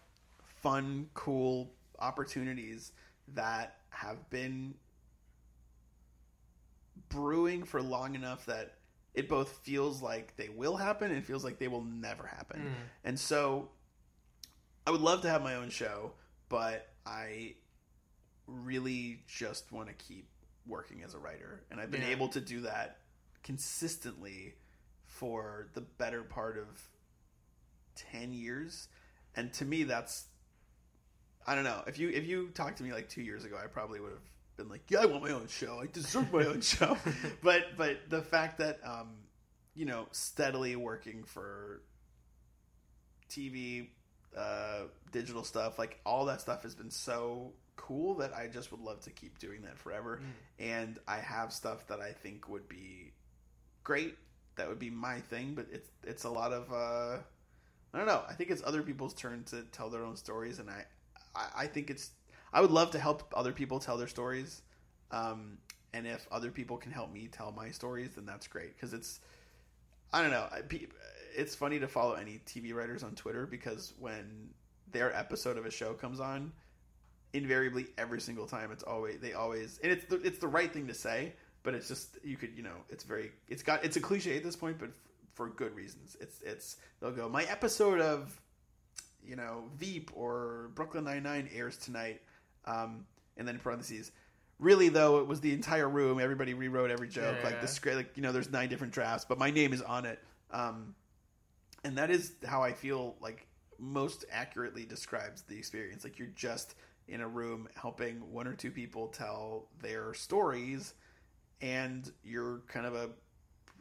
[0.62, 2.92] fun, cool opportunities
[3.34, 4.74] that have been
[7.10, 8.76] brewing for long enough that
[9.14, 12.62] it both feels like they will happen and feels like they will never happen.
[12.62, 12.74] Mm.
[13.04, 13.70] And so
[14.86, 16.14] I would love to have my own show,
[16.48, 17.56] but I
[18.48, 20.30] really just want to keep
[20.66, 21.64] working as a writer.
[21.72, 22.10] And I've been Yeah.
[22.10, 23.00] able to do that
[23.44, 24.56] consistently
[25.06, 26.68] for the better part of
[27.96, 28.88] 10 years.
[29.36, 30.26] And to me, that's
[31.48, 31.84] I don't know.
[31.88, 34.22] If you if you talked to me like two years ago, I probably would have
[34.60, 35.80] been like, "Yeah, I want my own show.
[35.82, 36.98] I deserve my own show."
[37.44, 39.10] but but the fact that um,
[39.74, 41.82] you know, steadily working for
[43.30, 43.88] TV,
[44.38, 44.82] uh,
[45.12, 49.00] digital stuff, like all that stuff has been so cool that I just would love
[49.02, 50.22] to keep doing that forever.
[50.60, 53.14] And I have stuff that I think would be
[53.84, 54.18] great.
[54.58, 57.20] That would be my thing, but it's it's a lot of uh,
[57.94, 58.24] I don't know.
[58.28, 60.84] I think it's other people's turn to tell their own stories, and I
[61.34, 62.12] I, I think it's
[62.54, 64.62] I would love to help other people tell their stories.
[65.12, 65.58] Um,
[65.94, 69.20] and if other people can help me tell my stories, then that's great because it's
[70.14, 70.48] I don't know.
[71.36, 74.50] It's funny to follow any TV writers on Twitter because when
[74.92, 76.52] their episode of a show comes on,
[77.34, 80.88] invariably every single time it's always they always and it's the, it's the right thing
[80.88, 84.02] to say, but it's just you could you know it's very it's got it's a
[84.02, 84.90] cliche at this point, but
[85.34, 86.18] for good reasons.
[86.20, 88.40] It's it's they'll go my episode of
[89.24, 92.22] you know Veep or Brooklyn Nine Nine airs tonight,
[92.70, 93.06] um,
[93.38, 94.12] and then in parentheses.
[94.60, 96.20] Really though, it was the entire room.
[96.20, 97.38] Everybody rewrote every joke.
[97.44, 97.62] Like Yeah.
[97.62, 100.20] the script, like you know, there's nine different drafts, but my name is on it.
[100.52, 100.96] Um,
[101.84, 103.48] and that is how I feel like
[103.78, 106.04] most accurately describes the experience.
[106.04, 106.76] Like you're just
[107.08, 110.94] in a room helping one or two people tell their stories,
[111.62, 113.10] and you're kind of a,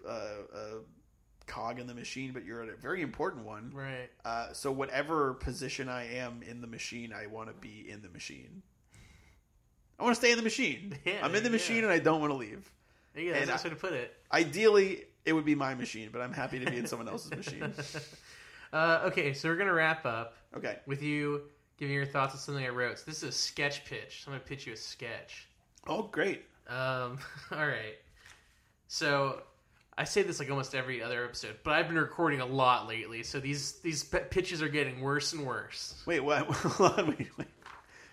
[0.09, 0.81] a, a
[1.47, 3.73] cog in the machine, but you're a very important one.
[3.75, 4.11] Right.
[4.25, 8.09] Uh, so whatever position I am in the machine, I want to be in the
[8.11, 8.63] machine.
[9.99, 10.97] I want to stay in the machine.
[11.05, 11.53] Yeah, I'm in the yeah.
[11.53, 12.71] machine and I don't want to leave.
[13.17, 14.15] Yeah, that's And a I- nice way to put it.
[14.33, 17.73] Ideally, it would be my machine, but I'm happy to be in someone else's machine.
[18.71, 20.77] Uh, okay, so we're gonna wrap up Okay.
[20.87, 21.45] with you
[21.79, 22.99] giving your thoughts on something I wrote.
[22.99, 24.23] So this is a sketch pitch.
[24.23, 25.49] So I'm gonna pitch you a sketch.
[25.87, 26.45] Oh, great.
[26.69, 27.19] Um,
[27.51, 27.97] all right.
[28.89, 29.41] So
[29.97, 33.23] I say this like almost every other episode, but I've been recording a lot lately,
[33.23, 35.95] so these these pitches are getting worse and worse.
[36.07, 36.47] Wait, what?
[36.79, 37.49] Wait, wait,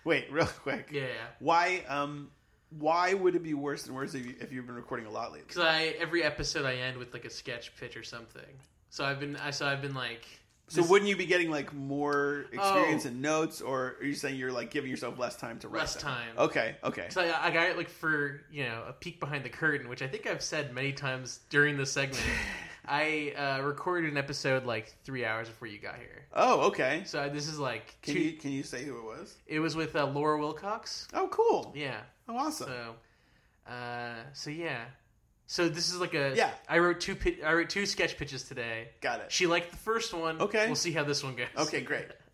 [0.06, 0.90] wait, real quick.
[0.92, 1.08] Yeah,
[1.40, 1.84] Why?
[1.90, 2.30] Um,
[2.78, 5.32] why would it be worse and worse if, you, if you've been recording a lot
[5.32, 5.46] lately?
[5.48, 8.42] because I every episode I end with like a sketch pitch or something.
[8.90, 10.26] So I've been I so I've been like
[10.68, 13.10] So this- wouldn't you be getting like more experience Oh.
[13.10, 15.80] and notes, or are you saying you're like giving yourself less time to write?
[15.82, 16.02] Less them?
[16.04, 16.30] time.
[16.38, 16.76] Okay.
[16.84, 17.08] Okay.
[17.12, 20.02] So I, I got it like for you know a peek behind the curtain, which
[20.02, 22.24] I think I've said many times during the segment.
[22.88, 26.26] I uh, recorded an episode like three hours before you got here.
[26.34, 27.04] Oh, okay.
[27.06, 29.36] So this is like Can two, you can you say who it was?
[29.48, 31.08] it was with uh, Laura Wilcox.
[31.14, 31.72] Oh, cool.
[31.76, 32.00] Yeah.
[32.28, 32.68] Oh, awesome.
[32.68, 34.86] So, uh, so yeah.
[35.48, 36.52] So this is like a Yeah.
[36.68, 38.90] I wrote two I wrote two sketch pitches today.
[39.02, 39.32] Got it.
[39.32, 40.42] She liked the first one.
[40.42, 40.66] Okay.
[40.68, 41.48] We'll see how this one goes.
[41.58, 42.08] Okay, great.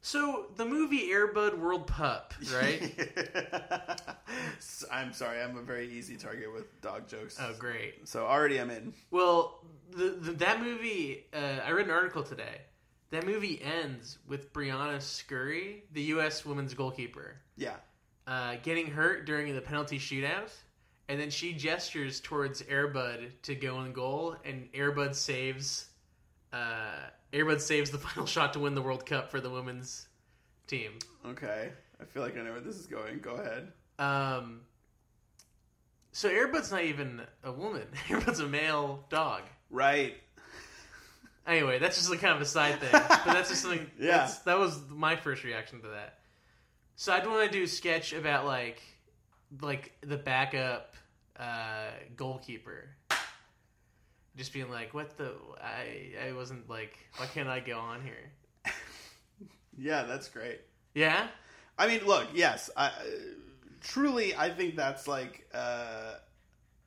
[0.00, 2.94] So the movie Airbud World Pup, right?
[4.92, 5.42] I'm sorry.
[5.42, 7.36] I'm a very easy target with dog jokes.
[7.40, 8.06] oh, great.
[8.08, 8.92] So already I'm in.
[9.10, 12.62] Well, the, the that movie, uh, I read an article today.
[13.10, 16.44] That movie ends with Briana Scurry, the U.S.
[16.44, 17.76] women's goalkeeper, Yeah.
[18.26, 20.50] uh, getting hurt during the penalty shootout,
[21.08, 25.86] and then she gestures towards Airbud to go in goal, and Airbud saves.
[26.52, 30.08] Uh, Airbud saves the final shot to win the World Cup for the women's
[30.66, 30.92] team.
[31.26, 31.70] Okay.
[32.00, 33.18] I feel like I know where this is going.
[33.18, 33.72] Go ahead.
[33.98, 34.60] Um,
[36.12, 37.86] so Airbud's not even a woman.
[38.08, 39.42] Airbud's a male dog.
[39.70, 40.16] Right.
[41.46, 43.90] Anyway, that's just like kind of a side thing, but that's just something.
[43.98, 44.30] Yeah.
[44.44, 46.18] that was my first reaction to that.
[46.96, 48.82] So I'd want to do a sketch about like,
[49.62, 50.94] like the backup
[51.38, 52.90] uh, goalkeeper,
[54.38, 55.32] just being like, "What the?
[55.60, 58.32] I I wasn't like, why can't I go on here?"
[59.76, 60.60] Yeah, that's great.
[60.94, 61.28] Yeah,
[61.78, 62.90] I mean, look, yes, I, uh,
[63.80, 65.46] truly, I think that's like,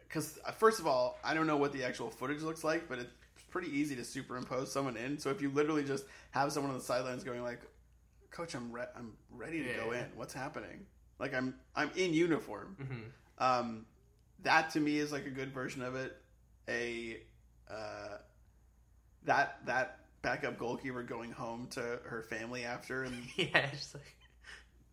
[0.08, 3.10] because first of all, I don't know what the actual footage looks like, but it's
[3.50, 5.18] pretty easy to superimpose someone in.
[5.18, 7.62] So if you literally just have someone on the sidelines going like,
[8.30, 10.00] "Coach, I'm re- I'm ready to Yeah, go yeah.
[10.00, 10.06] in.
[10.16, 10.86] What's happening?"
[11.20, 12.76] Like I'm I'm in uniform.
[12.78, 13.86] hmm Um,
[14.44, 16.18] that to me is like a good version of it.
[16.68, 17.22] A
[17.72, 18.18] uh,
[19.24, 24.16] that that backup goalkeeper going home to her family after and yeah, just like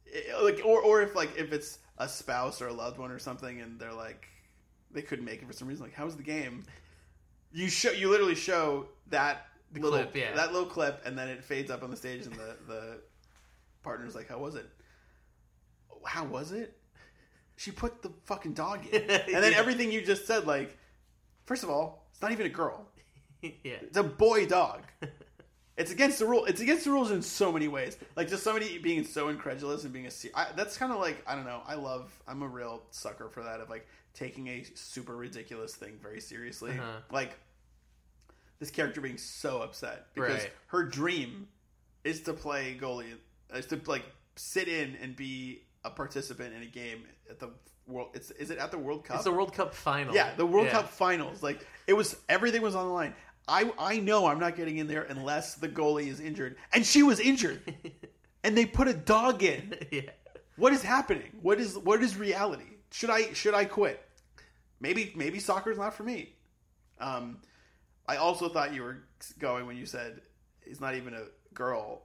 [0.06, 3.18] it- like or or if like if it's a spouse or a loved one or
[3.18, 4.26] something and they're like
[4.90, 6.64] they couldn't make it for some reason like how's the game
[7.52, 10.34] you show you literally show that The little clip, yeah.
[10.34, 13.00] that little clip and then it fades up on the stage and the the
[13.82, 14.66] partner's like how was it
[16.06, 16.76] how was it
[17.56, 19.10] she put the fucking dog in and
[19.42, 19.58] then Yeah.
[19.58, 20.76] everything you just said like
[21.44, 22.84] first of all it's not even a girl
[23.42, 24.82] yeah, it's a boy dog.
[25.76, 26.44] It's against the rule.
[26.46, 27.96] It's against the rules in so many ways.
[28.16, 30.10] Like just somebody being so incredulous and being a.
[30.34, 31.62] I, that's kind of like I don't know.
[31.64, 32.10] I love.
[32.26, 36.72] I'm a real sucker for that of like taking a super ridiculous thing very seriously.
[36.72, 36.98] Uh-huh.
[37.12, 37.38] Like
[38.58, 40.50] this character being so upset because Right.
[40.66, 41.46] her dream
[42.02, 43.14] is to play goalie.
[43.54, 44.04] Is to like
[44.34, 47.50] sit in and be a participant in a game at the
[47.88, 48.10] world.
[48.14, 49.16] It's is it at the World Cup?
[49.16, 50.14] It's the World Cup final.
[50.14, 50.72] Yeah, the World Yeah.
[50.72, 51.42] Cup finals.
[51.42, 53.14] Like it was everything was on the line.
[53.46, 57.02] I I know I'm not getting in there unless the goalie is injured, and she
[57.02, 57.60] was injured,
[58.44, 59.74] and they put a dog in.
[59.90, 60.02] yeah.
[60.56, 61.30] What is happening?
[61.40, 62.64] What is what is reality?
[62.92, 64.04] Should I should I quit?
[64.80, 66.34] Maybe maybe soccer's not for me.
[67.00, 67.38] Um,
[68.06, 68.98] I also thought you were
[69.38, 70.20] going when you said
[70.64, 71.24] he's not even a
[71.54, 72.02] girl.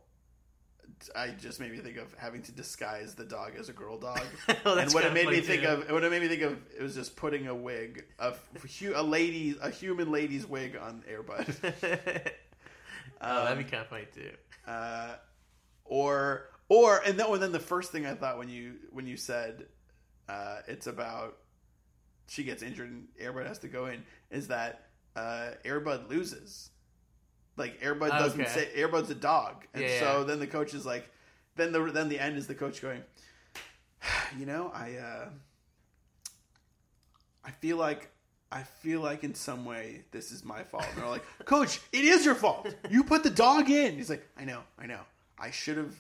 [1.16, 4.22] I just made me think of having to disguise the dog as a girl dog,
[4.66, 6.58] Oh, and what it made me funny, think of, what it made me think of,
[6.78, 8.34] it was just putting a wig, a,
[8.96, 11.74] a lady, a human lady's wig on Airbud.
[13.22, 14.32] oh, that'd be kind of funny too.
[14.68, 15.16] uh,
[15.86, 19.18] or or and then, and then the first thing I thought when you when you
[19.18, 19.66] said
[20.30, 21.38] uh, it's about
[22.28, 26.70] she gets injured and Airbud has to go in is that uh, Airbud loses.
[27.58, 28.50] Like Air Bud doesn't Okay.
[28.50, 30.24] say Air Bud's a dog, and Yeah, so yeah.
[30.26, 31.10] then the coach is like,
[31.56, 33.04] then the then the end is the coach going,
[34.40, 35.30] you know, I uh,
[37.46, 38.10] I feel like
[38.52, 40.86] I feel like in some way this is my fault.
[40.94, 42.74] And they're like, Coach, it is your fault.
[42.90, 43.96] You put the dog in.
[43.96, 45.00] He's like, I know, I know.
[45.40, 45.96] I should have,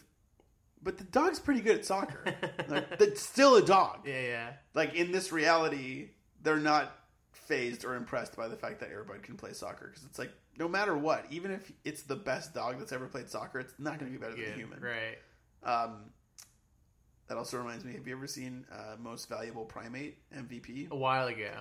[0.83, 2.23] but the dog's pretty good at soccer.
[2.67, 4.01] like, that's still a dog.
[4.05, 4.49] Yeah, yeah.
[4.73, 6.09] Like in this reality,
[6.43, 6.95] they're not
[7.31, 10.31] fazed or impressed by the fact that Air Bud can play soccer because it's like
[10.57, 13.99] no matter what, even if it's the best dog that's ever played soccer, it's not
[13.99, 14.79] going to be better than a human.
[14.81, 15.17] Right.
[15.63, 16.11] Um,
[17.27, 17.93] that also reminds me.
[17.93, 20.91] Have you ever seen uh, Most Valuable Primate MVP?
[20.91, 21.51] A while ago.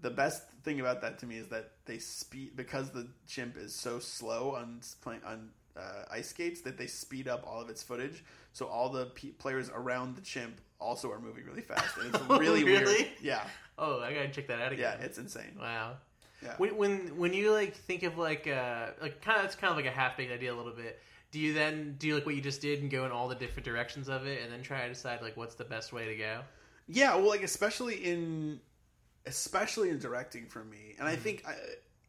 [0.00, 3.74] the best thing about that to me is that they speed because the chimp is
[3.74, 4.80] so slow on
[5.26, 8.24] on uh, ice skates that they speed up all of its footage.
[8.52, 12.24] So all the pe players around the chimp also are moving really fast, and it's
[12.28, 12.82] Oh, really, weird.
[12.82, 13.12] really?
[13.22, 13.44] Yeah,
[13.78, 14.96] Oh, I gotta check that out again.
[14.98, 15.56] yeah, it's insane.
[15.58, 15.96] wow.
[16.42, 16.54] Yeah.
[16.58, 19.76] When when when you like think of like uh like kind of it's kind of
[19.76, 21.00] like a half baked idea a little bit.
[21.30, 23.64] Do you then do like what you just did and go in all the different
[23.64, 26.40] directions of it, and then try to decide like what's the best way to go?
[26.88, 28.60] Yeah, well, like especially in
[29.26, 31.54] especially in directing for me, and I think I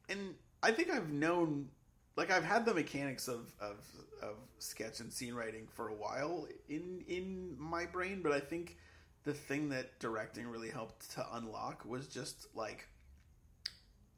[0.10, 1.70] and I think I've known
[2.16, 3.78] like I've had the mechanics of of
[4.22, 8.78] of sketch and scene writing for a while in in my brain, but I think
[9.24, 12.88] the thing that directing really helped to unlock was just like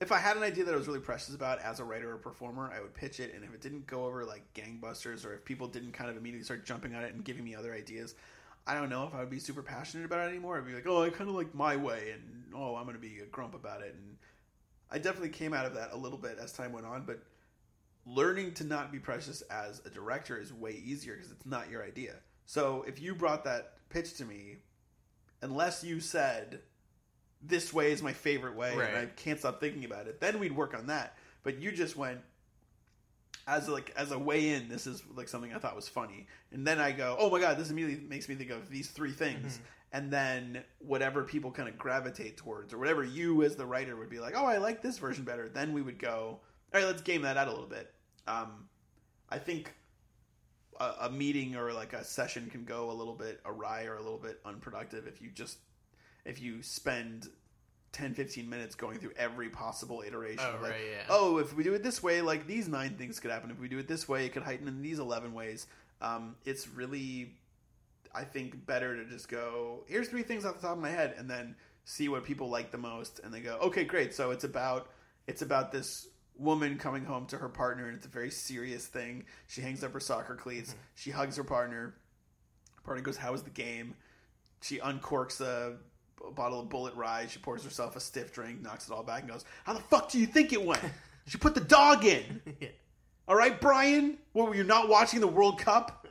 [0.06, 2.18] if I had an idea that I was really precious about as a writer or
[2.18, 5.44] performer, I would pitch it, and if it didn't go over like gangbusters, or if
[5.44, 8.14] people didn't kind of immediately start jumping on it and giving me other ideas,
[8.68, 10.58] I don't know if I would be super passionate about it anymore.
[10.58, 13.02] I'd be like, oh, I kind of like my way, and oh, I'm going to
[13.02, 13.96] be a grump about it.
[13.96, 14.18] And
[14.92, 17.24] I definitely came out of that a little bit as time went on, but
[18.06, 21.84] learning to not be precious as a director is way easier because it's not your
[21.84, 22.14] idea.
[22.46, 24.58] So if you brought that pitch to me,
[25.42, 26.60] unless you said
[27.42, 28.90] this way is my favorite way Right.
[28.90, 31.18] and I can't stop thinking about it, then we'd work on that.
[31.44, 32.20] But you just went
[33.48, 34.68] as like as a way in.
[34.70, 37.58] This is like something I thought was funny, and then I go, oh my god,
[37.58, 39.60] this immediately makes me think of these three things.
[39.92, 44.10] And then whatever people kind of gravitate towards, or whatever you as the writer would
[44.10, 45.48] be like, oh, I like this version better.
[45.48, 46.40] Then we would go,
[46.74, 47.94] all right, let's game that out a little bit.
[48.28, 48.68] Um,
[49.30, 49.74] I think
[50.82, 54.02] a, a meeting or like a session can go a little bit awry or a
[54.02, 55.60] little bit unproductive if you just
[56.26, 57.28] if you spend
[57.94, 61.04] 10 15 minutes going through every possible iteration Oh, like, right, yeah.
[61.10, 63.50] oh if we do it this way like these nine things could happen.
[63.52, 65.68] If we do it this way it could heighten in these 11 ways.
[66.02, 67.36] Um, it's really
[68.14, 71.16] i think better to just go here's three things off the top of my head
[71.18, 71.54] and then
[71.84, 74.14] see what people like the most and they go okay great.
[74.14, 74.90] So it's about
[75.28, 76.08] it's about this
[76.38, 79.24] woman coming home to her partner and it's a very serious thing.
[79.48, 80.76] She hangs up her soccer cleats.
[80.96, 81.96] She hugs her partner.
[82.84, 83.96] Partner goes how was the game?
[84.62, 85.78] She uncorks a
[86.18, 89.22] b- bottle of Bulleit rye she pours herself a stiff drink knocks it all back
[89.22, 90.82] and goes how the fuck do you think it went
[91.28, 92.70] she put the dog in yeah.
[93.28, 96.06] all right brian what were you not watching the world cup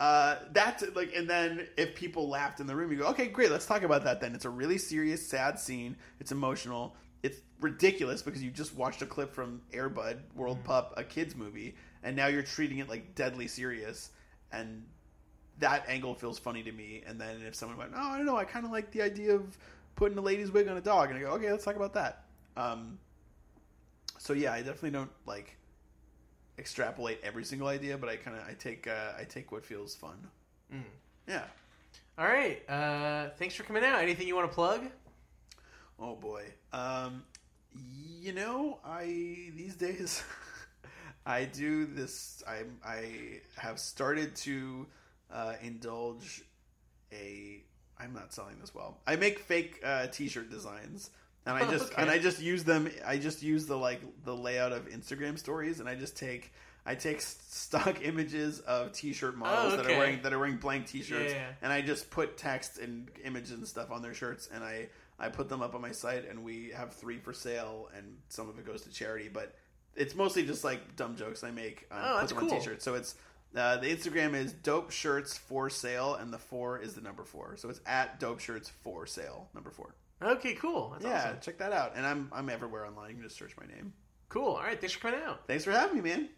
[0.00, 3.50] uh, that's like, and then if people laughed in the room, you go, okay, great,
[3.50, 4.20] let's talk about that.
[4.20, 5.96] Then it's a really serious, sad scene.
[6.18, 6.96] It's emotional.
[7.22, 11.36] It's ridiculous because you just watched a clip from Air Bud World Pup, a kids
[11.36, 14.10] movie, and now you're treating it like deadly serious,
[14.52, 14.84] and
[15.58, 17.02] that angle feels funny to me.
[17.06, 19.34] And then if someone went, oh, I don't know, I kind of like the idea
[19.34, 19.56] of
[19.96, 22.24] putting a lady's wig on a dog, and I go, okay, let's talk about that.
[22.56, 22.98] Um,
[24.18, 25.56] so yeah, I definitely don't like
[26.58, 29.94] extrapolate every single idea, but I kind of I take uh, I take what feels
[29.94, 30.16] fun.
[31.28, 31.44] Yeah.
[32.18, 32.62] All right.
[32.68, 34.00] Uh, thanks for coming out.
[34.00, 34.84] Anything you want to plug?
[35.98, 36.44] Oh boy.
[36.72, 37.24] Um,
[38.20, 39.04] you know, I
[39.56, 40.22] these days
[41.26, 42.42] I do this.
[42.46, 44.86] I I have started to
[45.34, 46.42] uh, indulge
[47.12, 47.62] a.
[47.98, 48.98] I'm not selling this well.
[49.06, 51.10] I make fake uh, T-shirt designs,
[51.46, 52.02] and I just Okay.
[52.02, 52.90] and I just use them.
[53.06, 56.52] I just use the like the layout of Instagram stories, and I just take
[56.86, 60.86] I take stock images of T-shirt models Oh, that are wearing that are wearing blank
[60.86, 61.46] T-shirts, Yeah.
[61.62, 64.88] and I just put text and images and stuff on their shirts, and I
[65.18, 68.48] I put them up on my site, and we have three for sale, and some
[68.48, 69.54] of it goes to charity, but
[69.94, 71.86] it's mostly just like dumb jokes I make.
[71.92, 72.50] Um, Oh, put that's them on.
[72.58, 72.84] T-shirts.
[72.84, 73.14] So it's
[73.56, 77.56] uh, the Instagram is dope shirts for sale, and the four is the number four.
[77.56, 79.94] So it's at dope shirts for sale, number four.
[80.22, 80.90] Okay, cool.
[80.92, 81.40] That's yeah, awesome.
[81.40, 81.92] check that out.
[81.96, 83.10] And I'm I'm everywhere online.
[83.10, 83.92] You can just search my name.
[84.28, 84.54] Cool.
[84.54, 85.46] All right, thanks for coming out.
[85.46, 86.28] Thanks for having me, man.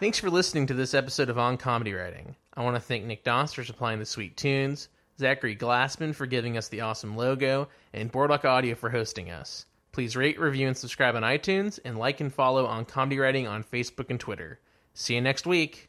[0.00, 2.36] Thanks for listening to this episode of On Comedy Writing.
[2.54, 4.88] I want to thank Nick Doss for supplying the sweet tunes,
[5.18, 9.66] Zachary Glassman for giving us the awesome logo, and Boardwalk Audio for hosting us.
[9.94, 13.62] Please rate, review, and subscribe on iTunes, and like and follow On Comedy Writing on
[13.62, 14.58] Facebook and Twitter.
[14.92, 15.88] See you next week.